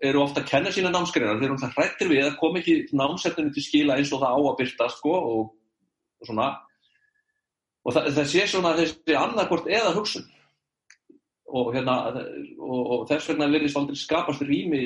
eru 0.04 0.20
ofta 0.24 0.42
að 0.42 0.48
kenna 0.50 0.72
sína 0.74 0.90
námskreinar 0.92 1.38
þeir 1.38 1.48
eru 1.48 1.58
það 1.62 1.76
hrættir 1.76 2.10
við 2.10 2.24
að 2.26 2.38
koma 2.40 2.60
ekki 2.60 2.74
námsefninu 2.98 3.54
til 3.54 3.64
skila 3.64 3.96
eins 3.96 4.10
og 4.12 4.20
það 4.24 4.36
á 4.36 4.40
að 4.42 4.56
byrta 4.60 4.88
sko, 4.92 5.14
og, 5.14 5.52
og 6.20 6.28
svona 6.28 6.48
og 7.86 7.94
það, 7.94 8.08
það 8.16 8.32
sé 8.32 8.46
svona 8.50 8.72
þessi 8.78 9.18
annarkort 9.18 9.68
eða 9.70 9.92
hugsun 9.94 10.26
og, 11.46 11.70
hérna, 11.76 11.98
og, 12.58 12.80
og 12.82 13.04
þess 13.10 13.30
vegna 13.30 13.50
verðist 13.52 13.78
aldrei 13.78 14.00
skapast 14.00 14.42
rými 14.46 14.82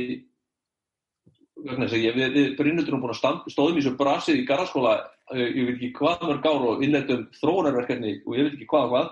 ég, 1.61 2.13
við, 2.17 2.27
við 2.35 2.53
Brynhildur 2.59 2.93
erum 2.93 3.03
búin 3.05 3.15
að 3.15 3.21
stand, 3.21 3.49
stóðum 3.53 3.81
í 3.81 3.83
þessu 3.83 3.97
brasið 3.99 4.43
í 4.43 4.47
garðaskóla 4.49 4.95
ég 5.37 5.67
veit 5.67 5.75
ekki 5.77 5.93
hvað 5.99 6.29
mörg 6.29 6.47
ár 6.49 6.69
og 6.69 6.85
innleitum 6.85 7.27
þróunarverkefni 7.41 8.15
og 8.25 8.37
ég 8.37 8.47
veit 8.47 8.55
ekki 8.57 8.71
hvað 8.71 8.89
hvað 8.93 9.11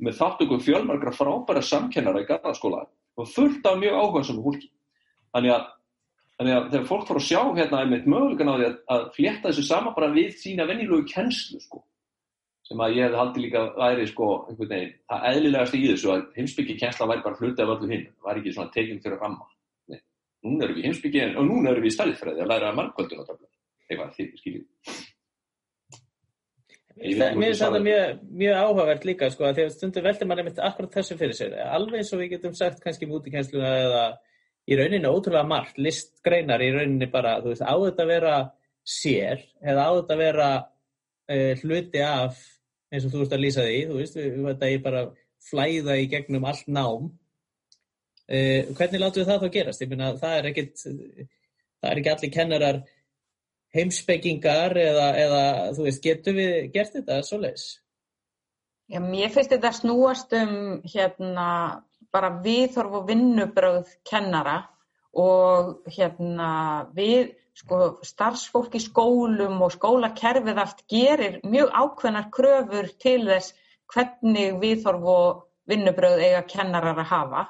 með 0.00 0.16
þáttökum 0.16 0.62
fjölmargra 0.64 1.12
frábæra 1.12 1.62
samkennara 1.64 2.22
í 2.24 2.28
garðaskóla 2.28 2.86
og 3.20 3.28
fullt 3.28 3.66
af 3.68 3.76
mjög 3.78 3.98
áhuga 4.00 4.22
sem 4.24 4.40
fólki. 4.40 4.70
Þannig 5.34 5.54
að, 5.54 5.66
þannig 6.38 6.56
að 6.56 6.68
þegar 6.72 6.86
fólk 6.88 7.06
fór 7.08 7.20
að 7.20 7.26
sjá 7.26 7.40
hérna 7.58 7.82
einmitt 7.84 8.08
mögulegan 8.08 8.50
á 8.50 8.54
því 8.56 8.66
að, 8.68 8.76
að 8.94 9.04
flétta 9.16 9.50
þessu 9.50 9.66
sama 9.68 9.92
bara 9.96 10.12
við 10.14 10.30
sína 10.40 10.66
venjulegu 10.70 11.06
kennslu 11.10 11.60
sko, 11.60 11.82
sem 12.70 12.82
að 12.84 12.92
ég 12.94 13.08
hefði 13.08 13.18
haldið 13.18 13.42
líka 13.44 13.62
væri 13.74 14.04
sko, 14.06 14.26
einhvern 14.46 14.70
veginn, 14.70 14.90
það 15.10 15.24
eðlilegast 15.30 15.74
í 15.74 15.80
þessu 15.88 16.10
að 16.14 16.20
heimsbyggi 16.36 16.76
kennsla 16.78 17.08
væri 17.10 17.24
bara 17.24 17.38
hluti 17.40 17.64
af 17.64 17.72
öllu 17.74 17.88
hinn, 17.90 18.04
það 18.14 18.28
væri 18.28 18.42
ekki 18.44 18.52
svona 18.54 18.74
tekinn 18.76 19.00
fyrir 19.02 19.18
ramma. 19.18 19.48
Nei, 19.90 20.02
núna 20.46 20.66
erum 20.66 20.78
við 20.78 20.86
heimsbyggi 20.86 21.24
og 21.32 21.48
núna 21.48 21.72
erum 21.72 21.86
við 21.86 21.90
í 21.90 21.96
stæðfræði 21.96 22.44
að 22.44 22.52
læra 22.52 22.76
margkvöldun. 22.78 23.24
Eitthvað, 23.90 24.12
þið 24.20 24.36
skiljið. 24.38 24.68
Mér 27.00 27.34
finnst 27.40 27.64
þetta 27.64 27.80
mjög, 27.82 28.22
mjög 28.44 28.56
áhugavert 28.60 29.04
líka 29.08 29.30
sko, 29.32 29.48
að 29.48 29.58
því 29.58 29.66
að 29.66 29.74
stundum 29.74 30.06
veldur 30.06 30.28
mann 30.30 30.42
einmitt 30.42 30.62
akkurat 30.62 30.96
þessu 30.98 31.16
fyrir 31.16 31.36
sér 31.38 31.54
alveg 31.64 32.02
eins 32.02 32.10
og 32.12 32.20
við 32.20 32.34
getum 32.34 32.56
sagt 32.58 32.82
kannski 32.84 33.08
um 33.08 33.14
útikennsluna 33.16 33.70
eða 33.86 34.02
í 34.68 34.76
rauninni 34.76 35.08
ótrúlega 35.08 35.48
margt 35.48 35.78
listgreinar 35.80 36.60
í 36.60 36.68
rauninni 36.74 37.08
bara 37.10 37.38
þú 37.40 37.54
veist, 37.54 37.64
á 37.64 37.72
þetta 37.72 38.04
að 38.04 38.12
vera 38.12 38.34
sér 38.84 39.40
eða 39.64 39.86
á 39.88 39.90
þetta 39.96 40.16
að 40.16 40.22
vera 40.26 40.50
uh, 40.60 41.52
hluti 41.62 42.04
af 42.04 42.44
eins 42.90 43.06
og 43.06 43.14
þú 43.14 43.22
veist 43.22 43.34
að 43.36 43.44
lýsa 43.44 43.66
því 43.66 43.80
þú 43.88 43.98
veist, 44.00 44.20
þetta 44.20 44.70
er 44.70 44.84
bara 44.84 45.02
flæða 45.50 45.96
í 46.02 46.08
gegnum 46.10 46.46
allt 46.50 46.68
nám 46.68 47.10
Uh, 48.30 48.68
hvernig 48.78 49.00
látum 49.02 49.24
við 49.24 49.26
það 49.26 49.42
þá 49.42 49.54
gerast? 49.56 49.80
Ég 49.82 49.88
meina, 49.90 50.08
það 50.20 50.34
er 50.36 50.48
ekkit, 50.52 50.82
það 51.82 51.88
er 51.90 51.98
ekki 51.98 52.10
allir 52.12 52.30
kennarar 52.36 52.76
heimspekingar 53.74 54.76
eða, 54.78 55.06
eða 55.18 55.40
þú 55.74 55.86
veist, 55.88 56.02
getum 56.04 56.38
við 56.38 56.52
gert 56.76 56.94
þetta 56.94 57.16
svo 57.26 57.40
leiðis? 57.42 57.64
Já, 58.90 59.00
mér 59.02 59.34
finnst 59.34 59.50
þetta 59.50 59.72
snúast 59.74 60.36
um 60.38 60.54
hérna 60.86 61.48
bara 62.14 62.30
viðhorf 62.44 62.94
og 63.00 63.10
vinnubröð 63.10 63.90
kennara 64.06 64.60
og 65.18 65.90
hérna 65.90 66.52
við, 66.94 67.34
sko, 67.58 67.78
starfsfólk 68.06 68.76
í 68.78 68.82
skólum 68.82 69.62
og 69.64 69.74
skólakerfið 69.74 70.60
allt 70.62 70.84
gerir 70.90 71.40
mjög 71.44 71.72
ákveðnar 71.74 72.28
kröfur 72.34 72.90
til 73.02 73.22
þess 73.28 73.54
hvernig 73.90 74.60
viðhorf 74.62 75.08
og 75.14 75.40
vinnubröð 75.70 76.22
eiga 76.26 76.44
kennarar 76.50 76.98
að 76.98 77.10
hafa. 77.10 77.42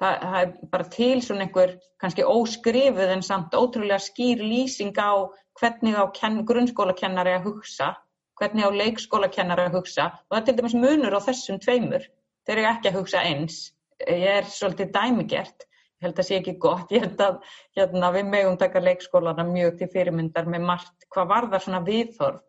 Það, 0.00 0.16
það 0.22 0.38
er 0.40 0.50
bara 0.72 0.88
til 0.92 1.20
svona 1.24 1.46
einhver 1.46 1.76
kannski 2.02 2.24
óskrifuð 2.28 3.12
en 3.14 3.22
samt 3.24 3.54
ótrúlega 3.56 4.00
skýr 4.02 4.42
lýsing 4.44 4.96
á 5.00 5.24
hvernig 5.56 5.96
á 5.96 6.04
grunnskólakennari 6.50 7.32
að 7.38 7.48
hugsa, 7.48 7.94
hvernig 8.36 8.68
á 8.68 8.70
leikskólakennari 8.76 9.70
að 9.70 9.78
hugsa 9.78 10.10
og 10.10 10.34
það 10.34 10.40
er 10.40 10.46
til 10.48 10.56
dæmis 10.58 10.76
munur 10.82 11.16
á 11.16 11.20
þessum 11.28 11.60
tveimur. 11.62 12.04
Þeir 12.46 12.58
eru 12.58 12.68
ekki 12.72 12.90
að 12.92 12.98
hugsa 13.00 13.24
eins. 13.24 13.56
Ég 14.04 14.28
er 14.42 14.50
svolítið 14.52 14.92
dæmigert. 14.92 15.65
Held 16.04 16.12
að 16.12 16.18
það 16.20 16.28
sé 16.28 16.38
ekki 16.40 16.56
gott. 16.60 16.90
Ég 16.92 17.06
held 17.06 17.22
að 17.24 17.38
hérna, 17.78 18.10
við 18.16 18.26
megum 18.32 18.58
taka 18.60 18.82
leikskólana 18.84 19.46
mjög 19.48 19.78
til 19.78 19.88
fyrirmyndar 19.94 20.50
með 20.52 20.66
margt. 20.70 21.06
Hvað 21.12 21.30
var 21.32 21.48
það 21.52 21.64
svona 21.66 21.82
viðhorf? 21.86 22.42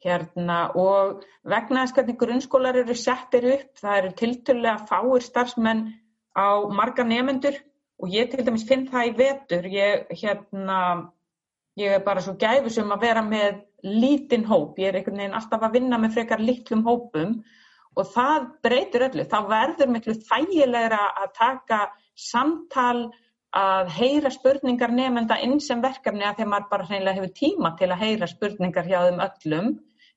Hérna, 0.00 0.58
og 0.80 1.24
vegna 1.44 1.82
þess 1.82 1.96
hvernig 1.98 2.20
grunnskólar 2.20 2.78
eru 2.80 2.94
settir 2.96 3.44
upp, 3.52 3.74
það 3.82 3.98
eru 3.98 4.12
tilturlega 4.16 4.86
fáir 4.88 5.26
starfsmenn 5.26 5.82
á 6.32 6.64
marga 6.72 7.04
nefendur 7.04 7.58
og 8.00 8.08
ég 8.08 8.30
til 8.32 8.46
dæmis 8.46 8.64
finn 8.68 8.86
það 8.88 9.10
í 9.10 9.16
vetur, 9.18 9.66
ég, 9.68 10.06
hérna, 10.22 10.78
ég 11.76 11.98
er 11.98 12.04
bara 12.06 12.22
svo 12.24 12.32
gæfisum 12.40 12.94
að 12.94 13.04
vera 13.04 13.24
með 13.26 13.60
lítinn 13.84 14.46
hóp, 14.48 14.78
ég 14.80 14.88
er 14.88 15.00
einhvern 15.00 15.20
veginn 15.20 15.36
alltaf 15.36 15.66
að 15.66 15.76
vinna 15.76 15.98
með 16.00 16.16
frekar 16.16 16.40
lítlum 16.40 16.86
hópum 16.86 17.36
og 17.98 18.08
það 18.14 18.48
breytur 18.64 19.06
öllu, 19.10 19.26
þá 19.28 19.38
verður 19.50 19.92
miklu 19.92 20.16
þægilegra 20.16 21.02
að 21.24 21.32
taka 21.36 21.80
samtal 22.20 23.10
að 23.56 23.90
heyra 23.96 24.30
spurningar 24.30 24.92
nefnda 24.94 25.40
inn 25.42 25.58
sem 25.60 25.80
verkefni 25.82 26.22
að 26.22 26.40
þegar 26.40 26.50
maður 26.52 26.68
bara 26.70 26.86
hreinlega 26.86 27.18
hefur 27.18 27.32
tíma 27.40 27.72
til 27.78 27.88
að 27.90 28.02
heyra 28.04 28.28
spurningar 28.30 28.86
hjá 28.86 29.00
þeim 29.08 29.22
öllum 29.26 29.70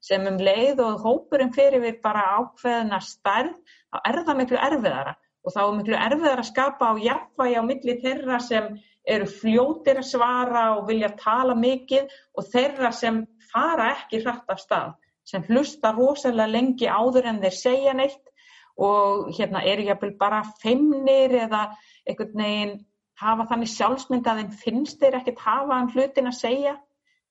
sem 0.03 0.25
um 0.27 0.37
leið 0.37 0.81
og 0.83 1.03
hópurinn 1.05 1.53
fyrir 1.55 1.81
við 1.83 2.01
bara 2.03 2.23
ákveðina 2.37 2.99
stærð, 3.01 3.53
þá 3.87 4.01
er 4.09 4.19
það 4.27 4.39
miklu 4.41 4.57
erfiðara. 4.67 5.13
Og 5.43 5.55
þá 5.55 5.61
er 5.61 5.77
miklu 5.77 5.95
erfiðar 5.99 6.41
að 6.41 6.49
skapa 6.49 6.89
á 6.91 6.93
jafnvægi 7.03 7.55
á 7.59 7.63
milli 7.67 7.95
þeirra 8.03 8.39
sem 8.43 8.67
eru 9.15 9.27
fljótir 9.27 9.99
að 9.99 10.09
svara 10.11 10.65
og 10.77 10.85
vilja 10.87 11.09
tala 11.19 11.55
mikið 11.59 12.11
og 12.35 12.51
þeirra 12.51 12.91
sem 12.95 13.23
fara 13.51 13.89
ekki 13.97 14.21
hratt 14.23 14.51
af 14.51 14.61
stað, 14.61 14.93
sem 15.27 15.43
hlusta 15.47 15.91
rosalega 15.95 16.51
lengi 16.51 16.87
áður 16.87 17.27
en 17.31 17.41
þeir 17.43 17.57
segja 17.59 17.95
neitt 17.95 18.32
og 18.77 19.29
hérna 19.37 19.61
eru 19.69 19.85
jáfnvel 19.87 20.15
bara 20.17 20.41
feimnir 20.61 21.35
eða 21.45 21.67
einhvern 22.07 22.43
veginn 22.43 22.77
hafa 23.21 23.45
þannig 23.51 23.71
sjálfsmynd 23.73 24.27
að 24.27 24.41
þeim 24.41 24.53
finnst 24.63 25.01
þeir 25.01 25.19
ekkert 25.19 25.43
hafa 25.45 25.81
um 25.81 25.91
hlutin 25.93 26.29
að 26.29 26.39
segja. 26.39 26.77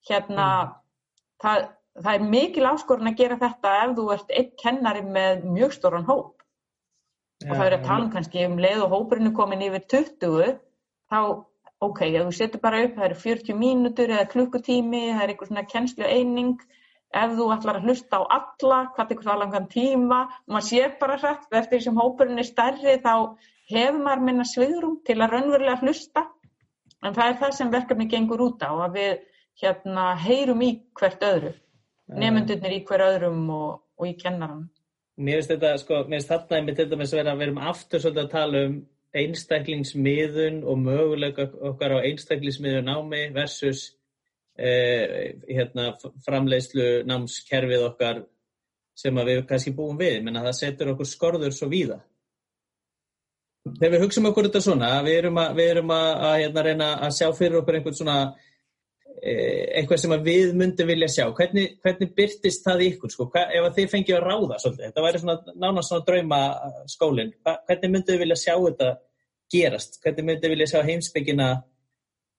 Hérna, 0.07 0.47
mm. 0.47 0.77
það, 1.43 1.65
það 1.99 2.13
er 2.13 2.29
mikil 2.35 2.69
áskorun 2.69 3.11
að 3.11 3.19
gera 3.19 3.39
þetta 3.41 3.73
ef 3.83 3.95
þú 3.99 4.07
ert 4.15 4.33
einn 4.39 4.53
kennari 4.63 5.03
með 5.07 5.45
mjög 5.47 5.75
stóran 5.77 6.07
hóp 6.07 6.43
og 7.43 7.55
það 7.55 7.65
er 7.65 7.75
að 7.77 7.87
tala 7.87 8.05
um 8.05 8.11
kannski 8.13 8.45
um 8.47 8.59
leið 8.61 8.85
og 8.85 8.93
hópurinn 8.93 9.29
er 9.29 9.35
komin 9.35 9.63
yfir 9.65 9.83
20 9.93 10.53
þá, 11.11 11.19
ok, 11.83 12.01
þú 12.15 12.35
setur 12.35 12.63
bara 12.63 12.83
upp 12.85 12.95
það 12.97 13.07
eru 13.09 13.19
40 13.23 13.59
mínútur 13.59 14.13
eða 14.13 14.29
klukkutími 14.31 15.03
það 15.09 15.23
er 15.25 15.33
einhver 15.33 15.49
svona 15.49 15.65
kennslu 15.73 16.07
eining 16.07 16.53
ef 17.13 17.33
þú 17.37 17.49
ætlar 17.55 17.79
að 17.79 17.89
hlusta 17.89 18.19
á 18.19 18.23
alla 18.37 18.79
hvað 18.95 19.11
er 19.15 19.25
það 19.25 19.41
langan 19.41 19.67
tíma 19.71 20.21
og 20.27 20.55
maður 20.55 20.69
sér 20.69 20.95
bara 21.01 21.17
hrætt 21.21 21.49
eftir 21.51 21.77
því 21.77 21.83
sem 21.87 21.99
hópurinn 22.01 22.41
er 22.41 22.49
stærri 22.49 22.95
þá 23.03 23.13
hefur 23.73 23.99
maður 23.99 24.25
minna 24.29 24.47
sviðrum 24.47 24.95
til 25.05 25.19
að 25.19 25.35
raunverulega 25.35 25.81
hlusta. 25.83 26.25
En 27.03 27.15
það 27.15 27.29
er 27.29 27.37
það 27.41 27.55
sem 27.57 27.71
verkefni 27.71 28.07
gengur 28.11 28.41
út 28.45 28.63
á 28.63 28.71
að 28.71 28.97
við 28.97 29.13
hérna 29.61 30.13
heyrum 30.17 30.63
í 30.65 30.71
hvert 30.97 31.23
öðru 31.27 31.53
nefndunir 32.19 32.77
í 32.77 32.83
hver 32.87 33.03
öðrum 33.05 33.43
og, 33.53 33.83
og 33.99 34.09
í 34.09 34.15
kennarann 34.19 34.69
Mér 35.13 35.39
finnst 35.39 35.51
þetta, 35.53 35.75
sko, 35.77 35.99
mér 36.07 36.17
finnst 36.17 36.31
þarna 36.31 36.57
einmitt 36.57 36.79
dæmis 36.89 37.11
að 37.13 37.19
vera 37.19 37.33
að 37.35 37.41
vera 37.43 37.53
um 37.53 37.61
aftur 37.69 38.01
svolítið 38.01 38.23
að 38.23 38.31
tala 38.31 38.61
um 38.67 38.77
einstaklingsmiðun 39.13 40.55
og 40.65 40.79
möguleika 40.81 41.45
okkar 41.69 41.93
á 41.93 42.05
einstaklingsmiðun 42.09 42.89
námi 42.89 43.27
versus 43.35 43.91
hérna, 44.53 45.89
framleiðslu 46.25 46.87
námskerfið 47.09 47.85
okkar 47.89 48.23
sem 48.93 49.21
við 49.25 49.45
kannski 49.49 49.73
búum 49.73 49.97
við, 49.97 50.19
menn 50.21 50.37
að 50.37 50.51
það 50.51 50.59
setur 50.59 50.91
okkur 50.93 51.09
skorður 51.09 51.55
svo 51.55 51.69
víða. 51.71 51.97
Þegar 53.63 53.93
við 53.95 54.03
hugsaum 54.03 54.29
okkur 54.29 54.49
þetta 54.49 54.61
svona, 54.61 54.89
við 55.05 55.21
erum 55.21 55.39
að, 55.41 55.53
við 55.57 55.71
erum 55.73 55.93
að, 55.95 56.09
að 56.27 56.35
hérna, 56.43 56.65
reyna 56.67 56.89
að 57.07 57.15
sjá 57.17 57.27
fyrir 57.37 57.61
okkur 57.61 57.79
einhvern 57.79 57.97
svona 57.97 58.17
Eh, 59.23 59.69
eitthvað 59.79 60.01
sem 60.01 60.13
við 60.25 60.49
myndum 60.59 60.89
vilja 60.89 61.07
sjá. 61.07 61.23
Hvernig, 61.37 61.77
hvernig 61.83 62.09
byrtist 62.17 62.65
það 62.65 62.81
í 62.83 62.87
ykkur? 62.91 63.11
Sko? 63.13 63.27
Hva, 63.31 63.45
ef 63.55 63.67
þið 63.77 63.91
fengið 63.93 64.17
að 64.17 64.25
ráða 64.25 64.57
svolítið, 64.59 64.87
þetta 64.89 65.03
væri 65.05 65.21
svona 65.21 65.55
nánast 65.63 65.91
svona 65.91 66.05
drauma 66.09 66.39
skólinn. 66.91 67.31
Hvernig 67.45 67.93
myndum 67.93 68.17
við 68.17 68.23
vilja 68.25 68.39
sjá 68.41 68.53
þetta 68.57 68.89
gerast, 69.53 69.95
hvernig 70.03 70.27
myndum 70.27 70.49
við 70.49 70.55
vilja 70.57 70.69
sjá 70.73 70.83
heimsbyggina 70.89 71.49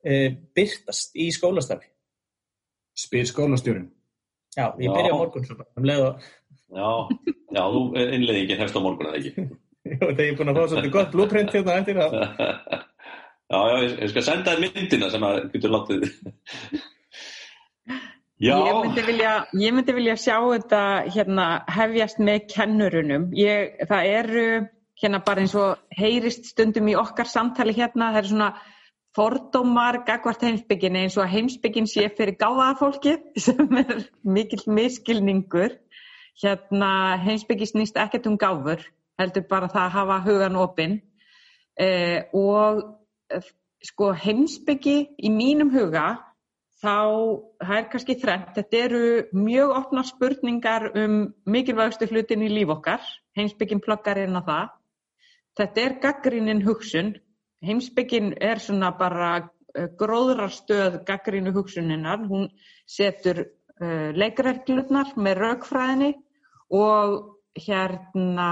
e, 0.05 0.19
byrtast 0.57 1.17
í 1.17 1.31
skólastarfi 1.33 1.89
Spyr 2.99 3.28
skólastjórin 3.30 3.90
Já, 4.55 4.70
ég 4.78 4.88
byrja 4.88 5.12
á 5.12 5.18
morgun 5.18 5.47
svo 5.47 5.59
bara 5.59 5.70
um 5.76 5.92
og... 6.07 6.24
Já, 6.74 6.90
já, 7.55 7.62
þú 7.74 7.82
innleðingin 8.01 8.61
hefst 8.62 8.78
á 8.78 8.80
morgun 8.82 9.11
eða 9.11 9.20
ekki 9.20 9.34
Jó, 9.95 10.01
þegar 10.01 10.24
ég 10.24 10.32
er 10.32 10.38
búin 10.40 10.51
að 10.53 10.59
fá 10.59 10.66
svolítið 10.72 10.95
gott 10.95 11.14
blúprint 11.14 11.55
hérna 11.55 11.78
eftir 11.82 12.01
það 12.01 12.18
Já, 13.53 13.61
já, 13.68 13.76
ég 14.01 14.11
skal 14.11 14.24
senda 14.24 14.55
þér 14.55 14.62
myndina 14.64 15.09
sem 15.12 15.24
að 15.26 15.40
getur 15.53 15.72
látið. 15.74 16.05
Já. 18.42 18.55
Ég 18.57 18.78
myndi, 18.80 19.03
vilja, 19.07 19.32
ég 19.61 19.74
myndi 19.76 19.95
vilja 19.97 20.14
sjá 20.18 20.38
þetta 20.40 20.80
hérna, 21.12 21.49
hefjast 21.70 22.22
með 22.24 22.47
kennurunum. 22.55 23.28
Ég, 23.36 23.76
það 23.90 24.09
eru 24.14 24.47
hérna 25.01 25.20
bara 25.26 25.45
eins 25.45 25.55
og 25.59 25.99
heyrist 25.99 26.49
stundum 26.51 26.88
í 26.88 26.97
okkar 26.99 27.28
samtali 27.30 27.76
hérna, 27.76 28.11
það 28.14 28.20
eru 28.22 28.32
svona 28.32 28.51
fordómar 29.15 30.01
gagvart 30.07 30.43
heimsbygginni 30.43 31.05
eins 31.05 31.17
og 31.19 31.25
að 31.25 31.35
heimsbyggin 31.37 31.87
sé 31.91 32.09
fyrir 32.17 32.37
gáðaða 32.41 32.75
fólki 32.81 33.15
sem 33.47 33.79
er 33.81 34.05
mikill 34.27 34.65
miskilningur. 34.67 35.79
Hérna 36.43 36.91
heimsbyggi 37.23 37.71
snýst 37.71 37.99
ekkert 38.01 38.27
um 38.27 38.39
gáfur, 38.41 38.83
heldur 39.21 39.47
bara 39.51 39.71
það 39.71 39.85
að 39.85 39.97
hafa 39.97 40.21
hugan 40.25 40.57
opinn 40.59 40.97
eh, 41.79 42.27
og 42.35 42.83
sko 43.85 44.11
heimsbyggi 44.19 44.97
í 45.23 45.31
mínum 45.31 45.71
huga 45.71 46.09
þá, 46.85 46.97
það 47.62 47.77
er 47.79 47.87
kannski 47.93 48.17
þrengt, 48.21 48.55
þetta 48.59 48.81
eru 48.87 49.05
mjög 49.37 49.75
opna 49.79 50.05
spurningar 50.07 50.91
um 50.99 51.21
mikilvægustu 51.47 52.09
hlutin 52.11 52.45
í 52.45 52.51
líf 52.53 52.73
okkar, 52.75 53.05
heimsbyggin 53.39 53.83
plöggar 53.85 54.21
inn 54.25 54.37
á 54.37 54.43
það. 54.45 54.73
Þetta 55.55 55.85
er 55.85 55.97
gaggrínin 56.03 56.65
hugsun, 56.67 57.15
heimsbyggin 57.67 58.35
er 58.41 58.62
svona 58.62 58.93
bara 58.99 59.31
uh, 59.43 59.89
gróðrarstöð 60.01 61.03
gaggrínu 61.09 61.55
hugsuninnar, 61.57 62.27
hún 62.29 62.51
setur 62.87 63.45
uh, 63.45 64.11
leikreglurnar 64.17 65.15
með 65.17 65.41
raukfræðinni 65.43 66.12
og 66.75 67.17
hérna 67.59 68.51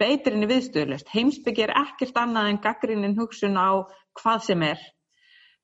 beitirinn 0.00 0.46
í 0.46 0.50
viðstöðlust. 0.50 1.10
Heimsbyggi 1.12 1.66
er 1.66 1.74
ekkert 1.78 2.16
annað 2.18 2.50
en 2.50 2.60
gaggrínin 2.64 3.16
hugsun 3.18 3.58
á 3.58 3.86
hvað 4.16 4.44
sem 4.48 4.62
er 4.66 4.80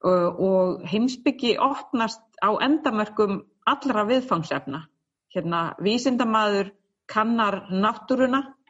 og, 0.03 0.41
og 0.43 0.85
heimsbyggi 0.91 1.57
opnast 1.63 2.23
á 2.43 2.51
endamörkum 2.63 3.43
allra 3.67 4.07
viðfangsefna. 4.09 4.87
Hérna, 5.33 5.73
vísindamaður 5.81 6.73
kannar 7.09 7.63
náttúruna 7.71 8.43
uh, 8.43 8.62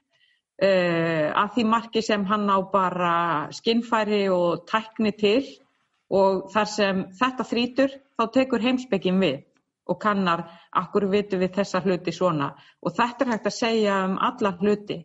að 0.63 1.55
því 1.55 1.65
marki 1.67 2.03
sem 2.07 2.25
hann 2.29 2.47
á 2.47 2.59
bara 2.73 3.15
skinnfæri 3.51 4.29
og 4.31 4.65
tækni 4.71 5.13
til 5.19 5.43
og 6.13 6.51
þar 6.53 6.69
sem 6.71 7.01
þetta 7.19 7.47
þrítur 7.49 7.97
þá 8.19 8.25
tekur 8.37 8.63
heimsbyggin 8.63 9.21
við 9.23 9.41
og 9.91 9.99
kannar 10.03 10.45
akkur 10.79 11.09
vitu 11.11 11.39
við 11.41 11.57
þessa 11.59 11.81
hluti 11.83 12.13
svona? 12.15 12.53
Og 12.83 12.95
þetta 12.95 13.25
er 13.25 13.33
hægt 13.33 13.49
að 13.51 13.57
segja 13.59 13.97
um 14.07 14.19
alla 14.23 14.53
hluti. 14.61 15.03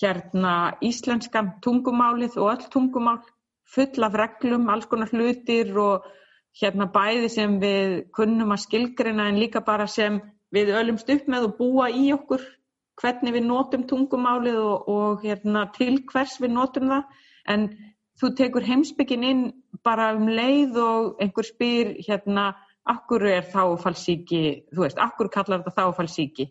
Hérna 0.00 0.54
íslenskan 0.82 1.56
tungumálið 1.62 2.38
og 2.38 2.50
öll 2.54 2.68
tungumál 2.70 3.22
full 3.64 4.06
af 4.06 4.14
reglum, 4.14 4.68
alls 4.68 4.86
konar 4.86 5.10
hlutir 5.10 5.72
og 5.78 6.06
hérna 6.60 6.86
bæði 6.94 7.30
sem 7.32 7.58
við 7.62 7.94
kunnum 8.14 8.54
að 8.54 8.64
skilgrina 8.66 9.28
en 9.30 9.40
líka 9.40 9.64
bara 9.66 9.86
sem 9.90 10.20
við 10.54 10.74
ölumst 10.78 11.10
upp 11.10 11.26
með 11.30 11.48
og 11.48 11.56
búa 11.58 11.88
í 11.90 12.12
okkur 12.14 12.44
hvernig 13.00 13.34
við 13.34 13.46
notum 13.48 13.86
tungumálið 13.90 14.60
og, 14.60 14.88
og 14.88 15.24
hérna, 15.24 15.66
til 15.74 15.98
hvers 16.10 16.38
við 16.40 16.54
notum 16.54 16.90
það. 16.92 17.04
En 17.50 17.68
þú 18.20 18.30
tekur 18.38 18.66
heimsbyggin 18.66 19.24
inn 19.26 19.44
bara 19.84 20.12
um 20.16 20.28
leið 20.30 20.78
og 20.80 21.22
einhver 21.22 21.48
spyr 21.48 21.96
hérna, 22.06 22.52
akkur 22.84 23.24
er 23.26 23.48
þáfallsíki, 23.48 24.44
þú 24.74 24.84
veist, 24.84 25.00
akkur 25.00 25.30
kallar 25.32 25.64
þetta 25.64 25.80
þáfallsíki 25.80 26.50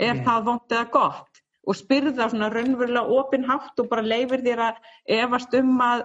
er 0.00 0.14
Mm. 0.14 0.24
það 0.24 0.44
vond 0.44 0.72
eða 0.72 0.90
gott? 0.90 1.42
Og 1.66 1.76
spyrð 1.76 2.16
það 2.16 2.30
svona 2.32 2.50
raunverulega 2.50 3.16
opinhátt 3.20 3.80
og 3.80 3.88
bara 3.90 4.02
leifir 4.02 4.42
þér 4.46 4.62
að 4.68 4.76
efast 5.06 5.54
um 5.54 5.80
að 5.84 6.04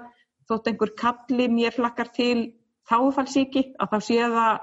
þótt 0.50 0.68
einhver 0.68 0.92
kalli 1.00 1.48
mér 1.48 1.78
hlakkar 1.78 2.12
til 2.14 2.54
þáfallsíki 2.90 3.64
að 3.80 3.94
þá 3.94 4.00
sé 4.08 4.20
það 4.36 4.60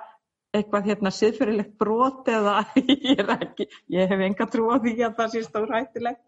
eitthvað 0.53 0.90
hérna 0.90 1.12
siðfyrirlegt 1.14 1.78
brot 1.80 2.28
eða 2.28 2.59
ég 2.82 3.22
er 3.22 3.32
ekki, 3.38 3.68
ég 3.92 4.12
hef 4.12 4.26
enga 4.28 4.48
trú 4.53 4.68
á 4.72 4.76
því 4.82 4.98
að 5.07 5.16
það 5.20 5.32
sé 5.34 5.44
stór 5.46 5.72
hættilegt 5.72 6.20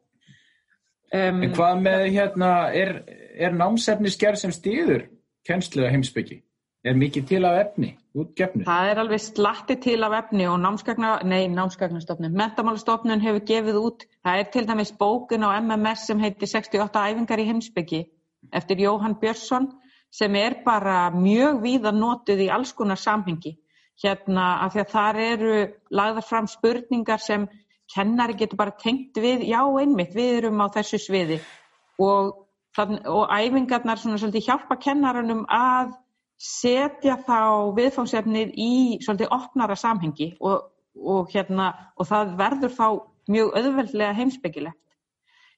um, 1.12 1.45
En 1.45 1.53
hvað 1.57 1.85
með 1.85 2.07
hérna, 2.14 2.55
er, 2.72 2.97
er 3.37 3.55
námsefni 3.57 4.12
skerð 4.12 4.45
sem 4.45 4.55
stýður 4.55 5.07
kennslu 5.47 5.85
að 5.85 5.97
heimsbyggi? 5.99 6.41
Er 6.85 6.97
mikið 7.01 7.29
til 7.31 7.39
af 7.49 7.55
efni, 7.62 7.95
útgefnu? 8.12 8.66
Það 8.66 8.91
er 8.91 8.99
alveg 9.01 9.20
slatti 9.25 9.79
til 9.81 10.03
af 10.05 10.12
efni 10.18 10.45
og 10.53 10.59
námsgagna, 10.61 11.14
nei, 11.25 11.47
námsgagnastofnun, 11.49 12.35
mentamálastofnun 12.37 13.22
hefur 13.25 13.47
gefið 13.49 13.79
út, 13.81 14.05
það 14.20 14.43
er 14.43 14.51
til 14.53 14.66
dæmis 14.68 14.93
bókin 15.01 15.47
á 15.49 15.57
MMS 15.62 16.05
sem 16.11 16.20
heitir 16.20 16.51
68 16.51 17.07
æfingar 17.09 17.41
í 17.41 17.47
heimsbyggi 17.49 18.03
eftir 18.53 18.85
Jóhann 18.85 19.16
Björnsson 19.20 19.70
sem 20.12 20.37
er 20.37 20.59
bara 20.64 21.09
mjög 21.11 21.62
víða 21.64 21.93
notuð 21.95 22.45
í 22.45 22.51
alls 22.53 22.75
konar 22.77 23.01
samhengi. 23.01 23.57
Hérna 24.03 24.45
af 24.64 24.72
því 24.74 24.80
að 24.82 24.95
þar 24.95 25.18
eru 25.22 25.59
lagðar 25.95 26.26
fram 26.26 26.49
spurningar 26.51 27.22
sem 27.22 27.45
kennari 27.95 28.34
getur 28.38 28.59
bara 28.59 28.74
tengt 28.80 29.18
við, 29.20 29.45
já 29.47 29.61
einmitt, 29.62 30.14
við 30.16 30.40
erum 30.40 30.62
á 30.64 30.66
þessu 30.74 30.99
sviði 30.99 31.38
og, 32.03 32.32
og 32.80 33.30
æfingarnar 33.30 34.01
svona 34.01 34.18
svolítið 34.18 34.49
hjálpa 34.49 34.78
kennaranum 34.82 35.45
að 35.53 35.92
setja 36.40 37.16
þá 37.22 37.74
viðfángsefnið 37.76 38.55
í 38.59 38.72
svolítið 39.05 39.34
opnara 39.36 39.76
samhengi 39.78 40.32
og, 40.40 40.70
og, 40.99 41.28
hérna, 41.30 41.70
og 41.97 42.09
það 42.11 42.34
verður 42.40 42.74
þá 42.74 42.88
mjög 43.30 43.55
auðveldlega 43.57 44.16
heimsbyggilegt. 44.18 44.80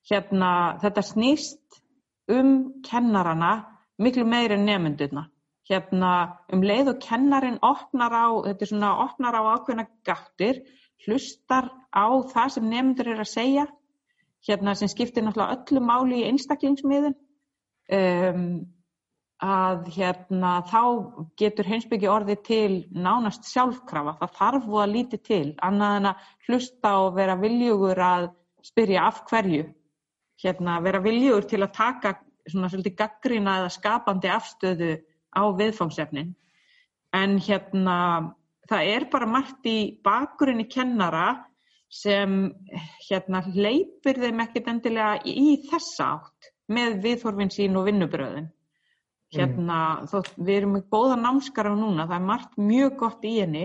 Hérna, 0.07 0.51
þetta 0.82 1.03
snýst 1.03 1.80
um 2.30 2.53
kennarana 2.87 3.55
miklu 3.99 4.26
meiri 4.28 4.59
en 4.59 4.68
nefndurna. 4.68 5.26
Hérna, 5.67 6.11
um 6.55 6.62
leið 6.62 6.93
og 6.93 7.01
kennarin 7.03 7.59
opnar 7.67 8.14
á, 8.14 8.27
þetta 8.47 8.62
er 8.62 8.71
svona 8.71 8.93
opnar 9.03 9.35
á 9.35 9.43
ákveðna 9.57 9.87
gáttir, 10.07 10.61
hlustar 11.07 11.73
á 11.91 12.07
það 12.31 12.53
sem 12.55 12.69
nefndur 12.71 13.11
er 13.11 13.23
að 13.25 13.33
segja, 13.33 13.67
hérna 14.47 14.77
sem 14.79 14.91
skiptir 14.93 15.27
náttúrulega 15.27 15.59
öllu 15.59 15.83
máli 15.83 16.21
í 16.23 16.29
einstaklingsmiðun. 16.31 17.19
Um, 17.97 18.47
að 19.43 19.91
hérna 19.93 20.62
þá 20.64 20.81
getur 21.37 21.69
heimsbyggi 21.69 22.09
orðið 22.09 22.39
til 22.47 22.77
nánast 22.95 23.45
sjálfkrafa, 23.51 24.17
það 24.21 24.37
þarf 24.39 24.69
og 24.71 24.79
að 24.81 24.95
líti 24.95 25.19
til, 25.21 25.49
annað 25.62 25.97
en 25.99 26.09
að 26.11 26.31
hlusta 26.47 26.93
og 27.03 27.11
vera 27.19 27.37
viljugur 27.41 28.01
að 28.01 28.31
spyrja 28.64 29.05
af 29.11 29.21
hverju, 29.29 29.67
hérna 30.43 30.79
vera 30.85 31.03
viljugur 31.05 31.45
til 31.51 31.61
að 31.62 31.75
taka 31.77 32.14
svona 32.47 32.71
svolítið 32.73 32.97
gaggrina 32.97 33.59
eða 33.61 33.75
skapandi 33.77 34.33
afstöðu 34.33 34.95
á 35.37 35.45
viðfángsefnin, 35.61 36.32
en 37.12 37.37
hérna 37.39 37.99
það 38.68 38.91
er 38.97 39.07
bara 39.12 39.28
margt 39.30 39.68
í 39.68 40.01
bakurinn 40.05 40.64
í 40.64 40.68
kennara 40.72 41.45
sem 41.93 42.53
hérna 43.07 43.45
hleypir 43.47 44.18
þeim 44.24 44.41
ekkit 44.43 44.68
endilega 44.72 45.20
í 45.22 45.61
þessa 45.70 46.09
átt 46.16 46.51
með 46.72 46.97
viðhorfin 47.05 47.53
sín 47.55 47.76
og 47.78 47.87
vinnubröðin 47.87 48.49
hérna, 49.37 50.07
þótt 50.11 50.34
við 50.39 50.57
erum 50.57 50.74
með 50.76 50.89
góða 50.91 51.16
námskara 51.20 51.74
núna, 51.76 52.07
það 52.07 52.16
er 52.16 52.26
margt 52.26 52.59
mjög 52.59 52.97
gott 53.01 53.24
í 53.26 53.34
henni 53.41 53.64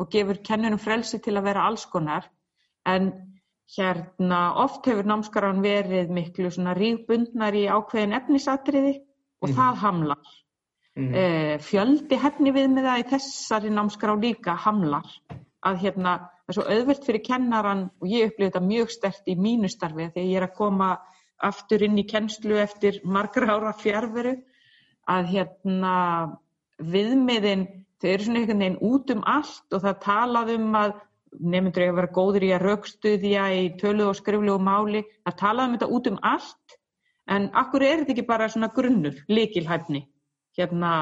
og 0.00 0.10
gefur 0.12 0.40
kennurum 0.44 0.80
frelsi 0.82 1.20
til 1.22 1.36
að 1.38 1.46
vera 1.50 1.66
alls 1.68 1.84
konar. 1.86 2.26
En 2.88 3.10
hérna 3.76 4.40
oft 4.62 4.86
hefur 4.88 5.06
námskaran 5.06 5.62
verið 5.62 6.10
miklu 6.10 6.50
svona 6.50 6.74
rígbundnar 6.74 7.54
í 7.54 7.66
ákveðin 7.70 8.16
efnisatriði 8.18 8.94
og 9.42 9.48
Mhm. 9.48 9.56
það 9.56 9.80
hamlar 9.84 10.34
Eh, 11.00 11.56
fjöldi 11.64 12.16
hefni 12.20 12.50
viðmiða 12.52 12.98
í 13.00 13.04
þessari 13.08 13.70
námskrá 13.72 14.12
líka 14.20 14.52
hamlar 14.66 15.06
að 15.64 15.78
hérna 15.84 16.12
það 16.20 16.52
er 16.52 16.56
svo 16.58 16.64
auðvelt 16.74 17.06
fyrir 17.06 17.22
kennaran 17.24 17.86
og 18.02 18.10
ég 18.10 18.28
upplifði 18.28 18.50
þetta 18.50 18.62
mjög 18.66 18.92
stert 18.92 19.30
í 19.32 19.36
mínu 19.40 19.70
starfi 19.72 20.10
þegar 20.10 20.26
ég 20.28 20.40
er 20.40 20.46
að 20.48 20.58
koma 20.58 20.90
aftur 21.48 21.86
inn 21.86 21.96
í 22.02 22.04
kennslu 22.10 22.60
eftir 22.60 23.00
margra 23.04 23.56
ára 23.56 23.72
fjárveru 23.80 24.34
að 25.08 25.32
hérna 25.32 25.94
viðmiðin, 26.92 27.64
þau 28.00 28.10
eru 28.12 28.26
svona 28.26 28.42
einhvern 28.42 28.62
veginn 28.66 28.78
út 28.90 29.16
um 29.16 29.24
allt 29.38 29.76
og 29.78 29.84
það 29.86 29.98
talað 30.04 30.54
um 30.58 30.78
að 30.82 30.94
nefndur 31.54 31.86
ég 31.86 31.94
að 31.94 32.00
vera 32.02 32.14
góður 32.20 32.48
í 32.50 32.54
að 32.58 32.64
raukstuðja 32.66 33.50
í 33.56 33.66
tölu 33.80 34.10
og 34.10 34.20
skriflegu 34.20 34.60
máli, 34.68 35.06
það 35.24 35.40
talað 35.46 35.66
um 35.68 35.76
þetta 35.78 35.92
út 35.96 36.12
um 36.12 36.22
allt 36.34 36.80
en 37.30 37.52
akkur 37.56 37.88
er 37.88 38.02
þetta 38.02 38.18
ekki 38.18 38.28
bara 38.28 38.52
svona 38.52 38.74
grunnur, 38.74 39.16
líkilhæfni 39.32 40.04
hérna 40.58 40.92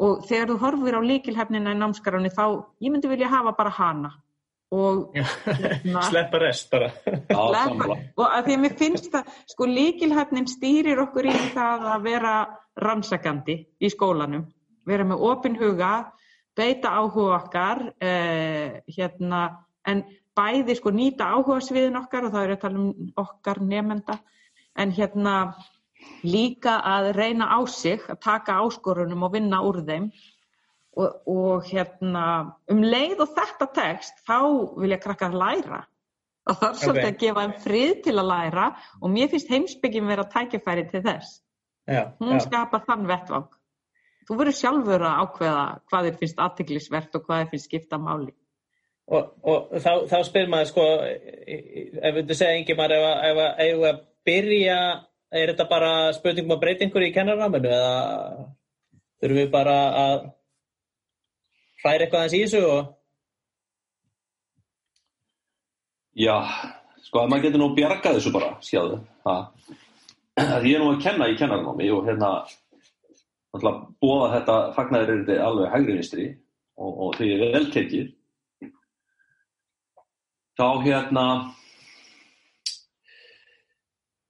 og 0.00 0.24
þegar 0.28 0.52
þú 0.52 0.56
horfir 0.62 0.96
á 0.96 1.00
líkilhæfnina 1.04 1.74
í 1.74 1.78
námskaránni 1.80 2.32
þá, 2.32 2.44
ég 2.80 2.92
myndi 2.92 3.10
vilja 3.10 3.28
hafa 3.32 3.52
bara 3.56 3.72
hana 3.76 4.12
og 4.70 5.10
hérna 5.16 6.02
Sleppa 6.10 6.38
rest 6.38 6.70
bara. 6.70 6.90
Já, 7.06 7.36
sammála. 7.36 7.96
og 8.16 8.26
að 8.26 8.46
því 8.46 8.54
að 8.54 8.62
mér 8.64 8.76
finnst 8.78 9.10
það, 9.12 9.34
sko 9.50 9.66
líkilhæfnin 9.66 10.48
stýrir 10.50 11.02
okkur 11.04 11.28
í 11.30 11.34
það 11.56 11.88
að 11.94 12.06
vera 12.06 12.34
rannsakandi 12.80 13.56
í 13.82 13.90
skólanum, 13.90 14.46
vera 14.86 15.06
með 15.06 15.26
opin 15.26 15.58
huga, 15.58 15.90
beita 16.56 16.94
áhuga 17.00 17.40
okkar, 17.40 17.82
eh, 18.00 18.80
hérna, 18.94 19.42
en 19.86 20.04
bæði 20.38 20.78
sko 20.78 20.94
nýta 20.94 21.32
áhuga 21.34 21.58
sviðin 21.66 21.98
okkar 22.00 22.28
og 22.28 22.34
það 22.36 22.46
er 22.46 22.54
að 22.54 22.62
tala 22.62 22.80
um 22.80 23.12
okkar 23.18 23.60
nefnda, 23.66 24.20
en 24.78 24.94
hérna 24.94 25.34
líka 26.24 26.78
að 26.84 27.12
reyna 27.16 27.46
á 27.48 27.58
sig, 27.68 28.00
að 28.08 28.20
taka 28.24 28.58
áskorunum 28.64 29.22
og 29.26 29.32
vinna 29.32 29.62
úr 29.66 29.82
þeim. 29.86 30.10
Og, 30.98 31.20
og 31.30 31.68
hérna 31.70 32.24
um 32.68 32.80
leið 32.82 33.20
og 33.22 33.30
þetta 33.36 33.66
tekst 33.76 34.24
þá 34.26 34.38
vilja 34.82 34.98
krakkar 34.98 35.32
læra. 35.38 35.84
Og 36.50 36.56
það 36.58 36.66
er 36.72 36.80
svolítið 36.80 37.06
Ok. 37.06 37.12
að 37.14 37.20
gefa 37.22 37.44
þeim 37.44 37.54
frið 37.62 37.92
til 38.04 38.14
að 38.18 38.26
læra 38.32 38.64
og 39.00 39.10
mér 39.14 39.28
finnst 39.30 39.52
heimsbyggin 39.52 40.08
vera 40.10 40.24
tækifæri 40.32 40.88
til 40.90 41.02
þess. 41.04 41.40
Já, 41.86 42.02
hún 42.18 42.34
já. 42.36 42.40
skapar 42.48 42.82
þann 42.88 43.06
vettvang. 43.06 43.46
Þú 44.28 44.36
verður 44.40 44.56
sjálfur 44.58 45.04
að 45.06 45.20
ákveða 45.24 45.62
hvað 45.90 46.04
þér 46.08 46.18
finnst 46.20 46.42
aðtiklisvert 46.44 47.14
og 47.18 47.24
hvað 47.26 47.40
þér 47.44 47.50
finnst 47.54 47.70
skipta 47.70 47.98
máli. 47.98 48.34
Og, 49.10 49.30
og 49.42 49.72
þá, 49.82 49.92
þá 50.10 50.18
spyr 50.26 50.50
maður 50.50 50.68
sko, 50.70 50.84
ef 52.02 52.14
við 52.18 52.34
segja 52.38 52.58
engi 52.58 52.76
maður, 52.78 52.98
ef, 52.98 53.06
að- 53.06 53.24
ef, 53.30 53.40
að- 53.46 53.62
ef 53.64 53.86
að 53.90 54.02
byrja, 54.26 54.76
er 55.30 55.52
þetta 55.52 55.66
bara 55.70 55.90
spurningum 56.16 56.56
að 56.56 56.62
breyta 56.64 56.86
einhverju 56.86 57.10
í 57.10 57.14
kennarraminu 57.14 57.70
eða 57.70 57.92
þurfum 59.20 59.40
við 59.40 59.50
bara 59.52 59.76
að 60.04 60.16
hræra 61.82 62.06
eitthvað 62.06 62.20
aðeins 62.20 62.38
í 62.38 62.42
þessu 62.44 62.64
og 62.70 62.96
Já, 66.20 66.34
sko 67.06 67.22
að 67.22 67.30
maður 67.30 67.44
getur 67.46 67.62
nú 67.62 67.68
bjargað 67.76 68.16
þessu 68.18 68.32
bara, 68.34 68.48
sjáðu. 68.66 68.96
Það, 69.22 69.76
að 70.42 70.66
ég 70.66 70.74
er 70.74 70.82
nú 70.82 70.88
að 70.90 71.02
kenna 71.04 71.28
í 71.30 71.36
kennarnámi 71.38 71.86
og 71.94 72.08
hérna 72.08 72.32
bóða 74.02 74.32
þetta 74.34 74.56
fagnaður 74.76 75.12
er 75.12 75.22
þetta 75.22 75.46
alveg 75.46 75.72
hægri 75.74 75.96
vinstri 75.96 76.26
og, 76.78 76.90
og 77.06 77.22
ég 77.24 77.40
er 77.46 77.54
vel 77.54 77.70
tekið 77.74 78.10
þá 80.60 80.66
hérna 80.84 81.24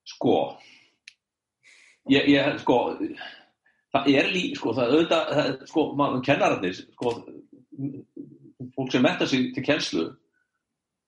sko 0.08 0.36
ég, 2.10 2.28
ég 2.34 2.58
sko 2.62 2.78
það 3.90 4.08
er 4.14 4.30
lí, 4.34 4.44
sko 4.58 4.74
það 4.76 4.84
er 4.86 4.94
auðvitað 4.96 5.30
það, 5.34 5.44
er, 5.50 5.68
sko, 5.70 5.84
maður 5.98 6.24
kennararnir 6.28 6.78
sko 6.80 7.14
fólk 8.76 8.92
sem 8.92 9.04
metta 9.04 9.26
sig 9.28 9.50
til 9.56 9.64
kennslu 9.66 10.06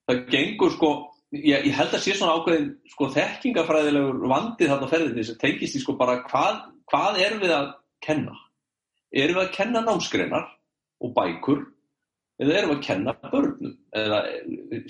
það 0.09 0.23
gengur 0.33 0.73
sko 0.77 0.91
ég, 1.37 1.67
ég 1.69 1.77
held 1.77 1.95
að 1.95 2.05
sé 2.05 2.17
svona 2.17 2.39
ákveðin 2.39 2.71
sko 2.93 3.11
þekkingafræðilegur 3.17 4.25
vandi 4.33 4.71
þarna 4.71 4.91
ferðinni 4.91 5.27
sem 5.29 5.39
tengist 5.41 5.79
í 5.79 5.83
sko 5.85 5.97
bara 6.01 6.21
hvað, 6.29 6.65
hvað 6.91 7.21
erum 7.27 7.45
við 7.45 7.55
að 7.57 7.69
kenna? 8.03 8.35
Erum 9.13 9.39
við 9.39 9.45
að 9.47 9.55
kenna 9.57 9.85
námsgreinar 9.87 10.49
og 11.03 11.15
bækur 11.17 11.63
eða 12.43 12.59
erum 12.59 12.73
við 12.73 12.79
að 12.79 12.87
kenna 12.89 13.15
börnum 13.31 13.77
eða 14.03 14.23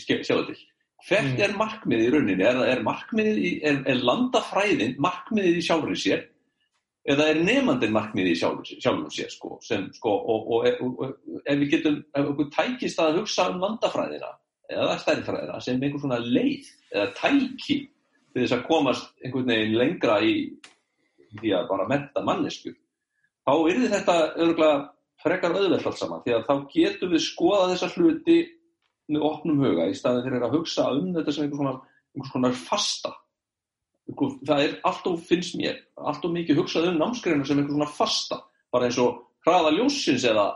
ske- 0.00 0.22
sjáðu 0.24 0.52
til 0.52 0.60
hvert 1.08 1.32
Mm. 1.32 1.40
er 1.42 1.56
markmiðið 1.58 2.06
í 2.06 2.12
rauninni 2.14 2.44
er, 2.46 2.60
er 2.74 2.82
markmiðið 2.86 3.38
í, 3.38 3.50
er, 3.64 3.80
er 3.90 4.04
landafræðin 4.06 4.94
markmiðið 5.02 5.58
í 5.58 5.64
sjálfur 5.66 5.98
sér 5.98 6.26
eða 7.02 7.28
er 7.32 7.40
nefandinn 7.42 7.94
markmiðið 7.96 8.36
í 8.36 8.38
sjálfur 8.38 9.10
sér, 9.10 9.30
sko, 9.32 9.56
sem, 9.66 9.88
sko 9.96 10.12
og, 10.12 10.52
og, 10.54 10.68
og, 11.02 11.16
ef 11.42 11.58
við 11.58 11.72
getum 11.76 11.98
ef 12.14 12.30
okkur 12.34 12.52
tækist 12.54 13.02
að 13.02 13.18
hugsa 13.18 13.48
um 13.50 13.58
landafræðina 13.64 14.30
eða 14.70 14.98
stærðfræðina 15.02 15.58
sem 15.60 15.80
einhvern 15.82 16.04
svona 16.04 16.20
leið 16.22 16.70
eða 16.92 17.08
tæki 17.18 17.78
til 18.32 18.44
þess 18.44 18.56
að 18.56 18.66
komast 18.68 19.10
einhvern 19.24 19.50
veginn 19.50 19.78
lengra 19.80 20.20
í 20.22 20.36
því 21.40 21.54
að 21.56 21.68
bara 21.72 21.88
metta 21.90 22.22
mannesku 22.24 22.72
þá 23.42 23.52
yrði 23.72 23.90
þetta 23.96 24.18
örgulega 24.36 24.80
frekar 25.22 25.54
auðvelt 25.56 25.86
allt 25.86 25.98
saman 26.00 26.22
því 26.24 26.36
að 26.36 26.46
þá 26.48 26.54
getum 26.72 27.12
við 27.12 27.24
skoða 27.26 27.70
þessa 27.72 27.90
hluti 27.96 28.38
með 29.12 29.26
opnum 29.28 29.60
huga 29.62 29.88
í 29.90 29.96
staðin 29.96 30.26
fyrir 30.26 30.46
að 30.46 30.56
hugsa 30.58 30.88
um 30.96 31.10
þetta 31.16 31.34
sem 31.34 31.44
einhvers 31.46 31.60
konar, 31.60 31.82
einhvers 32.14 32.32
konar 32.34 32.56
fasta. 32.58 33.12
Það 34.12 34.64
er 34.64 34.72
alltof, 34.88 35.22
finnst 35.28 35.54
mér 35.56 35.78
alltof 35.96 36.32
mikið 36.34 36.58
hugsað 36.62 36.88
um 36.90 36.98
námskreina 37.00 37.46
sem 37.46 37.60
einhvers 37.60 37.78
konar 37.78 37.94
fasta. 37.96 38.40
Bara 38.72 38.88
eins 38.88 38.98
og 39.00 39.22
hraða 39.46 39.72
ljósins 39.76 40.24
eða, 40.28 40.46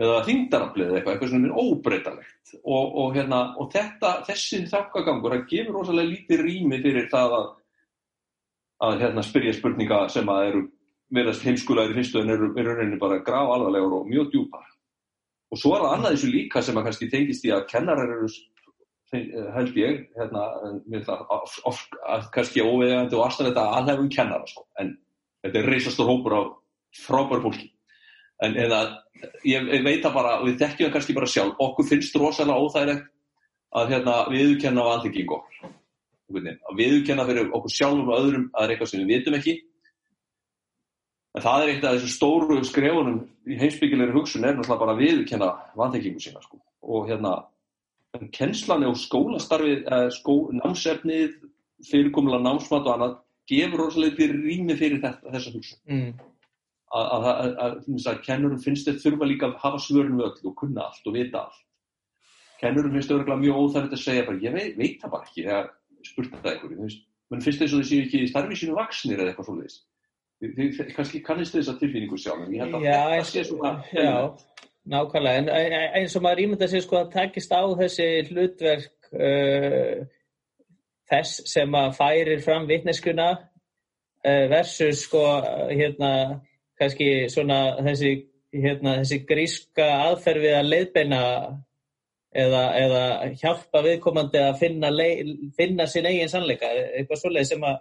eða 0.00 0.18
þingdaraflið 0.26 0.88
eða 0.88 0.98
eitthvað, 0.98 1.14
eitthvað 1.14 1.32
sem 1.34 1.46
er 1.46 1.56
óbreytalegt 1.62 2.54
og, 2.60 2.84
og, 2.84 3.14
hérna, 3.16 3.40
og 3.60 3.70
þetta, 3.74 4.12
þessi 4.28 4.64
þakkagangur, 4.70 5.36
það 5.36 5.48
gefur 5.52 5.78
rosalega 5.78 6.12
lítið 6.12 6.44
rými 6.46 6.80
fyrir 6.82 7.08
það 7.12 7.36
að, 7.38 7.48
að 8.88 9.04
hérna, 9.04 9.26
spyrja 9.26 9.56
spurninga 9.56 10.04
sem 10.12 10.32
að 10.32 10.50
eru 10.50 10.66
verðast 11.14 11.46
heimskulegar 11.46 11.92
í 11.92 11.98
fyrstu 11.98 12.22
en 12.22 12.34
eru, 12.34 12.50
eru 12.58 12.76
reyni 12.78 12.98
bara 13.00 13.22
graf 13.26 13.50
alvarlegur 13.54 14.00
og 14.00 14.10
mjög 14.10 14.30
djúpar. 14.34 14.66
Og 15.50 15.58
svo 15.58 15.74
er 15.74 15.82
það 15.82 15.94
annað 15.96 16.14
þessu 16.14 16.30
líka 16.30 16.62
sem 16.62 16.78
að 16.78 16.86
kannski 16.86 17.10
tengist 17.10 17.46
í 17.46 17.52
að 17.54 17.66
kennarar 17.72 18.12
eru 18.14 18.28
held 19.10 19.76
ég, 19.78 20.04
hérna, 20.14 20.44
of, 21.18 21.56
of, 21.66 21.80
of, 22.06 22.28
kannski 22.34 22.62
óvegandi 22.62 23.16
og 23.18 23.24
aðstæða 23.26 23.48
þetta 23.48 23.64
aðhefum 23.80 24.10
kennara 24.14 24.46
sko, 24.46 24.66
en 24.78 24.92
þetta 25.42 25.58
er 25.58 25.70
reysastur 25.72 26.06
hópur 26.06 26.36
á 26.38 26.42
frábæru 27.00 27.42
fólki. 27.48 27.70
En 28.46 28.54
eða, 28.56 28.80
ég, 29.44 29.66
ég 29.66 29.82
veit 29.84 30.06
að 30.06 30.14
bara, 30.14 30.36
við 30.44 30.60
þekkjum 30.62 30.86
það 30.86 30.94
kannski 30.94 31.16
bara 31.18 31.30
sjálf, 31.32 31.58
okkur 31.66 31.88
finnst 31.90 32.20
rosalega 32.22 32.62
óþægilegt 32.62 33.10
að 33.80 33.92
hérna, 33.96 34.14
viðkenna 34.30 34.86
á 34.86 34.92
andinging 34.94 35.34
okkur. 35.34 35.74
Að 36.30 36.78
viðkenna 36.78 37.26
fyrir 37.26 37.50
okkur 37.50 37.74
sjálfum 37.74 38.12
og 38.12 38.20
öðrum 38.20 38.46
að 38.54 38.62
það 38.62 38.74
eitthvað 38.76 38.92
sem 38.92 39.02
við 39.02 39.12
vitum 39.16 39.38
ekki 39.40 39.56
En 41.38 41.44
það 41.44 41.62
er 41.62 41.72
eitt 41.72 41.84
af 41.86 41.96
þessu 41.96 42.10
stóru 42.10 42.58
skrefunum 42.66 43.20
í 43.46 43.56
heimsbyggilegri 43.60 44.16
hugsun 44.16 44.46
er 44.46 44.56
náttúrulega 44.56 44.82
bara 44.82 44.94
að 44.96 45.02
viðkenna 45.04 45.50
vanþekkingu 45.78 46.22
sína 46.24 46.42
sko. 46.42 46.58
Og 46.82 47.06
hérna, 47.10 47.34
kennslan 48.34 48.86
og 48.88 48.98
skólastarfið, 48.98 49.86
skó, 50.16 50.36
námsefnið, 50.58 51.36
fyrirkomulega 51.86 52.42
námsmat 52.48 52.88
og 52.88 52.96
annað, 52.96 53.16
gefur 53.50 53.84
rosalega 53.84 54.28
rými 54.32 54.76
fyrir 54.78 54.98
þetta, 55.04 55.30
þessa 55.36 55.54
hugsun. 55.54 55.80
Mm. 55.90 56.10
Að, 56.90 57.10
að, 57.14 57.26
að, 57.62 57.76
að 58.10 58.22
kennurum 58.26 58.62
finnst 58.62 58.88
þetta 58.88 59.04
þurfa 59.04 59.28
líka 59.30 59.46
að 59.46 59.60
hafa 59.62 59.82
svörun 59.84 60.16
við 60.18 60.26
öll 60.26 60.50
og 60.50 60.56
kunna 60.58 60.88
allt 60.88 61.06
og 61.06 61.14
vita 61.14 61.44
allt. 61.44 61.60
Kennurum 62.60 62.96
finnst 62.96 63.12
þetta 63.12 63.38
mjög 63.38 63.60
óþægilegt 63.60 63.94
að 63.94 64.02
segja 64.02 64.26
bara, 64.26 64.42
ég 64.42 64.56
veit, 64.56 64.74
veit 64.80 64.98
það 64.98 65.14
bara 65.14 65.28
ekki 65.28 65.44
þegar 65.46 65.70
spurt 66.10 66.34
þetta 66.34 66.52
eitthvað. 66.56 66.98
Menn 67.30 67.44
finnst 67.46 67.62
þess 67.62 67.76
að 67.76 67.84
þið 67.84 67.88
séu 67.92 68.02
ekki 68.08 68.24
í 68.24 68.28
starfi 68.32 68.58
sínu 68.58 68.74
vaksnir 68.74 69.22
eða 69.22 69.30
eitthvað 69.30 69.48
svolítið. 69.48 69.78
Þið, 70.40 70.78
kannski 70.96 71.20
kannist 71.24 71.52
þess 71.52 71.68
að 71.68 71.82
tilfinningu 71.82 72.16
sjálf 72.16 72.46
en 72.46 72.54
ég 72.54 72.62
held 72.64 72.78
að 72.78 72.86
já, 72.86 72.96
þetta 73.10 73.28
sé 73.28 73.42
svona 73.44 73.72
Já, 73.92 74.12
nákvæmlega. 74.88 75.42
En 75.60 75.74
eins 76.00 76.16
og 76.16 76.24
maður 76.24 76.42
ímynda 76.46 76.68
sér 76.70 76.84
sko 76.86 76.96
að 77.02 77.10
takist 77.12 77.52
á 77.52 77.62
þessi 77.82 78.06
hlutverk 78.30 79.10
uh, 79.12 80.00
þess 81.12 81.42
sem 81.50 81.76
að 81.76 81.92
færir 81.98 82.40
fram 82.46 82.68
vitneskuna 82.70 83.28
uh, 83.36 84.44
versus 84.54 85.04
sko 85.04 85.26
hérna 85.68 86.12
kannski 86.80 87.10
svona 87.28 87.60
þessi 87.84 88.14
hérna 88.56 88.96
þessi 89.02 89.20
gríska 89.28 89.86
aðferð 90.06 90.46
við 90.46 90.56
að 90.56 90.70
leiðbeina 90.72 91.20
eða, 92.32 92.64
eða 92.80 93.02
hjálpa 93.42 93.82
viðkomandi 93.84 94.40
að 94.42 94.58
finna, 94.62 94.90
finna 95.58 95.86
sín 95.90 96.08
eigin 96.08 96.32
sannleika 96.32 96.70
eitthvað 96.72 97.22
svoleið 97.22 97.50
sem 97.52 97.66
að 97.68 97.80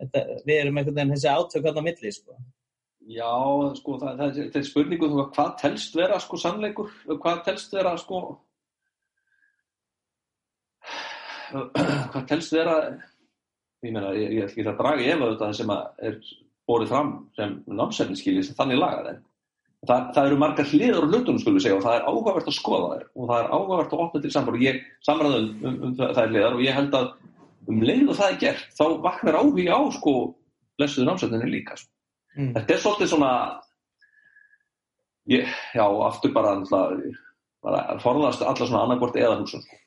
þetta, 0.00 0.24
við 0.48 0.56
erum 0.56 0.80
einhvern 0.80 0.98
veginn 0.98 1.14
þessi 1.14 1.30
átök 1.30 1.68
hann 1.68 1.80
á 1.80 1.88
milli 1.88 2.12
sko. 2.14 2.38
Já, 3.10 3.32
sko, 3.78 3.96
það, 3.98 4.20
það, 4.20 4.38
það 4.52 4.60
er 4.60 4.68
spurningu 4.68 5.08
um 5.08 5.22
hvað 5.34 5.54
telst 5.62 5.96
vera 5.98 6.20
sko 6.22 6.38
sannleikur, 6.38 6.92
hvað 7.10 7.42
telst 7.48 7.74
vera 7.74 7.96
sko 7.98 8.20
hvað 11.50 12.28
telst 12.30 12.54
vera 12.54 12.76
ég 13.82 13.94
meina, 13.94 14.12
ég, 14.14 14.36
ég 14.36 14.44
ætla 14.44 14.52
ekki 14.52 14.68
að 14.68 14.78
draga 14.78 15.02
ég 15.02 15.16
efa 15.16 15.32
þetta 15.32 15.50
sem 15.58 15.72
er 15.74 16.20
borðið 16.70 16.92
fram 16.92 17.10
sem 17.38 17.56
námsefniskýli 17.80 18.44
sem 18.46 18.58
þannig 18.58 18.80
lagað 18.80 19.10
en 19.14 19.22
það, 19.88 20.04
það 20.14 20.28
eru 20.28 20.40
margar 20.42 20.70
hliður 20.70 21.06
og 21.06 21.14
hlutunum 21.14 21.40
skulum 21.42 21.58
við 21.58 21.66
segja 21.66 21.78
og 21.78 21.86
það 21.86 21.96
er 21.96 22.06
áhugavert 22.10 22.50
að 22.52 22.58
skoða 22.58 22.90
þær 22.92 23.06
og 23.08 23.32
það 23.32 23.40
er 23.40 23.50
áhugavert 23.56 23.96
að 23.96 24.04
opna 24.04 24.22
til 24.22 24.32
samfélag 24.34 24.60
og 24.60 24.66
ég 24.66 24.82
samræðum 25.08 25.48
um, 25.50 25.64
um, 25.70 25.80
um 25.88 25.96
það 26.00 26.22
er 26.22 26.32
hliðar 26.34 26.58
og 26.58 26.64
ég 26.66 26.78
held 26.78 26.98
að 27.00 27.10
um 27.70 27.82
leið 27.84 28.12
og 28.12 28.18
það 28.18 28.32
er 28.32 28.38
gert, 28.44 28.68
þá 28.76 28.84
vaknar 29.04 29.38
áhuga 29.40 29.78
á 29.78 29.80
sko 29.94 30.14
lesuðu 30.80 31.08
námsveitinu 31.08 31.50
líka 31.50 31.76
sko. 31.78 31.90
mm. 32.36 32.52
þetta 32.56 32.74
er 32.74 32.82
svolítið 32.84 33.12
svona 33.12 33.32
ég, 35.30 35.54
já, 35.76 35.84
aftur 36.08 36.34
bara, 36.34 36.56
bara 37.64 37.98
forðast 38.02 38.44
alla 38.46 38.66
svona 38.66 38.84
annarkvort 38.86 39.18
eða 39.20 39.38
hugsun 39.40 39.64
sko. 39.64 39.80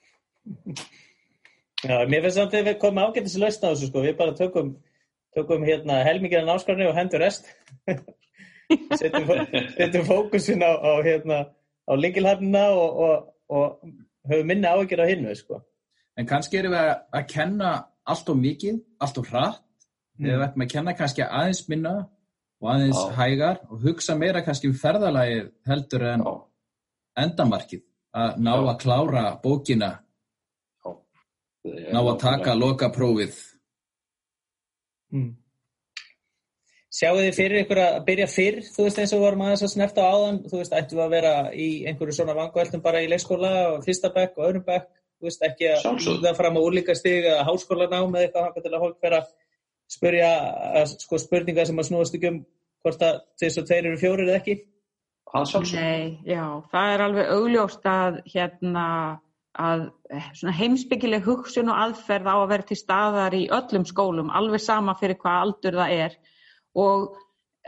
Já, 1.84 1.98
mér 2.08 2.24
finnst 2.24 2.40
samt 2.40 2.56
að 2.56 2.70
við 2.70 2.80
komum 2.80 3.04
ágættis 3.04 3.36
að 3.38 3.46
lausna 3.46 3.74
þessu 3.74 3.90
sko, 3.90 4.04
við 4.06 4.18
bara 4.20 4.36
tökum, 4.38 4.76
tökum 5.36 5.66
hérna 5.68 6.04
helmingina 6.08 6.46
náskarni 6.48 6.88
og 6.88 6.96
hendur 6.96 7.24
rest 7.24 7.50
setjum, 9.00 9.28
setjum 9.76 10.08
fókusin 10.08 10.64
á, 10.64 10.72
á 10.80 10.92
hérna 11.04 11.44
á 11.84 11.94
lingilharnina 12.00 12.70
og, 12.72 13.04
og, 13.08 13.30
og 13.52 13.94
höfum 14.32 14.48
minna 14.48 14.76
áhyggjur 14.78 15.04
á 15.04 15.12
hinnu 15.12 15.36
sko 15.36 15.60
En 16.18 16.30
kannski 16.30 16.60
erum 16.60 16.76
við 16.76 16.90
að 17.18 17.28
kenna 17.32 17.72
allt 18.04 18.30
og 18.30 18.40
mikið, 18.40 18.80
allt 19.02 19.20
og 19.22 19.30
hratt, 19.32 19.64
mm. 20.20 20.28
við 20.28 20.46
ætlum 20.46 20.66
að 20.66 20.74
kenna 20.76 20.96
kannski 20.98 21.26
aðeins 21.26 21.64
minna 21.72 21.94
og 22.64 22.72
aðeins 22.74 23.00
Já. 23.00 23.14
hægar 23.18 23.62
og 23.70 23.86
hugsa 23.88 24.16
meira 24.20 24.44
kannski 24.46 24.70
um 24.70 24.78
ferðalagið 24.80 25.52
heldur 25.70 26.08
en 26.12 26.26
Já. 26.26 26.34
endamarkið, 27.26 27.86
að 28.14 28.42
ná 28.46 28.52
Já. 28.54 28.66
að 28.66 28.82
klára 28.84 29.24
bókina, 29.44 29.92
ná 31.64 32.02
að 32.04 32.20
taka 32.22 32.58
lokaprófið. 32.60 33.40
Mm. 35.14 35.32
Sjáu 36.94 37.16
þið 37.18 37.34
fyrir 37.34 37.64
ykkur 37.64 37.80
að 37.82 37.96
byrja 38.06 38.26
fyrr, 38.30 38.58
þú 38.70 38.84
veist 38.86 39.00
eins 39.02 39.14
og 39.16 39.24
vorum 39.24 39.42
aðeins 39.48 39.64
að 39.66 39.72
snerta 39.72 40.04
á 40.06 40.14
áðan, 40.14 40.44
þú 40.46 40.60
veist 40.60 40.76
ættu 40.78 41.00
að 41.02 41.16
vera 41.16 41.32
í 41.58 41.70
einhverju 41.90 42.20
svona 42.20 42.36
vanguveldum 42.38 42.84
bara 42.86 43.02
í 43.02 43.08
leikskóla 43.10 43.54
og 43.72 43.88
fyrsta 43.88 44.12
bekk 44.14 44.38
og 44.38 44.46
öðrum 44.46 44.66
bekk 44.68 44.92
veist 45.24 45.46
ekki 45.48 45.72
að 45.72 46.04
það 46.24 46.38
fram 46.40 46.60
á 46.60 46.66
úrlíka 46.66 46.96
stig 46.98 47.26
eða 47.26 47.48
háskólanám 47.48 48.14
eða 48.18 48.28
eitthvað 48.28 48.66
til 48.66 48.74
að 48.74 48.84
hólk 48.84 49.00
vera 49.04 49.22
að 49.24 49.32
spyrja 49.94 50.30
að, 50.82 50.94
sko, 51.04 51.20
spurninga 51.22 51.66
sem 51.70 51.80
að 51.80 51.90
snúast 51.90 52.18
ekki 52.18 52.32
um 52.32 52.40
hvort 52.84 53.04
að 53.06 53.20
þess 53.40 53.62
að 53.62 53.70
þeir 53.72 53.90
eru 53.90 54.00
fjórir 54.02 54.30
eða 54.30 54.40
ekki. 54.42 54.56
Nei, 55.74 56.20
já, 56.30 56.44
það 56.70 56.94
er 56.94 57.04
alveg 57.08 57.30
augljóst 57.34 57.88
að 57.90 58.20
hérna 58.30 58.88
að 59.54 59.88
heimsbyggileg 60.60 61.26
hugsun 61.26 61.70
og 61.70 61.80
aðferð 61.80 62.30
á 62.30 62.36
að 62.36 62.48
vera 62.52 62.68
til 62.70 62.78
staðar 62.78 63.36
í 63.38 63.44
öllum 63.54 63.86
skólum, 63.86 64.32
alveg 64.34 64.62
sama 64.62 64.96
fyrir 65.00 65.20
hvað 65.22 65.42
aldur 65.46 65.78
það 65.80 65.96
er. 66.06 66.16
Og 66.74 67.14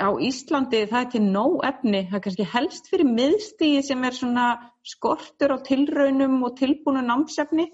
á 0.02 0.10
Íslandi 0.28 0.84
það 0.90 1.02
er 1.02 1.12
til 1.14 1.24
nóg 1.26 1.60
efni, 1.66 2.04
það 2.10 2.18
er 2.20 2.24
kannski 2.26 2.48
helst 2.54 2.90
fyrir 2.92 3.12
miðstíði 3.12 3.84
sem 3.86 4.04
er 4.04 4.18
svona 4.18 4.48
skortur 4.86 5.56
á 5.56 5.58
tilraunum 5.66 6.44
og 6.46 6.58
tilbúinu 6.60 7.02
námsefni 7.06 7.70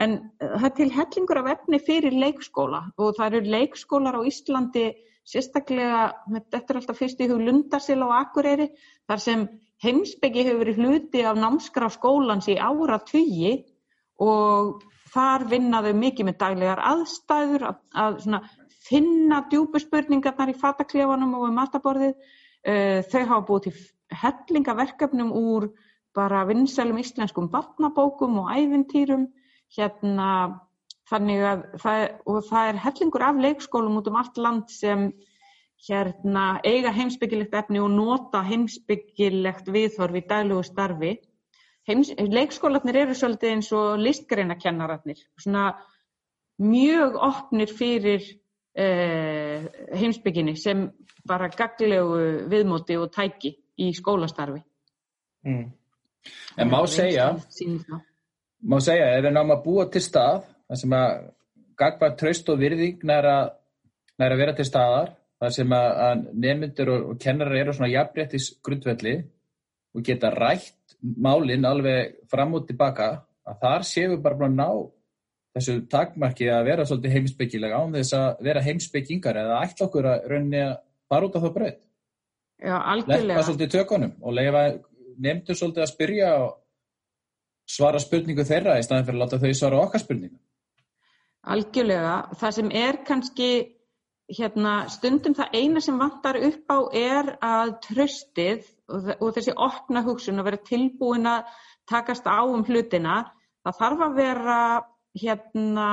en 0.00 0.16
eh, 0.40 0.54
það 0.58 0.68
er 0.70 0.76
til 0.78 0.92
hellingur 0.98 1.40
af 1.42 1.50
efni 1.56 1.80
fyrir 1.82 2.16
leikskóla 2.24 2.86
og 2.98 3.18
það 3.18 3.40
eru 3.40 3.52
leikskólar 3.56 4.18
á 4.18 4.22
Íslandi 4.26 4.86
sérstaklega, 5.24 6.00
þetta 6.28 6.72
er 6.74 6.80
alltaf 6.80 6.98
fyrst 7.00 7.22
í 7.24 7.28
hug 7.30 7.40
Lundarsil 7.40 8.02
á 8.04 8.08
Akureyri 8.20 8.68
þar 9.08 9.22
sem 9.24 9.46
heimsbyggi 9.84 10.44
hefur 10.44 10.64
verið 10.64 10.82
hluti 10.82 11.22
af 11.24 11.38
námskra 11.40 11.88
skólans 11.92 12.48
í 12.52 12.58
ára 12.60 12.98
tugi 13.08 13.54
og 14.22 14.82
þar 15.14 15.46
vinnaðu 15.50 15.94
mikið 15.96 16.28
með 16.28 16.38
daglegar 16.42 16.82
aðstæður 16.90 17.66
að, 17.70 17.80
að 18.04 18.20
svona 18.26 18.42
finna 18.84 19.40
djúbu 19.50 19.80
spurningarnar 19.80 20.52
í 20.52 20.58
fataklefanum 20.60 21.36
og 21.38 21.46
við 21.46 21.56
mataborðið. 21.58 22.14
Uh, 22.64 23.00
þau 23.12 23.22
hafa 23.28 23.44
búið 23.48 23.66
til 23.66 23.74
hellingaverkefnum 24.22 25.32
úr 25.36 25.66
bara 26.14 26.44
vinsælum 26.48 27.00
íslenskum 27.02 27.50
vatnabókum 27.52 28.38
og 28.42 28.50
ævintýrum. 28.54 29.28
Hérna, 29.74 30.30
þannig 31.10 31.44
að 31.50 31.62
það, 31.82 32.02
það 32.48 32.68
er 32.68 32.82
hellingur 32.84 33.24
af 33.26 33.40
leikskólum 33.46 33.98
út 34.00 34.10
um 34.10 34.18
allt 34.20 34.38
land 34.38 34.70
sem 34.70 35.08
hérna, 35.88 36.60
eiga 36.64 36.92
heimsbyggilegt 36.94 37.54
efni 37.58 37.82
og 37.82 37.90
nota 37.92 38.42
heimsbyggilegt 38.46 39.68
viðhorf 39.74 40.20
í 40.20 40.24
daglugu 40.28 40.64
starfi. 40.66 41.16
Heims, 41.88 42.14
leikskólanir 42.16 43.02
eru 43.02 43.16
svolítið 43.18 43.50
eins 43.52 43.68
og 43.76 43.98
listgreinakennararnir, 44.00 45.18
svona 45.36 45.74
mjög 46.62 47.18
opnir 47.20 47.68
fyrir 47.68 48.24
uh, 48.24 49.66
heimsbygginni 49.92 50.56
sem 50.56 50.86
bara 51.28 51.50
gaglegu 51.52 52.48
viðmóti 52.48 52.96
og 53.00 53.12
tæki 53.12 53.52
í 53.80 53.90
skólastarfi. 53.96 54.62
Mm. 55.44 55.66
En 56.58 56.70
má 56.70 56.80
segja, 56.90 57.26
má 58.62 58.78
segja, 58.80 59.10
ef 59.16 59.24
við 59.26 59.34
náum 59.34 59.52
að 59.54 59.64
búa 59.66 59.88
til 59.92 60.02
stað, 60.04 60.44
það 60.68 60.80
sem 60.80 60.96
að 60.96 61.12
gagvar 61.80 62.16
tröst 62.20 62.48
og 62.52 62.60
virðing 62.62 63.04
næra, 63.06 63.36
næra 64.22 64.38
vera 64.38 64.56
til 64.56 64.66
staðar, 64.68 65.12
það 65.42 65.54
sem 65.58 65.76
að, 65.76 66.24
nemyndur 66.46 66.92
og, 66.94 67.06
og 67.12 67.20
kennarar 67.20 67.60
eru 67.60 67.74
svona 67.76 67.92
jafnréttis 67.92 68.52
grundvelli 68.64 69.16
og 69.94 70.04
geta 70.06 70.30
rætt 70.34 70.96
málinn 71.02 71.66
alveg 71.68 72.14
fram 72.30 72.54
og 72.56 72.68
tilbaka, 72.68 73.10
að 73.44 73.58
þar 73.60 73.88
séum 73.88 74.14
við 74.14 74.22
bara 74.24 74.46
að 74.48 74.54
ná 74.56 74.68
þessu 75.54 75.74
takmarki 75.90 76.48
að 76.50 76.68
vera 76.70 76.86
svolítið 76.88 77.16
heimsbyggilega 77.18 77.78
án 77.78 77.92
þess 77.94 78.16
að 78.18 78.46
vera 78.48 78.62
heimsbyggingar 78.64 79.38
eða 79.42 79.60
ætla 79.66 79.86
okkur 79.86 80.08
að 80.10 80.24
rauninni 80.32 80.62
að 80.64 80.74
fara 81.10 81.28
út 81.28 81.36
af 81.36 81.44
það 81.44 81.54
breytt. 81.58 81.82
Já, 82.64 82.74
algjörlega. 82.78 83.28
Leppa 83.28 83.44
svolítið 83.46 83.72
tökunum 83.74 84.16
og 84.22 84.34
leifa 84.38 84.64
nefndur 85.18 85.58
svolítið 85.58 85.84
að 85.84 85.92
spyrja 85.92 86.32
og 86.42 86.54
svara 87.70 88.00
spurningu 88.02 88.44
þeirra 88.46 88.78
í 88.78 88.84
staðin 88.84 89.06
fyrir 89.08 89.18
að 89.18 89.24
láta 89.24 89.40
þau 89.42 89.54
svara 89.56 89.80
okkar 89.84 90.02
spurningu. 90.02 90.38
Algjörlega. 91.44 92.16
Það 92.40 92.54
sem 92.58 92.70
er 92.80 92.98
kannski 93.04 93.50
hérna, 94.32 94.74
stundum 94.92 95.36
það 95.36 95.56
eina 95.58 95.82
sem 95.84 95.98
vantar 96.00 96.38
upp 96.40 96.72
á 96.72 96.78
er 96.96 97.30
að 97.44 97.74
tröstið 97.84 98.68
og 98.88 99.30
þessi 99.36 99.54
opna 99.56 100.04
hugsun 100.04 100.40
að 100.40 100.48
vera 100.50 100.62
tilbúin 100.68 101.28
að 101.28 101.50
takast 101.88 102.24
á 102.24 102.40
um 102.44 102.64
hlutina, 102.64 103.24
það 103.64 103.80
þarf 103.80 104.04
að 104.06 104.16
vera 104.16 104.60
hérna, 105.20 105.88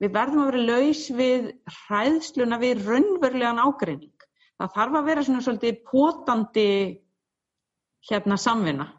við 0.00 0.14
verðum 0.16 0.42
að 0.44 0.50
vera 0.50 0.64
laus 0.70 1.02
við 1.12 1.50
hræðsluna 1.84 2.60
við 2.62 2.84
raunverulegan 2.88 3.60
ágreining. 3.60 4.12
Það 4.60 4.74
þarf 4.78 4.98
að 4.98 5.08
vera 5.10 5.24
svona 5.26 5.44
svolítið 5.44 5.80
potandi 5.90 6.68
hérna 8.10 8.38
samvinna 8.40 8.90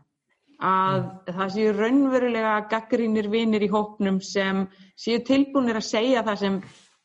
að 0.55 1.01
mm. 1.01 1.35
það 1.35 1.53
séu 1.57 1.75
raunverulega 1.75 2.55
gaggrínir 2.71 3.29
vinir 3.31 3.65
í 3.65 3.71
hóknum 3.71 4.21
sem 4.23 4.65
séu 4.95 5.19
tilbúinir 5.27 5.81
að 5.81 5.89
segja 5.89 6.23
það 6.23 6.41
sem 6.43 6.57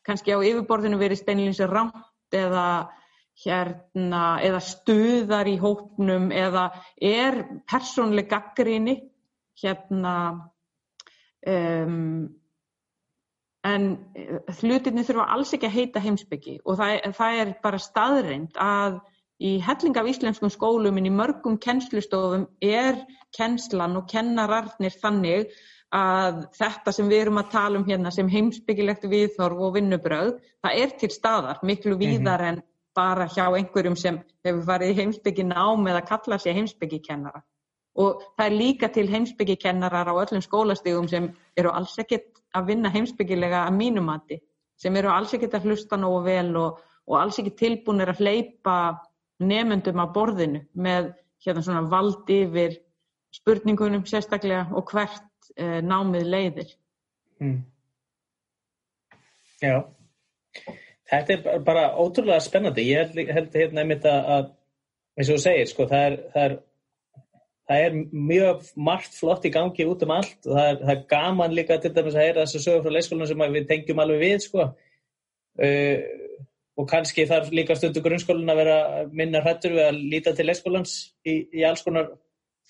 kannski 0.07 0.35
á 0.35 0.39
yfirborðinu 0.39 1.01
verið 1.01 1.23
steinlýnsi 1.23 1.69
rámt 1.69 2.37
eða 2.37 2.67
hérna 3.41 4.25
eða 4.45 4.61
stuðar 4.65 5.49
í 5.49 5.57
hóknum 5.61 6.31
eða 6.35 6.71
er 6.97 7.41
persónleg 7.71 8.29
gaggríni 8.31 8.97
hérna 9.61 10.15
um, 11.47 12.29
en 13.67 13.87
hlutinni 14.61 15.05
þurfa 15.05 15.27
alls 15.35 15.55
ekki 15.57 15.69
að 15.69 15.77
heita 15.77 16.03
heimsbyggi 16.05 16.61
og 16.65 16.79
það, 16.81 17.15
það 17.17 17.41
er 17.43 17.55
bara 17.65 17.81
staðreind 17.83 18.61
að 18.61 19.01
í 19.41 19.57
helling 19.65 19.97
af 19.97 20.09
íslenskum 20.11 20.53
skólum 20.53 20.99
en 21.01 21.09
í 21.09 21.13
mörgum 21.13 21.57
kennslustofum 21.61 22.47
er 22.61 22.99
kennslan 23.37 23.97
og 23.97 24.09
kennararnir 24.11 24.97
þannig 25.01 25.53
að 25.97 26.45
þetta 26.55 26.93
sem 26.95 27.09
við 27.11 27.25
erum 27.25 27.41
að 27.41 27.53
tala 27.55 27.81
um 27.81 27.87
hérna 27.87 28.13
sem 28.15 28.29
heimsbyggilegt 28.31 29.07
viðþorf 29.11 29.63
og 29.67 29.79
vinnubröð, 29.79 30.35
það 30.63 30.83
er 30.83 30.93
til 31.01 31.11
staðar 31.11 31.63
miklu 31.67 31.97
mhm. 31.97 32.03
víðar 32.05 32.45
en 32.47 32.61
bara 32.95 33.27
hjá 33.31 33.47
einhverjum 33.55 33.97
sem 33.99 34.19
hefur 34.45 34.67
farið 34.67 34.93
í 34.93 34.99
heimsbyggi 35.01 35.47
nám 35.47 35.89
eða 35.89 36.05
kalla 36.07 36.39
sér 36.43 36.59
heimsbyggikennara. 36.59 37.43
Og 37.99 38.23
það 38.37 38.47
er 38.47 38.55
líka 38.55 38.89
til 38.93 39.09
heimsbyggikennarar 39.11 40.11
á 40.11 40.15
öllum 40.15 40.43
skólastígum 40.45 41.09
sem 41.11 41.31
eru 41.59 41.73
alls 41.75 41.97
ekkert 41.99 42.39
að 42.55 42.71
vinna 42.71 42.91
heimsbyggilega 42.91 43.65
að 43.67 43.77
mínumati, 43.79 44.41
sem 44.79 44.97
eru 44.97 45.11
alls 45.11 45.35
ekkert 45.35 45.57
að 45.59 45.71
hlusta 45.71 45.99
nógu 45.99 46.23
vel 46.27 46.51
og, 46.59 46.81
og 47.07 47.19
alls 47.19 47.39
ekki 47.43 47.55
tilbúinir 47.59 48.11
að 48.13 48.23
hleypa 48.23 48.77
nefnendum 49.41 50.01
á 50.01 50.07
borðinu 50.13 50.63
með 50.75 51.13
hérna 51.45 51.65
svona 51.65 51.83
vald 51.89 52.31
yfir 52.31 52.79
spurningunum 53.35 54.05
sérstaklega 54.09 54.69
og 54.77 54.91
hvert 54.91 55.53
eh, 55.57 55.81
námið 55.85 56.27
leiðir. 56.29 56.73
Mm. 57.41 57.61
Já, 59.61 59.77
þetta 61.11 61.37
er 61.37 61.63
bara 61.65 61.91
ótrúlega 62.01 62.41
spennandi. 62.45 62.89
Ég 62.91 63.13
held, 63.13 63.31
held 63.37 63.57
hérna 63.57 63.85
einmitt 63.85 64.07
að, 64.09 64.51
eins 65.17 65.31
og 65.31 65.39
þú 65.39 65.45
segir, 65.45 65.71
sko, 65.71 65.87
það 65.91 66.07
er, 66.09 66.19
það 66.35 66.47
er, 66.47 66.57
það 67.71 67.87
er 67.87 67.99
mjög 68.31 68.71
margt 68.89 69.17
flott 69.17 69.47
í 69.47 69.53
gangi 69.55 69.87
út 69.89 70.05
um 70.07 70.15
allt 70.17 70.49
og 70.49 70.55
það 70.57 70.71
er, 70.71 70.79
það 70.85 70.95
er 70.95 71.03
gaman 71.13 71.57
líka 71.57 71.79
til 71.81 71.93
dæmis 71.97 72.17
að 72.17 72.27
heyra 72.27 72.47
þess 72.47 72.59
að 72.59 72.65
sögur 72.67 72.87
frá 72.87 72.97
leikskólanum 72.97 73.31
sem 73.31 73.45
við 73.57 73.69
tengjum 73.69 74.03
alveg 74.05 74.25
við, 74.25 74.39
sko. 74.47 74.71
Uh, 75.61 75.99
og 76.81 76.89
kannski 76.89 77.27
þarf 77.29 77.53
líka 77.53 77.77
stundu 77.77 78.01
grunnskólinn 78.05 78.51
að 78.51 78.61
vera 78.63 78.81
minna 79.13 79.43
hrættur 79.45 79.77
við 79.77 79.87
að 79.87 80.03
líta 80.15 80.33
til 80.37 80.47
leikskólans 80.49 80.97
í, 81.29 81.35
í 81.53 81.65
alls 81.69 81.85
konar, 81.85 82.13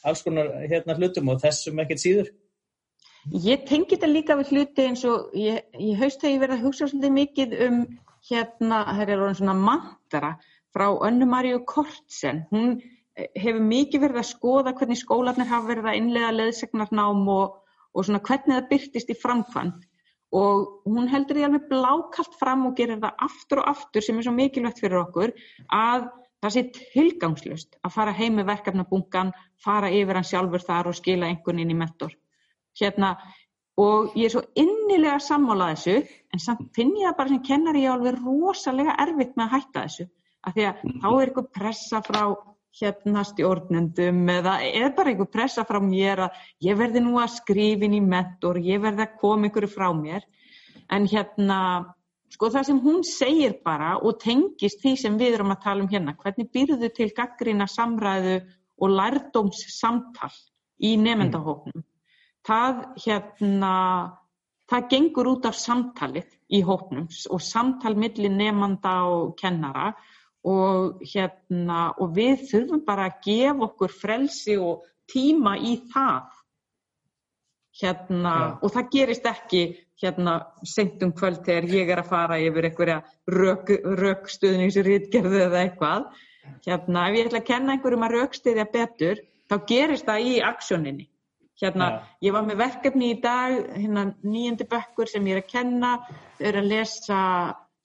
alls 0.02 0.22
konar 0.26 0.50
hérna 0.66 0.96
hlutum 0.98 1.30
og 1.30 1.42
þessum 1.44 1.82
ekkert 1.84 2.02
síður. 2.02 2.30
Ég 3.44 3.66
tengi 3.68 3.94
þetta 3.94 4.08
líka 4.08 4.36
við 4.38 4.54
hluti 4.54 4.86
eins 4.88 5.02
og 5.08 5.34
ég, 5.36 5.60
ég 5.76 5.98
haust 6.00 6.22
þegar 6.22 6.34
ég 6.34 6.40
verði 6.44 6.56
að 6.56 6.64
hugsa 6.64 6.88
svolítið 6.88 7.12
mikið 7.18 7.58
um 7.66 7.82
hérna, 8.30 8.80
það 8.96 9.12
er 9.12 9.20
orðin 9.20 9.38
svona 9.42 9.58
mantara 9.58 10.30
frá 10.74 10.86
Önnu 11.06 11.28
Maríu 11.28 11.60
Kortsen. 11.68 12.44
Hún 12.50 12.80
eh, 12.80 13.28
hefur 13.36 13.60
mikið 13.66 14.06
verið 14.06 14.22
að 14.22 14.30
skoða 14.30 14.74
hvernig 14.78 15.00
skólanir 15.00 15.50
hafa 15.50 15.68
verið 15.68 15.90
að 15.90 16.00
innlega 16.00 16.32
leðsegnarnám 16.38 17.22
og, 17.36 17.60
og 17.92 18.08
svona 18.08 18.22
hvernig 18.24 18.56
það 18.56 18.68
byrtist 18.72 19.12
í 19.12 19.18
framkvæmt 19.20 19.86
og 20.36 20.86
hún 20.86 21.08
heldur 21.10 21.38
því 21.38 21.46
alveg 21.46 21.68
blákalt 21.70 22.36
fram 22.38 22.66
og 22.68 22.76
gerir 22.78 23.00
það 23.02 23.24
aftur 23.26 23.62
og 23.62 23.70
aftur 23.72 24.04
sem 24.04 24.18
er 24.18 24.26
svo 24.26 24.34
mikilvægt 24.36 24.82
fyrir 24.82 25.02
okkur 25.02 25.32
að 25.74 26.06
það 26.40 26.54
sé 26.54 26.62
tilgangslust 26.76 27.76
að 27.84 27.94
fara 27.96 28.14
heim 28.16 28.38
með 28.38 28.48
verkefnabungan, 28.52 29.32
fara 29.60 29.90
yfir 29.92 30.20
hann 30.20 30.28
sjálfur 30.28 30.64
þar 30.64 30.90
og 30.90 30.96
skila 30.96 31.28
einhvern 31.28 31.60
inn 31.60 31.74
í 31.74 31.76
mentor. 31.76 32.14
Hérna, 32.78 33.16
og 33.80 34.14
ég 34.16 34.28
er 34.28 34.34
svo 34.36 34.44
innilega 34.58 35.18
sammálað 35.24 35.74
þessu 35.74 35.96
en 36.32 36.42
samt 36.42 36.70
finn 36.76 36.94
ég 37.00 37.10
það 37.10 37.18
bara 37.18 37.34
sem 37.34 37.44
kennar 37.50 37.80
ég 37.80 37.92
alveg 37.92 38.22
rosalega 38.22 38.96
erfitt 39.02 39.36
með 39.36 39.46
að 39.46 39.54
hætta 39.56 39.84
þessu 39.88 40.08
því 40.54 40.64
að 40.70 40.84
þá 41.02 41.08
er 41.10 41.22
eitthvað 41.26 41.50
pressa 41.56 42.00
frá 42.04 42.22
hérna 42.78 43.24
stjórnendum 43.26 44.28
eða 44.30 44.58
er 44.66 44.92
bara 44.94 45.10
einhver 45.10 45.30
pressa 45.32 45.64
frá 45.66 45.80
mér 45.82 46.26
að 46.26 46.42
ég 46.66 46.78
verði 46.78 47.02
nú 47.02 47.16
að 47.18 47.34
skrifin 47.40 47.96
í 47.96 48.02
mentor, 48.04 48.60
ég 48.62 48.82
verði 48.82 49.06
að 49.06 49.16
koma 49.22 49.48
einhverju 49.48 49.72
frá 49.72 49.88
mér. 49.96 50.26
En 50.90 51.06
hérna 51.10 51.58
sko 52.30 52.50
það 52.54 52.68
sem 52.68 52.80
hún 52.84 53.02
segir 53.06 53.58
bara 53.64 53.96
og 53.98 54.20
tengist 54.22 54.80
því 54.84 54.94
sem 55.02 55.18
við 55.18 55.38
erum 55.38 55.54
að 55.54 55.62
tala 55.64 55.84
um 55.84 55.90
hérna, 55.90 56.14
hvernig 56.18 56.50
byrðu 56.54 56.90
til 56.94 57.10
gaggrina 57.16 57.66
samræðu 57.70 58.38
og 58.80 58.94
lærdómssamtal 58.96 60.32
í 60.86 60.94
nefndahóknum. 61.00 61.82
Það 62.46 62.84
hérna, 63.04 63.72
það 64.70 64.86
gengur 64.94 65.28
út 65.34 65.50
af 65.50 65.58
samtalið 65.58 66.30
í 66.56 66.62
hóknum 66.64 67.10
og 67.10 67.42
samtal 67.44 67.96
millir 67.98 68.32
nefnda 68.32 68.94
og 69.10 69.34
kennara. 69.40 69.90
og, 69.90 70.06
hérna, 70.44 71.80
og 72.00 72.14
við 72.16 72.46
þurfum 72.48 72.84
bara 72.86 73.10
að 73.10 73.18
gefa 73.26 73.66
okkur 73.66 73.92
frelsi 73.92 74.56
og 74.56 74.86
tíma 75.10 75.56
í 75.58 75.76
það 75.92 76.30
hérna, 77.80 78.32
ja. 78.32 78.58
og 78.62 78.72
það 78.74 78.90
gerist 78.94 79.26
ekki 79.28 79.62
hérna 80.00 80.34
sent 80.66 81.02
um 81.04 81.12
kvöld 81.16 81.44
þegar 81.44 81.68
ég 81.74 81.92
er 81.92 82.00
að 82.02 82.10
fara 82.10 82.40
yfir 82.40 82.68
einhverja 82.70 82.98
rökstuðningsrýtgerðu 84.00 85.38
eða 85.44 85.62
eitthvað 85.64 86.02
hérna, 86.66 87.06
ef 87.08 87.18
ég 87.18 87.26
ætla 87.28 87.40
að 87.42 87.48
kenna 87.52 87.76
einhverjum 87.76 88.06
að 88.08 88.16
rökstuðja 88.16 88.66
betur 88.72 89.16
þá 89.50 89.56
gerist 89.68 90.08
það 90.08 90.28
í 90.32 90.34
aksjóninni 90.50 91.06
hérna, 91.60 91.90
ja. 91.92 91.98
ég 92.28 92.36
var 92.36 92.44
með 92.48 92.62
verkefni 92.62 93.12
í 93.12 93.20
dag 93.20 93.50
hérna 93.76 94.02
nýjandi 94.24 94.64
bökkur 94.70 95.10
sem 95.10 95.26
ég 95.28 95.36
er 95.36 95.44
að 95.44 95.52
kenna 95.52 95.90
þau 96.38 96.46
eru 96.50 96.62
að 96.62 96.70
lesa 96.72 97.20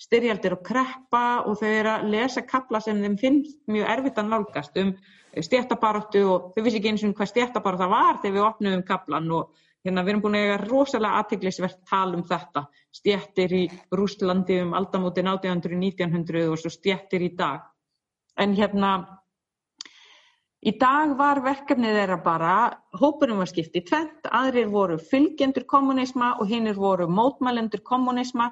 styrjaldir 0.01 0.57
og 0.57 0.63
kreppa 0.65 1.25
og 1.47 1.59
þau 1.59 1.69
eru 1.69 1.91
að 1.93 2.09
lesa 2.11 2.43
kapla 2.47 2.81
sem 2.83 2.99
þeim 3.03 3.19
finnst 3.19 3.61
mjög 3.71 3.91
erfitt 3.93 4.17
að 4.19 4.31
nálgast 4.31 4.81
um 4.81 4.95
stjættabaróttu 5.35 6.23
og 6.31 6.49
þau 6.55 6.63
vissi 6.65 6.79
ekki 6.79 6.91
eins 6.91 7.05
og 7.07 7.15
hvað 7.15 7.31
stjættabarótta 7.31 7.87
var 7.91 8.19
þegar 8.23 8.35
við 8.35 8.47
opnum 8.49 8.83
kaplan 8.87 9.31
og 9.35 9.63
hérna 9.85 10.03
við 10.03 10.13
erum 10.13 10.23
búin 10.23 10.37
að 10.39 10.45
eiga 10.45 10.61
rosalega 10.63 11.19
aðteglisvert 11.21 11.81
tal 11.89 12.15
um 12.17 12.23
þetta. 12.25 12.65
Stjættir 12.95 13.53
í 13.53 13.63
Rústlandi 13.93 14.61
um 14.63 14.73
aldamótin 14.77 15.29
1800-1900 15.29 16.47
og 16.49 16.57
svo 16.61 16.71
stjættir 16.73 17.27
í 17.27 17.33
dag. 17.37 17.67
En 18.41 18.55
hérna 18.57 18.95
í 20.65 20.73
dag 20.81 21.13
var 21.19 21.43
verkefnið 21.45 21.99
þeirra 21.99 22.17
bara 22.25 22.55
hópurum 22.99 23.43
var 23.43 23.51
skipt 23.51 23.77
í 23.77 23.83
tvent 23.85 24.31
aðrir 24.31 24.71
voru 24.73 24.97
fylgjendur 25.11 25.67
kommunisma 25.69 26.33
og 26.39 26.49
hinnir 26.49 26.79
voru 26.79 27.07
mótmælendur 27.11 27.83
kommunisma 27.85 28.49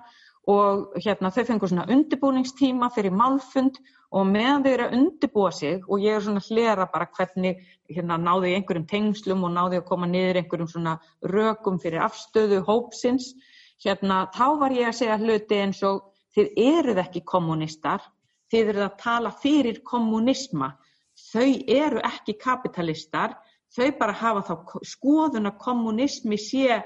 og 0.50 0.96
hérna 1.00 1.32
þau 1.32 1.46
fengur 1.48 1.72
svona 1.72 1.86
undirbúningstíma 1.94 2.90
fyrir 2.92 3.14
málfund 3.16 3.78
og 4.12 4.28
meðan 4.28 4.66
þau 4.66 4.72
eru 4.74 4.88
að 4.88 4.96
undirbúa 4.98 5.52
sig 5.56 5.86
og 5.88 6.04
ég 6.04 6.18
er 6.18 6.26
svona 6.26 6.44
hlera 6.44 6.88
bara 6.92 7.08
hvernig 7.16 7.62
hérna 7.90 8.18
náðu 8.20 8.50
í 8.50 8.56
einhverjum 8.58 8.88
tengslum 8.90 9.46
og 9.48 9.54
náðu 9.56 9.80
að 9.80 9.88
koma 9.88 10.10
niður 10.10 10.42
einhverjum 10.42 10.72
svona 10.74 10.98
rökum 11.32 11.80
fyrir 11.80 12.04
afstöðu 12.04 12.60
hópsins, 12.68 13.32
hérna 13.84 14.26
þá 14.36 14.46
var 14.60 14.76
ég 14.76 14.92
að 14.92 15.00
segja 15.00 15.20
hluti 15.22 15.62
eins 15.64 15.80
og 15.88 16.04
þið 16.36 16.52
eruð 16.60 17.02
ekki 17.06 17.24
kommunistar, 17.30 18.04
þið 18.52 18.74
eruð 18.74 18.88
að 18.90 19.00
tala 19.00 19.32
fyrir 19.40 19.80
kommunisma, 19.88 20.74
þau 21.32 21.50
eru 21.72 22.04
ekki 22.04 22.36
kapitalistar, 22.42 23.38
þau 23.74 23.90
bara 23.98 24.14
hafa 24.18 24.44
þá 24.50 24.84
skoðun 24.92 25.50
að 25.50 25.60
kommunismi 25.64 26.38
sé 26.38 26.84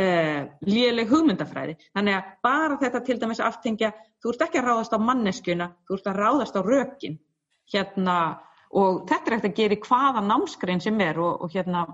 uh, 0.00 0.40
léleg 0.68 1.10
hugmyndafræði. 1.10 1.76
Þannig 1.96 2.18
að 2.18 2.30
bara 2.46 2.78
þetta 2.80 3.02
til 3.06 3.18
dæmis 3.20 3.42
aftengja, 3.44 3.92
þú 4.22 4.32
ert 4.32 4.46
ekki 4.46 4.60
að 4.62 4.68
ráðast 4.70 4.96
á 4.96 4.98
manneskjuna, 5.02 5.68
þú 5.88 5.98
ert 5.98 6.08
að 6.12 6.20
ráðast 6.20 6.58
á 6.58 6.60
rökin. 6.66 7.18
Hérna, 7.72 8.16
og 8.72 9.04
þetta 9.08 9.30
er 9.30 9.36
ekkert 9.36 9.50
að 9.50 9.58
gera 9.60 9.80
hvaða 9.86 10.24
námskrein 10.26 10.82
sem 10.82 11.00
er 11.04 11.20
og, 11.22 11.44
og 11.44 11.54
hérna, 11.54 11.86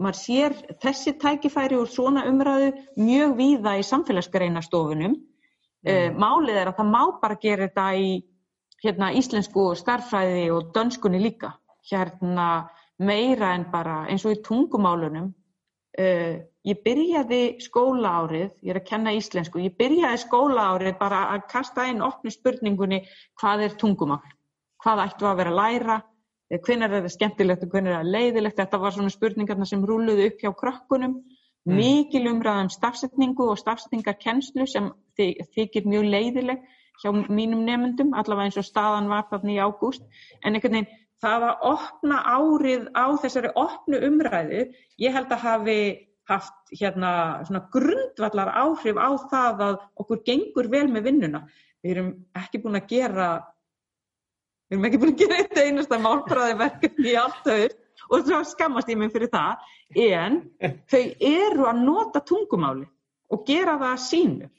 maður 0.00 0.18
sér 0.18 0.54
þessi 0.82 1.14
tækifæri 1.22 1.78
úr 1.78 1.90
svona 1.90 2.24
umræðu 2.26 2.72
mjög 2.98 3.36
víða 3.38 3.76
í 3.78 3.86
samfélagsgreinastofunum. 3.86 5.18
Mm. 5.84 5.90
Uh, 5.90 6.08
málið 6.16 6.62
er 6.62 6.70
að 6.70 6.78
það 6.80 6.94
má 6.94 7.02
bara 7.20 7.40
gera 7.42 7.68
þetta 7.68 7.90
í 8.00 8.08
hérna, 8.84 9.12
íslensku 9.16 9.68
starfræði 9.78 10.48
og 10.54 10.72
dönskunni 10.74 11.20
líka. 11.22 11.54
Hérna 11.90 12.48
meira 12.98 13.52
en 13.54 13.68
bara 13.72 14.04
eins 14.08 14.24
og 14.24 14.34
í 14.34 14.42
tungumálunum. 14.44 15.30
Uh, 15.94 16.42
ég 16.64 16.80
byrjaði 16.84 17.42
skólaárið, 17.62 18.48
ég 18.64 18.72
er 18.72 18.80
að 18.80 18.88
kenna 18.88 19.12
íslensku, 19.16 19.60
ég 19.60 19.76
byrjaði 19.78 20.22
skólaárið 20.24 20.96
bara 21.00 21.26
að 21.34 21.46
kasta 21.52 21.84
einn 21.88 22.02
opni 22.04 22.32
spurningunni 22.32 23.02
hvað 23.40 23.66
er 23.66 23.78
tungumál, 23.80 24.22
hvað 24.82 25.04
ættu 25.04 25.28
að 25.28 25.40
vera 25.42 25.52
að 25.52 25.60
læra, 25.60 25.98
eh, 26.50 26.58
hvenar 26.58 26.92
er 26.92 27.04
það 27.04 27.16
skemmtilegt 27.16 27.66
og 27.66 27.74
hvenar 27.74 27.92
er 27.92 28.00
það 28.00 28.14
leiðilegt, 28.16 28.60
þetta 28.62 28.80
var 28.80 28.96
svona 28.96 29.12
spurningarna 29.12 29.68
sem 29.68 29.84
rúluði 29.84 30.30
upp 30.30 30.40
hjá 30.40 30.52
krökkunum, 30.62 31.18
mm. 31.68 31.76
mikil 31.76 32.24
umræðum 32.32 32.72
stafsetningu 32.72 33.50
og 33.50 33.60
stafsetningarkennslu 33.60 34.66
sem 34.66 34.90
þykir 35.18 35.84
mjög 35.84 36.08
leiðileg 36.16 36.64
hjá 37.02 37.10
mínum 37.28 37.64
nefndum, 37.66 38.14
allavega 38.14 38.48
eins 38.48 38.58
og 38.60 38.64
staðan 38.64 39.10
var 39.10 39.26
þarna 39.28 39.52
í 39.52 39.60
ágúst, 39.60 40.04
en 40.44 40.54
einhvern 40.54 40.78
veginn 40.78 41.00
það 41.24 41.46
að 41.48 41.62
opna 41.70 42.18
árið 42.24 42.88
á 42.96 43.06
þessari 43.20 43.52
opnu 43.58 44.00
umræðu, 44.08 44.66
ég 45.00 45.14
held 45.14 45.32
að 45.32 45.44
hafi 45.44 45.78
haft 46.30 46.72
hérna 46.72 47.10
svona 47.44 47.64
grundvallar 47.72 48.50
áhrif 48.56 48.96
á 48.96 49.10
það 49.30 49.64
að 49.68 49.76
okkur 50.00 50.22
gengur 50.26 50.70
vel 50.72 50.86
með 50.92 51.10
vinnuna. 51.10 51.42
Við 51.84 51.96
erum 51.96 52.10
ekki 52.40 52.62
búin 52.62 52.80
að 52.80 52.88
gera 52.94 53.28
við 54.70 54.76
erum 54.76 54.88
ekki 54.88 55.00
búin 55.02 55.14
að 55.14 55.22
gera 55.22 55.40
eitt 55.42 55.60
einasta 55.60 56.00
málfræði 56.00 56.58
verkefni 56.62 57.12
í 57.12 57.18
allt 57.20 57.48
auður 57.50 57.76
og 58.10 58.26
svo 58.26 58.40
skammast 58.48 58.90
ég 58.92 59.00
mig 59.00 59.12
fyrir 59.12 59.32
það 59.32 59.70
en 60.08 60.40
þau 60.90 61.04
eru 61.28 61.68
að 61.68 61.84
nota 61.84 62.24
tungumáli 62.24 62.88
og 63.32 63.46
gera 63.48 63.78
það 63.80 64.02
sínu. 64.08 64.50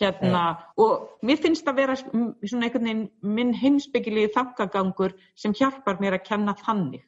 Hérna 0.00 0.42
og 0.80 1.18
mér 1.20 1.40
finnst 1.42 1.66
að 1.68 1.82
vera 1.82 1.98
svona 2.00 2.64
einhvern 2.64 2.86
veginn 2.88 3.08
minn 3.36 3.52
heimsbyggilegi 3.52 4.32
þakkagangur 4.32 5.12
sem 5.36 5.52
hjálpar 5.52 6.00
mér 6.00 6.16
að 6.16 6.28
kenna 6.30 6.56
þannig 6.56 7.04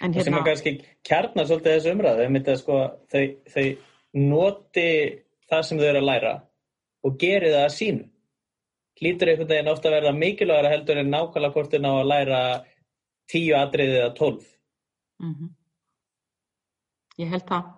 En 0.00 0.12
hérna... 0.12 0.24
sem 0.26 0.36
að 0.38 0.44
kannski 0.46 0.72
kjarnar 1.06 1.48
svolítið 1.48 1.74
þessu 1.76 1.94
umræðu 1.94 2.26
að 2.38 2.60
sko, 2.60 2.78
þau, 3.12 3.24
þau 3.54 3.66
noti 4.18 4.90
það 5.48 5.64
sem 5.66 5.80
þau 5.80 5.88
eru 5.88 6.02
að 6.02 6.08
læra 6.08 6.34
og 7.06 7.18
geri 7.20 7.52
það 7.54 7.64
að 7.64 7.74
sínu. 7.76 8.06
Hlýtur 8.98 9.30
einhvern 9.30 9.50
veginn 9.52 9.72
ofta 9.72 9.88
að 9.88 9.96
verða 9.98 10.14
mikilvægara 10.18 10.72
heldur 10.72 11.00
en 11.02 11.12
nákvæmlega 11.14 11.54
hvort 11.54 11.74
þau 11.74 11.82
ná 11.84 11.90
að 11.92 12.08
læra 12.12 12.40
tíu 13.30 13.56
atriðið 13.58 14.00
eða 14.00 14.14
tólf. 14.18 14.46
Mm 15.22 15.34
-hmm. 15.34 15.50
Ég 17.18 17.34
held 17.34 17.46
það. 17.50 17.74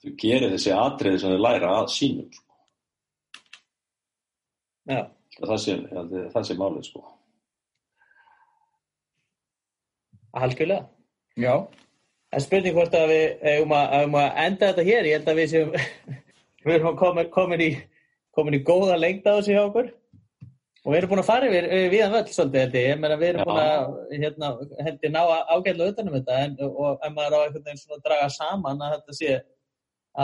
Þú 0.00 0.16
gerir 0.22 0.52
þessi 0.54 0.74
atriðið 0.74 1.20
sem 1.20 1.32
þau 1.34 1.42
læra 1.46 1.72
að 1.78 1.88
sínu 1.96 2.28
sko. 2.32 2.54
Já. 4.90 5.02
Það 5.40 5.58
sé, 5.62 5.74
það 6.34 6.44
sé 6.46 6.54
málið 6.58 6.84
sko 6.84 7.19
Algjörlega. 10.32 10.88
Já. 11.40 11.54
En 12.30 12.42
spurning 12.44 12.74
hvort 12.76 12.94
að 12.94 13.08
við 13.10 13.46
um 13.64 13.72
að, 13.74 13.94
um 14.04 14.18
að 14.20 14.42
enda 14.44 14.68
þetta 14.70 14.84
hér, 14.86 15.08
ég 15.08 15.16
held 15.18 15.30
að 15.32 15.40
við 15.40 15.48
séum, 15.50 15.72
við 16.66 16.76
erum 16.76 16.98
komin, 17.00 17.30
komin, 17.34 17.64
í, 17.64 17.70
komin 18.36 18.58
í 18.60 18.62
góða 18.66 18.98
lengta 19.00 19.34
á 19.34 19.38
þessu 19.40 19.56
hjá 19.56 19.64
okkur 19.64 19.90
og 20.80 20.92
við 20.92 20.98
erum 21.00 21.10
búin 21.12 21.20
að 21.20 21.28
fara 21.28 21.48
yfir 21.50 21.66
viðan 21.92 22.12
völd 22.14 22.30
svolítið 22.32 22.62
held 22.62 22.76
ég, 22.78 22.84
ég 22.88 23.00
meina 23.00 23.16
við 23.20 23.30
erum 23.30 23.40
Já. 23.42 23.48
búin 23.48 23.62
að 23.64 24.20
hérna, 24.22 24.50
held 24.86 25.02
ég 25.04 25.12
ná 25.12 25.20
ágæðlega 25.50 25.94
utanum 25.94 26.16
þetta 26.16 26.38
en, 26.44 26.54
og 26.70 27.04
ef 27.04 27.16
maður 27.16 27.36
á 27.36 27.40
einhvern 27.40 27.66
veginn 27.66 27.82
svona 27.82 27.98
að 27.98 28.06
draga 28.06 28.30
saman 28.36 28.86
að 28.86 28.94
þetta 28.94 29.16
sé, 29.18 29.34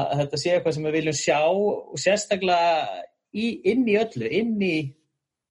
að 0.00 0.14
þetta 0.22 0.40
sé 0.42 0.54
eitthvað 0.54 0.76
sem 0.76 0.88
við 0.88 0.96
viljum 0.96 1.18
sjá 1.20 1.40
og 1.50 2.00
sérstaklega 2.00 2.70
í, 3.36 3.50
inn 3.72 3.84
í 3.84 3.98
öllu, 4.00 4.30
inn 4.40 4.56
í 4.64 4.76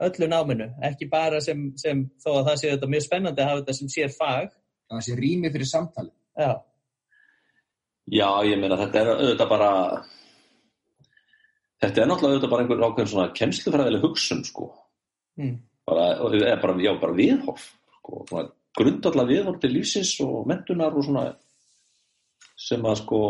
öllu 0.03 0.27
náminu, 0.27 0.69
ekki 0.83 1.07
bara 1.11 1.39
sem, 1.43 1.69
sem 1.79 2.03
þó 2.23 2.31
að 2.39 2.47
það 2.49 2.57
sé 2.61 2.71
þetta 2.73 2.91
mjög 2.91 3.05
spennandi 3.05 3.41
að 3.41 3.49
hafa 3.49 3.61
þetta 3.61 3.77
sem 3.79 3.91
sér 3.93 4.15
fag. 4.15 4.49
Það 4.91 5.05
sé 5.05 5.15
rými 5.17 5.51
fyrir 5.53 5.69
samtali. 5.69 6.11
Já. 6.37 6.51
Já, 8.05 8.27
ég 8.45 8.59
meina 8.61 8.77
þetta 8.77 9.01
er 9.01 9.11
auðvitað 9.15 9.49
bara 9.49 9.69
þetta 11.81 12.01
er 12.01 12.09
náttúrulega 12.09 12.35
auðvitað 12.35 12.51
bara 12.51 12.65
einhver 12.65 12.83
ákveðin 12.85 13.09
svona 13.13 13.31
kemslufræðileg 13.39 14.05
hugsun 14.05 14.43
sko. 14.45 14.67
Mm. 15.41 15.55
Bara, 15.89 16.05
eða 16.27 16.59
bara, 16.61 16.77
já, 16.81 16.91
bara 17.01 17.17
viðhorf 17.17 17.65
sko, 17.97 18.43
grundallega 18.77 19.31
viðhorf 19.31 19.59
til 19.63 19.73
lífsins 19.73 20.13
og 20.25 20.45
mentunar 20.49 20.95
og 20.95 21.05
svona 21.07 21.25
sem 22.59 22.85
að 22.85 23.01
sko 23.01 23.21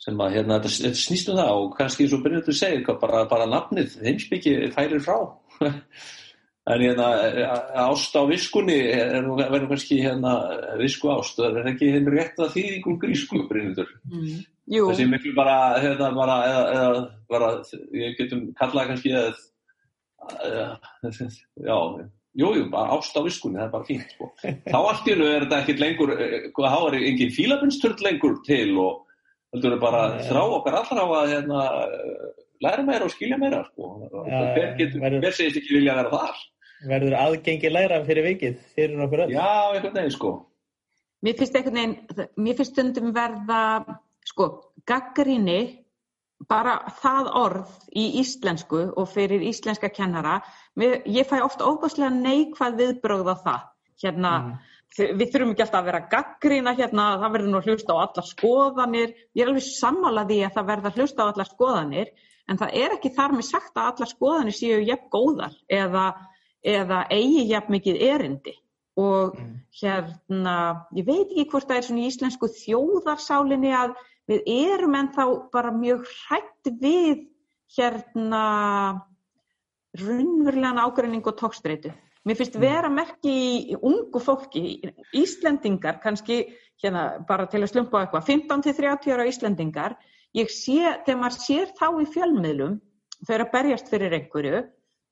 sem 0.00 0.22
að 0.22 0.38
hérna, 0.38 0.60
þetta 0.64 0.94
snýst 0.96 1.28
um 1.32 1.40
það 1.40 1.58
og 1.58 1.74
kannski 1.76 2.06
eins 2.06 2.14
og 2.16 2.22
Bryndur 2.24 2.56
segir, 2.56 2.86
bara, 3.02 3.26
bara 3.28 3.48
nafnið 3.50 3.98
heimsbyggi 4.04 4.54
færir 4.74 5.02
frá 5.04 5.18
en 6.70 6.84
hérna 6.84 7.08
ást 7.86 8.16
á 8.16 8.22
viskunni 8.28 8.78
verður 9.36 9.68
kannski 9.74 10.00
hérna 10.04 10.34
visku 10.80 11.10
ást, 11.12 11.40
það 11.40 11.60
er 11.62 11.70
ekki 11.74 11.92
hérna 11.94 12.14
rétt 12.14 12.40
að 12.40 12.54
þýðingum 12.56 12.98
grísku 13.02 13.44
Bryndur 13.50 13.90
mm. 14.08 14.40
þessi 14.70 15.08
miklu 15.10 15.34
bara 15.36 15.58
hérna 15.82 16.12
bara, 16.16 16.38
eða, 16.48 16.64
eða 16.76 17.04
bara, 17.32 17.52
ég 18.00 18.16
getum 18.20 18.48
kallað 18.60 18.92
kannski 18.94 19.14
eða 19.16 19.34
já, 21.56 21.76
jújú, 22.36 22.66
bara 22.70 22.96
ást 22.96 23.16
á 23.16 23.20
viskunni, 23.24 23.58
það 23.58 23.66
er 23.66 23.72
bara 23.72 23.88
fínt 23.88 24.12
sko. 24.14 24.32
þá 24.72 24.78
allt 24.80 25.08
í 25.08 25.14
hennu 25.14 25.28
er 25.28 25.46
þetta 25.46 25.60
ekkert 25.64 25.84
lengur, 25.84 26.12
eh, 26.16 26.50
hvað 26.56 26.74
þá 26.74 26.80
er 26.88 26.98
engin 27.00 27.32
fílabinsturð 27.36 28.04
lengur 28.06 28.36
til 28.46 28.76
og 28.78 29.06
heldur 29.54 29.74
við 29.74 29.82
bara 29.82 30.02
ja. 30.14 30.22
þrá 30.28 30.40
okkar 30.58 30.78
allra 30.80 31.04
á 31.04 31.08
að 31.20 31.32
hérna, 31.34 31.64
læra 32.64 32.86
meira 32.86 33.08
og 33.08 33.14
skilja 33.14 33.38
meira 33.40 33.64
sko. 33.70 33.90
ja, 34.28 34.44
hver, 34.54 34.70
getur, 34.78 35.02
verður, 35.02 35.24
hver 35.24 35.36
segist 35.38 35.60
ekki 35.60 35.76
vilja 35.78 35.96
að 35.96 36.00
vera 36.02 36.14
þar? 36.14 36.46
Verður 36.90 37.18
aðgengi 37.20 37.72
læra 37.72 37.98
fyrir 38.06 38.26
vikið 38.30 38.62
fyrir 38.76 39.04
okkur 39.06 39.26
öll? 39.26 39.34
Já, 39.34 39.50
einhvern 39.74 39.98
veginn 39.98 40.16
sko. 40.16 40.32
Mér 41.20 41.36
finnst 41.36 41.58
einhvern 41.58 41.80
veginn 41.80 42.30
mér 42.40 42.58
finnst 42.60 42.72
stundum 42.72 43.12
verða 43.16 43.62
sko, 44.30 44.48
gaggrinni 44.88 45.60
bara 46.48 46.78
það 47.02 47.34
orð 47.36 47.72
í 47.92 48.06
íslensku 48.22 48.86
og 48.96 49.10
fyrir 49.12 49.42
íslenska 49.44 49.90
kennara 49.92 50.38
mér, 50.80 51.02
ég 51.04 51.28
fæ 51.28 51.42
ofta 51.44 51.68
óbúslega 51.68 52.14
neikvað 52.14 52.78
viðbröð 52.80 53.34
á 53.34 53.36
það. 53.44 53.66
Hérna 54.00 54.32
mm 54.38 54.69
við 54.98 55.26
þurfum 55.30 55.52
ekki 55.52 55.64
alltaf 55.64 55.80
að 55.80 55.88
vera 55.90 56.00
gaggrína 56.10 56.74
hérna, 56.78 57.04
það 57.22 57.34
verður 57.36 57.52
nú 57.52 57.60
að 57.60 57.68
hlusta 57.70 57.94
á 57.94 58.02
alla 58.02 58.24
skoðanir, 58.26 59.12
ég 59.36 59.44
er 59.44 59.52
alveg 59.52 59.66
sammálaði 59.66 60.40
að 60.46 60.56
það 60.56 60.68
verður 60.70 60.90
að 60.90 60.98
hlusta 60.98 61.22
á 61.22 61.30
alla 61.30 61.46
skoðanir, 61.46 62.10
en 62.50 62.60
það 62.60 62.74
er 62.82 62.96
ekki 62.96 63.12
þar 63.14 63.36
með 63.36 63.46
sagt 63.50 63.78
að 63.78 63.92
alla 63.92 64.10
skoðanir 64.10 64.56
séu 64.56 64.80
jafn 64.82 65.12
góðar 65.14 65.54
eða, 65.70 66.06
eða 66.66 67.04
eigi 67.14 67.46
jafn 67.52 67.76
mikið 67.76 68.02
erindi. 68.08 68.56
Og 69.00 69.36
mm. 69.38 69.52
hérna, 69.80 70.56
ég 70.98 71.06
veit 71.06 71.30
ekki 71.30 71.46
hvort 71.52 71.68
það 71.70 71.78
er 71.78 71.86
svona 71.86 72.02
í 72.02 72.08
íslensku 72.10 72.50
þjóðarsálinni 72.56 73.70
að 73.78 73.94
við 74.30 74.50
erum 74.50 74.96
en 74.98 75.12
þá 75.14 75.24
bara 75.54 75.70
mjög 75.74 76.02
hrætt 76.10 76.72
við 76.82 77.28
hérna 77.78 78.42
raunverulegan 79.98 80.82
ágræning 80.82 81.26
og 81.26 81.38
tókstreitu. 81.38 81.94
Mér 82.28 82.36
finnst 82.36 82.56
mm. 82.58 82.64
vera 82.64 82.90
merki 82.92 83.34
í 83.72 83.76
ungu 83.76 84.20
fólki, 84.20 84.80
Íslendingar, 85.16 86.00
kannski 86.02 86.42
hérna, 86.82 87.04
bara 87.28 87.46
til 87.48 87.62
að 87.62 87.72
slumpa 87.72 88.04
eitthvað, 88.04 88.26
15-30 88.28 89.14
ára 89.14 89.28
Íslendingar, 89.28 89.96
ég 90.36 90.52
sé, 90.52 90.80
þegar 91.06 91.20
maður 91.22 91.38
sér 91.40 91.72
þá 91.78 91.86
í 91.90 92.08
fjölmiðlum, 92.14 92.76
þau 93.24 93.34
eru 93.36 93.46
að 93.46 93.54
berjast 93.54 93.92
fyrir 93.92 94.16
einhverju, 94.18 94.64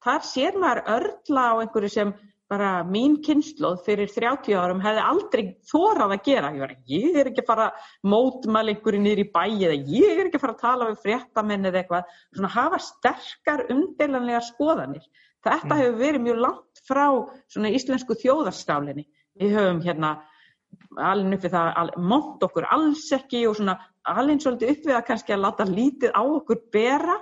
þar 0.04 0.26
sér 0.28 0.58
maður 0.60 0.82
örla 0.98 1.46
á 1.48 1.54
einhverju 1.62 1.94
sem 1.96 2.12
bara 2.48 2.82
mín 2.88 3.18
kynnslóð 3.24 3.82
fyrir 3.84 4.08
30 4.08 4.56
árum 4.56 4.80
hefði 4.80 5.02
aldrei 5.04 5.42
þórað 5.68 6.14
að 6.14 6.22
gera. 6.28 6.52
Ég, 6.54 6.62
var, 6.62 6.74
ég 6.88 7.18
er 7.20 7.28
ekki 7.28 7.44
að 7.44 7.50
fara 7.50 7.66
mótmæl 8.08 8.72
einhverju 8.72 9.00
nýri 9.04 9.26
í 9.26 9.32
bæi 9.34 9.66
eða 9.68 9.76
ég 9.76 10.14
er 10.14 10.28
ekki 10.28 10.40
að 10.40 10.44
fara 10.46 10.56
að 10.56 10.62
tala 10.62 10.88
við 10.88 11.02
fréttamenn 11.04 11.68
eða 11.68 11.82
eitthvað, 11.82 12.14
svona 12.36 12.52
hafa 12.54 12.80
sterkar 12.86 13.64
umdelanlega 13.74 14.40
skoðanir. 14.48 15.04
Þetta 15.48 15.74
mm. 15.74 15.80
hefur 15.82 16.00
verið 16.02 16.26
mjög 16.26 16.42
langt 16.44 16.82
frá 16.88 17.04
svona 17.52 17.72
íslensku 17.76 18.16
þjóðarskálinni. 18.22 19.06
Við 19.38 19.54
höfum 19.56 19.80
hérna 19.84 20.12
alveg 20.98 21.38
uppið 21.38 21.54
það, 21.54 21.92
mótt 22.10 22.44
okkur 22.44 22.66
alls 22.74 23.06
ekki 23.14 23.44
og 23.48 23.56
svona 23.58 23.78
alveg 24.08 24.42
svolítið 24.42 24.72
uppið 24.74 24.96
að 24.96 25.06
kannski 25.08 25.34
að 25.34 25.44
láta 25.44 25.66
lítið 25.68 26.14
á 26.16 26.22
okkur 26.22 26.62
bera 26.74 27.16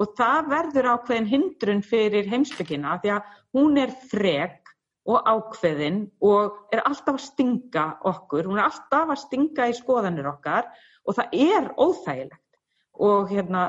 og 0.00 0.14
það 0.16 0.50
verður 0.54 0.90
ákveðin 0.94 1.28
hindrun 1.28 1.82
fyrir 1.84 2.28
heimsbyggina 2.30 2.96
því 3.02 3.14
að 3.16 3.34
hún 3.56 3.80
er 3.80 3.92
frek 4.10 4.72
og 5.10 5.26
ákveðin 5.26 6.04
og 6.24 6.74
er 6.74 6.84
alltaf 6.84 7.16
að 7.16 7.24
stinga 7.24 7.86
okkur, 8.08 8.46
hún 8.48 8.60
er 8.60 8.68
alltaf 8.68 9.12
að 9.12 9.22
stinga 9.24 9.68
í 9.70 9.76
skoðanir 9.76 10.28
okkar 10.30 10.68
og 11.08 11.16
það 11.16 11.36
er 11.48 11.68
óþægilegt 11.80 12.60
og 13.00 13.30
hérna 13.32 13.64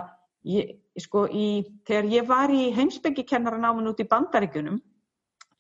ég, 0.48 0.76
sko, 1.00 1.28
í, 1.28 1.64
þegar 1.88 2.10
ég 2.12 2.28
var 2.28 2.52
í 2.52 2.72
heimsbyggikennaran 2.76 3.88
út 3.88 4.02
í 4.04 4.08
bandaríkunum 4.10 4.82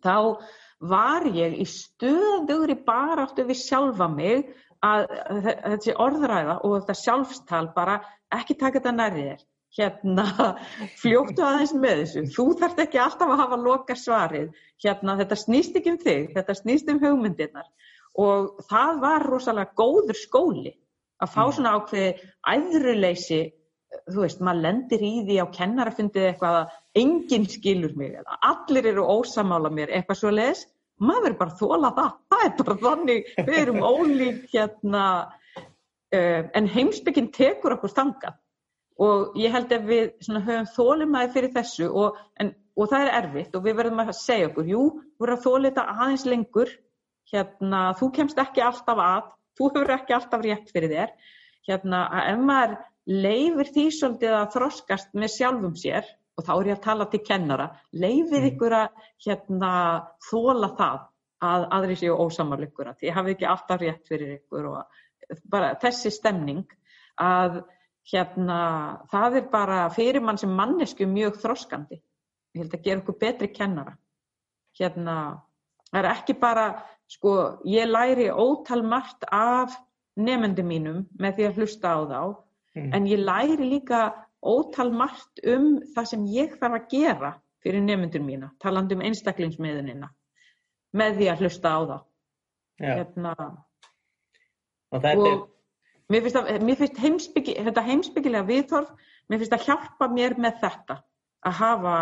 þá 0.04 0.42
var 0.82 1.28
ég 1.30 1.60
í 1.62 1.68
stöðugri 1.70 2.76
baráttu 2.86 3.46
við 3.46 3.62
sjálfa 3.62 4.10
mig 4.12 4.50
að 4.82 5.06
þessi 5.46 5.94
orðræða 6.02 6.58
og 6.66 6.76
þetta 6.80 6.98
sjálfstal 6.98 7.68
bara 7.76 8.00
ekki 8.34 8.58
taka 8.58 8.80
þetta 8.80 8.96
nærrið 8.98 9.30
þér. 9.30 9.48
Hérna, 9.72 10.26
fljóttu 11.02 11.46
aðeins 11.48 11.72
með 11.78 12.02
þessu. 12.02 12.26
Þú 12.34 12.46
þarft 12.60 12.82
ekki 12.84 13.00
alltaf 13.00 13.30
að 13.30 13.44
hafa 13.44 13.60
loka 13.62 13.96
svarið 13.96 14.50
hérna, 14.84 15.16
þetta 15.22 15.38
snýst 15.40 15.78
ekki 15.80 15.94
um 15.94 16.02
þig 16.02 16.34
þetta 16.36 16.58
snýst 16.58 16.92
um 16.92 17.00
hugmyndirnar. 17.04 17.70
Og 18.20 18.66
það 18.68 19.04
var 19.06 19.28
rosalega 19.30 19.78
góður 19.80 20.20
skóli 20.20 20.74
að 21.22 21.32
fá 21.32 21.44
mm. 21.46 21.54
svona 21.56 21.76
ákveði 21.78 22.10
æðruleysi, 22.52 23.42
þú 24.12 24.24
veist 24.24 24.44
maður 24.44 24.66
lendir 24.66 25.02
í 25.04 25.14
því 25.28 25.40
á 25.44 25.46
kennarafundið 25.56 26.28
eitthvað 26.30 26.60
að 26.62 26.78
enginn 27.02 27.48
skilur 27.52 27.96
mig 28.00 28.20
allir 28.40 28.92
eru 28.94 29.08
ósamála 29.08 29.72
mér, 29.74 29.92
eitthvað 29.92 30.22
svo 30.22 30.32
les 30.36 30.64
maður 31.02 31.34
er 31.34 31.38
bara 31.40 31.58
þóla 31.58 31.92
það. 31.98 32.12
Það 32.32 32.46
er 32.46 32.54
bara 32.62 32.78
þannig, 32.86 33.32
við 33.48 33.58
erum 33.62 33.82
ólík 33.92 34.46
hérna 34.54 35.06
uh, 35.26 36.42
en 36.58 36.70
heimsbygginn 36.76 37.32
tekur 37.36 37.78
okkur 37.78 37.96
þangað. 37.96 38.38
Og 39.02 39.38
ég 39.40 39.54
held 39.56 39.72
að 39.74 39.88
við 39.90 40.30
höfum 40.30 40.70
þólumæði 40.76 41.34
fyrir 41.34 41.54
þessu 41.56 41.90
og, 41.90 42.20
en, 42.38 42.52
og 42.78 42.92
það 42.92 43.08
er 43.08 43.16
erfitt 43.22 43.56
og 43.58 43.66
við 43.66 43.78
verðum 43.80 44.04
að 44.04 44.14
segja 44.20 44.50
okkur, 44.52 44.68
jú, 44.70 44.84
þú 45.16 45.26
verður 45.26 45.38
að 45.38 45.46
þólita 45.48 45.86
aðeins 45.96 46.26
lengur, 46.30 46.74
hérna, 47.32 47.80
þú 47.98 48.12
kemst 48.18 48.42
ekki 48.44 48.62
alltaf 48.62 49.02
að, 49.02 49.32
þú 49.58 49.72
hefur 49.72 49.94
ekki 49.96 50.16
alltaf 50.18 50.44
rétt 50.46 50.70
fyrir 50.76 50.94
þér, 50.94 51.16
hérna, 51.70 52.04
að 52.12 52.30
ef 52.36 52.44
maður 52.52 52.78
leifir 53.12 53.70
því 53.76 53.86
svolítið 53.96 54.36
að 54.38 54.50
þroskast 54.56 55.14
með 55.18 55.34
sjálfum 55.36 55.78
sér, 55.80 56.08
og 56.38 56.46
þá 56.48 56.52
er 56.56 56.70
ég 56.72 56.78
að 56.78 56.86
tala 56.86 57.08
til 57.12 57.22
kennara, 57.28 57.68
leifið 57.92 58.40
mm. 58.40 58.50
ykkur 58.52 58.76
að 58.78 59.08
hérna, 59.26 59.72
þóla 60.30 60.72
það 60.80 61.08
að 61.52 61.68
aðri 61.78 61.98
séu 61.98 62.18
ósamarleikur, 62.22 62.92
að 62.92 63.02
því 63.02 63.14
hafið 63.16 63.36
ekki 63.36 63.50
alltaf 63.50 63.82
rétt 63.82 64.10
fyrir 64.10 64.34
ykkur 64.38 64.70
og 64.72 65.02
bara 65.52 65.74
þessi 65.82 66.12
stemning 66.14 66.66
að 67.22 67.62
hérna, 68.12 68.60
það 69.12 69.38
er 69.40 69.48
bara 69.52 69.82
fyrir 69.94 70.24
mann 70.24 70.40
sem 70.42 70.52
mannesku 70.56 71.08
mjög 71.10 71.40
þroskandi. 71.42 72.00
Ég 72.56 72.64
held 72.64 72.76
að 72.76 72.86
gera 72.86 73.02
okkur 73.02 73.18
betri 73.22 73.50
kennara. 73.54 73.94
Hérna, 74.80 75.16
það 75.92 76.00
er 76.02 76.10
ekki 76.12 76.36
bara, 76.40 76.66
sko, 77.12 77.36
ég 77.68 77.90
læri 77.90 78.30
ótal 78.32 78.84
margt 78.88 79.28
af 79.32 79.76
nefndu 80.20 80.64
mínum 80.68 81.06
með 81.20 81.38
því 81.38 81.48
að 81.48 81.60
hlusta 81.62 81.94
á 81.96 82.00
þá, 82.08 82.22
mm. 82.78 82.92
en 82.98 83.08
ég 83.10 83.22
læri 83.22 83.70
líka 83.70 84.02
ótal 84.42 84.92
margt 84.94 85.42
um 85.46 85.80
það 85.96 86.12
sem 86.14 86.28
ég 86.34 86.58
þarf 86.60 86.80
að 86.80 86.88
gera 86.94 87.34
fyrir 87.62 87.84
nefndur 87.86 88.24
mína, 88.26 88.52
taland 88.62 88.92
um 88.96 89.04
einstaklingsmiðunina, 89.06 90.10
með 90.98 91.20
því 91.20 91.28
að 91.30 91.44
hlusta 91.46 91.74
á 91.78 91.80
þá. 91.86 91.98
Já. 92.82 92.94
Hérna, 92.98 93.34
og 94.90 95.04
þetta 95.04 95.28
er 95.30 95.42
Mér 96.12 96.26
finnst, 96.26 96.38
að, 96.40 96.64
mér 96.66 96.80
finnst 96.80 96.98
heimsbyggi, 97.00 97.54
þetta 97.64 97.84
heimsbyggilega 97.88 98.48
viðþorf, 98.50 98.90
mér 99.32 99.40
finnst 99.40 99.54
að 99.56 99.68
hjálpa 99.70 100.08
mér 100.12 100.34
með 100.44 100.58
þetta, 100.66 100.98
að 101.48 101.54
hafa 101.62 101.94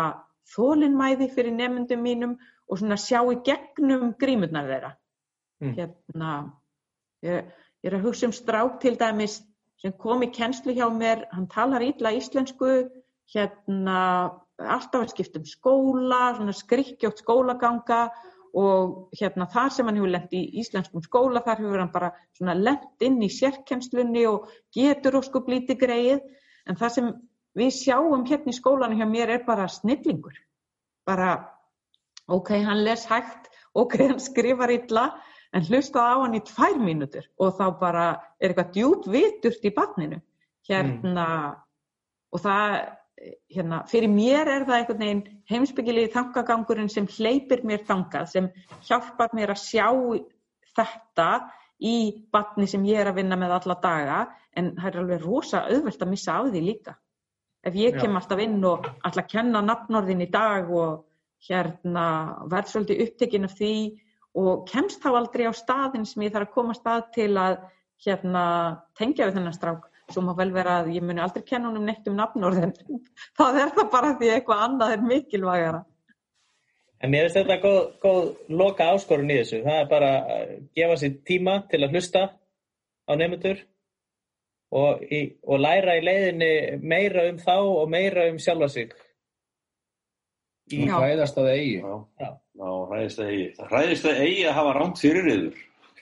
þólinnmæði 0.50 1.28
fyrir 1.36 1.54
nefndum 1.54 2.02
mínum 2.02 2.32
og 2.66 2.80
svona 2.80 2.98
sjá 2.98 3.20
í 3.30 3.36
gegnum 3.46 4.10
grímurnar 4.18 4.66
þeirra. 4.66 4.90
Mm. 5.62 5.76
Hérna, 5.76 6.32
ég, 7.26 7.52
ég 7.84 7.92
er 7.92 7.98
að 8.00 8.08
hugsa 8.08 8.26
um 8.26 8.34
strák 8.34 8.80
til 8.82 8.96
dæmis 8.98 9.38
sem 9.80 9.94
kom 10.00 10.24
í 10.24 10.30
kennslu 10.34 10.74
hjá 10.76 10.86
mér, 10.92 11.24
hann 11.32 11.48
talar 11.50 11.84
ítla 11.84 12.12
íslensku, 12.16 12.90
hérna, 13.32 14.00
alltaf 14.60 15.06
að 15.06 15.14
skipta 15.14 15.40
um 15.40 15.46
skóla, 15.48 16.20
svona 16.36 16.54
skrikkjótt 16.56 17.22
skólaganga 17.22 18.02
og 18.60 19.14
hérna 19.14 19.46
þar 19.50 19.70
sem 19.72 19.86
hann 19.86 20.00
hefur 20.00 20.10
lendt 20.10 20.32
í 20.34 20.42
íslenskum 20.60 21.04
skóla 21.04 21.42
þar 21.46 21.62
hefur 21.62 21.82
hann 21.84 21.92
bara 21.94 22.10
svona 22.36 22.56
lendt 22.58 23.04
inn 23.06 23.20
í 23.22 23.30
sérkennslunni 23.30 24.26
og 24.26 24.50
getur 24.74 25.20
og 25.20 25.26
sko 25.28 25.44
blíti 25.46 25.78
greið 25.78 26.18
en 26.66 26.78
það 26.80 26.94
sem 26.96 27.12
við 27.56 27.70
sjáum 27.78 28.26
hérna 28.26 28.52
í 28.52 28.58
skólanu 28.58 28.98
hjá 28.98 29.06
mér 29.08 29.36
er 29.36 29.44
bara 29.46 29.68
snillingur. 29.70 30.34
Bara 31.06 31.30
ok, 32.28 32.56
hann 32.66 32.84
les 32.84 33.06
hægt 33.06 33.50
ok, 33.74 33.96
hann 34.02 34.22
skrifar 34.22 34.74
illa 34.74 35.12
en 35.56 35.66
hlusta 35.66 36.02
á 36.02 36.14
hann 36.22 36.38
í 36.38 36.42
tvær 36.46 36.78
mínútur 36.78 37.26
og 37.40 37.56
þá 37.58 37.66
bara 37.80 38.06
er 38.38 38.52
eitthvað 38.52 38.72
djúpt 38.76 39.10
viturt 39.10 39.66
í 39.66 39.74
barninu 39.74 40.20
hérna 40.68 41.26
mm. 41.26 41.60
og 42.30 42.42
það 42.44 42.78
hérna, 43.52 43.82
fyrir 43.90 44.10
mér 44.12 44.48
er 44.48 44.66
það 44.68 44.76
einhvern 44.78 45.02
veginn 45.04 45.22
heimsbyggilegi 45.50 46.12
þangagangurinn 46.14 46.90
sem 46.92 47.08
hleypir 47.10 47.64
mér 47.68 47.84
þangað, 47.88 48.28
sem 48.32 48.48
hjálpar 48.88 49.34
mér 49.36 49.54
að 49.54 49.62
sjá 49.64 49.86
þetta 50.78 51.28
í 51.80 51.96
batni 52.32 52.68
sem 52.70 52.84
ég 52.88 53.02
er 53.02 53.10
að 53.10 53.20
vinna 53.20 53.38
með 53.40 53.56
alla 53.58 53.76
daga, 53.82 54.18
en 54.56 54.74
það 54.78 54.90
er 54.90 54.98
alveg 55.02 55.24
rosa 55.24 55.62
auðvelt 55.68 56.02
að 56.04 56.12
missa 56.12 56.36
á 56.36 56.40
því 56.46 56.64
líka. 56.64 56.96
Ef 57.60 57.76
ég 57.76 57.96
kem 58.00 58.14
Já. 58.14 58.20
alltaf 58.20 58.40
inn 58.40 58.60
og 58.64 58.86
alltaf 59.04 59.28
kenna 59.28 59.60
nafnorðin 59.64 60.24
í 60.24 60.30
dag 60.32 60.70
og 60.72 61.02
hérna 61.44 62.06
verð 62.52 62.72
svolítið 62.72 63.02
upptekinn 63.04 63.48
af 63.48 63.56
því 63.58 63.74
og 64.38 64.64
kemst 64.70 65.02
þá 65.02 65.10
aldrei 65.12 65.46
á 65.50 65.54
staðin 65.56 66.06
sem 66.06 66.22
ég 66.26 66.34
þarf 66.34 66.50
að 66.50 66.56
koma 66.56 66.76
stað 66.76 67.06
til 67.16 67.30
að 67.40 67.56
hérna 68.04 68.44
tengja 68.98 69.28
við 69.28 69.38
þennan 69.38 69.56
strák. 69.56 69.86
Svo 70.10 70.24
má 70.26 70.32
vel 70.38 70.50
vera 70.54 70.80
að 70.80 70.92
ég 70.96 71.04
muni 71.06 71.22
aldrei 71.22 71.44
kenna 71.46 71.70
honum 71.70 71.86
neitt 71.86 72.08
um 72.10 72.16
nafnorðin. 72.18 72.74
Það 73.38 73.60
er 73.62 73.74
það 73.76 73.90
bara 73.92 74.14
því 74.18 74.30
eitthvað 74.34 74.64
annað 74.66 74.94
er 74.96 75.04
mikilvægara. 75.06 75.82
En 77.00 77.12
mér 77.14 77.28
finnst 77.28 77.38
þetta 77.38 77.56
góð, 77.62 77.78
góð 78.02 78.56
loka 78.60 78.90
áskorun 78.92 79.30
í 79.32 79.38
þessu. 79.38 79.62
Það 79.64 79.78
er 79.78 79.86
bara 79.88 80.10
að 80.34 80.50
gefa 80.76 80.96
sér 81.00 81.14
tíma 81.30 81.54
til 81.70 81.80
að 81.80 81.94
hlusta 81.94 82.24
á 83.08 83.12
nefndur 83.16 83.62
og, 84.76 85.06
og 85.48 85.62
læra 85.64 85.96
í 85.96 86.02
leiðinni 86.04 86.50
meira 86.82 87.24
um 87.30 87.38
þá 87.40 87.54
og 87.56 87.88
meira 87.94 88.26
um 88.30 88.36
sjálfa 88.42 88.68
sig. 88.74 88.92
Í 90.70 90.84
hræðast 90.90 91.40
að 91.40 91.50
eigi. 91.54 91.80
Já, 91.80 92.28
Já. 92.60 92.66
Já 92.66 92.70
hræðist 92.90 93.20
að 93.22 93.30
eigi 93.32 93.46
það 93.56 93.70
hræðist 93.72 94.08
að 94.10 94.18
eigi 94.26 94.42
að 94.44 94.56
hafa 94.58 94.72
rámt 94.76 95.00
fyrir 95.00 95.30
yfir 95.34 95.56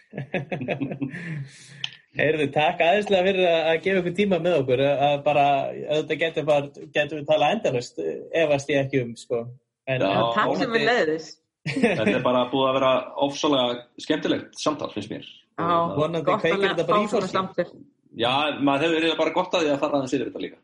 Heyrðu, 2.18 2.48
takk 2.50 2.80
aðeinslega 2.82 3.26
fyrir 3.28 3.46
að 3.46 3.76
gefa 3.84 4.00
ykkur 4.00 4.14
tíma 4.16 4.38
með 4.42 4.54
okkur 4.62 4.80
að 4.88 5.18
bara, 5.26 5.44
auðvitað 5.68 6.20
getur, 6.22 6.46
bara, 6.48 6.86
getur 6.96 7.20
við 7.20 7.26
tala 7.28 7.50
endalust 7.54 8.00
efast 8.00 8.72
ég 8.72 8.80
ekki 8.86 9.02
um, 9.04 9.12
sko. 9.18 9.42
En, 9.86 10.02
Já, 10.02 10.22
takk 10.34 10.56
sem 10.58 10.72
við 10.74 10.86
leiðis. 10.88 11.28
Þetta 11.68 12.16
er 12.16 12.24
bara 12.24 12.40
búið 12.50 12.70
að 12.70 12.78
vera 12.78 12.90
ofsalega 13.28 13.76
skemmtilegt 14.02 14.58
samtal, 14.58 14.90
finnst 14.96 15.12
mér. 15.12 15.28
Já, 15.60 15.76
vonandi 15.94 16.40
kveikir 16.42 16.64
þetta 16.64 16.88
bara 16.88 17.04
í 17.04 17.12
fólki. 17.12 17.78
Já, 18.18 18.32
maður 18.56 18.88
hefur 18.88 18.98
verið 18.98 19.16
bara 19.20 19.36
gott 19.36 19.54
að 19.54 19.64
því 19.64 19.72
að 19.76 19.80
fara 19.84 20.00
aðeins 20.00 20.16
yfir 20.18 20.32
þetta 20.32 20.44
líka. 20.48 20.60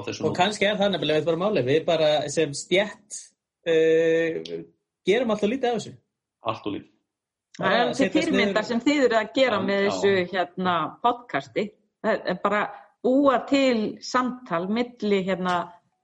Og 0.00 0.36
kannski 0.40 0.66
er 0.66 0.80
það 0.80 0.94
nefnilega 0.96 1.22
eitthvað 1.22 1.40
máli. 1.44 1.66
Við 1.70 1.80
bara 1.86 2.12
sem 2.32 2.56
stjætt 2.56 3.22
uh, 3.68 4.54
gerum 5.06 5.34
alltaf 5.34 5.52
lítið 5.52 5.70
af 5.70 5.78
þessu. 5.78 5.92
Alltaf 6.50 6.74
lítið. 6.74 6.88
Það 7.60 7.76
er 7.76 7.88
þessi 7.90 8.08
fyrirmyndar 8.14 8.66
sem 8.68 8.80
þið 8.84 9.02
eru 9.06 9.18
að 9.18 9.32
gera 9.36 9.60
með 9.64 9.86
þessu 9.88 10.12
hérna, 10.32 10.74
podcasti. 11.04 11.66
Það 12.00 12.28
er 12.32 12.40
bara 12.42 12.60
búa 13.04 13.38
til 13.48 13.78
samtal 14.04 14.66
milli 14.72 15.22
hérna, 15.26 15.56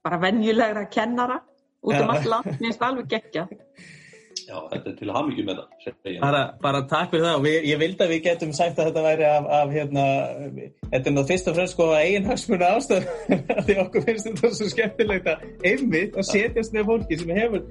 bara 0.05 0.21
venjulegra 0.21 0.87
kennara 0.93 1.39
út 1.81 1.97
um 1.97 2.11
all 2.13 2.27
land. 2.33 2.51
Mér 2.57 2.67
finnst 2.67 2.81
það 2.81 2.91
alveg 2.91 3.13
geggja. 3.15 3.47
Já, 4.47 4.61
þetta 4.71 4.87
er 4.91 4.95
til 4.95 5.09
að 5.11 5.25
mikið 5.27 5.47
með 5.49 5.57
það. 5.59 6.05
Bara, 6.21 6.41
bara 6.61 6.79
takk 6.87 7.09
fyrir 7.11 7.25
það. 7.25 7.41
Við, 7.43 7.57
ég 7.67 7.81
vildi 7.81 8.05
að 8.05 8.13
við 8.13 8.21
getum 8.29 8.53
sagt 8.55 8.77
að 8.79 8.89
þetta 8.89 9.03
væri 9.03 9.27
af, 9.27 9.49
af 9.57 9.73
hérna, 9.75 10.05
þetta 10.85 10.95
er 10.95 11.15
náttúrulega 11.17 11.27
fyrst 11.33 11.51
og 11.51 11.57
fremst 11.57 11.75
sko 11.75 11.89
eiginhagsmuna 11.97 12.71
ástöð 12.77 13.09
því 13.67 13.77
okkur 13.83 14.07
finnst 14.07 14.29
þetta 14.29 14.53
svo 14.61 14.71
skemmtilegt 14.71 15.29
að 15.33 15.45
einmitt 15.67 16.15
að 16.15 16.29
setjast 16.31 16.77
nefn 16.77 16.91
fólki 16.93 17.19
sem 17.19 17.33
hefur 17.35 17.65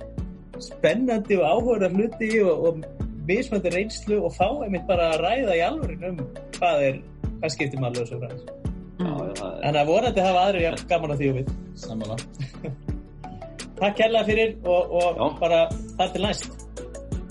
spennandi 0.64 1.38
og 1.40 1.46
áhuga 1.50 1.90
hluti 1.92 2.30
og, 2.42 2.66
og 2.68 3.07
mismöndi 3.26 3.72
reynslu 3.74 4.20
og 4.24 4.34
fá 4.36 4.48
einmitt 4.64 4.86
bara 4.88 5.12
að 5.14 5.24
ræða 5.24 5.57
í 5.59 5.64
alveg 5.66 6.04
um 6.11 6.20
hvað 6.59 6.84
er, 6.88 7.00
hvað 7.40 7.54
skiptir 7.57 7.82
maður 7.82 8.02
lög 8.02 8.11
svo 8.11 8.20
frá 8.20 8.28
þessu. 8.34 8.54
Þannig 8.96 9.80
að 9.80 9.90
vorandi 9.90 10.24
hafa 10.24 10.44
aðri 10.48 10.68
gaman 10.90 11.14
að 11.14 11.22
því 11.22 11.32
og 11.32 11.40
við. 11.40 11.50
Samanlega. 11.82 12.70
Takk 13.80 13.98
kærlega 13.98 14.24
fyrir 14.30 14.54
og, 14.64 14.96
og 15.26 15.36
bara 15.42 15.66
það 15.98 16.14
til 16.14 16.24
næst. 16.28 16.48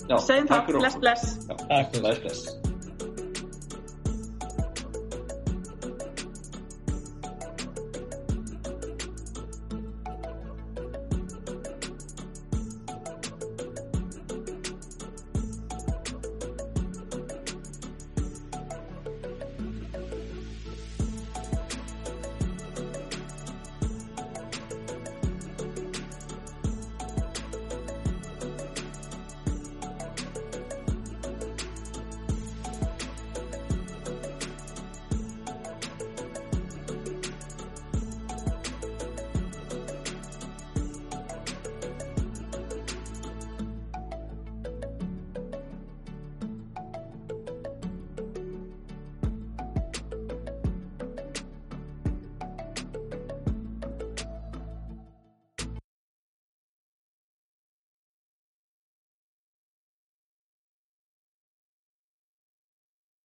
Segjum 0.06 0.46
það, 0.52 0.70
bless 0.76 1.02
bless. 1.02 1.34
Takk, 1.48 1.98
bless 1.98 2.22
bless. 2.22 2.65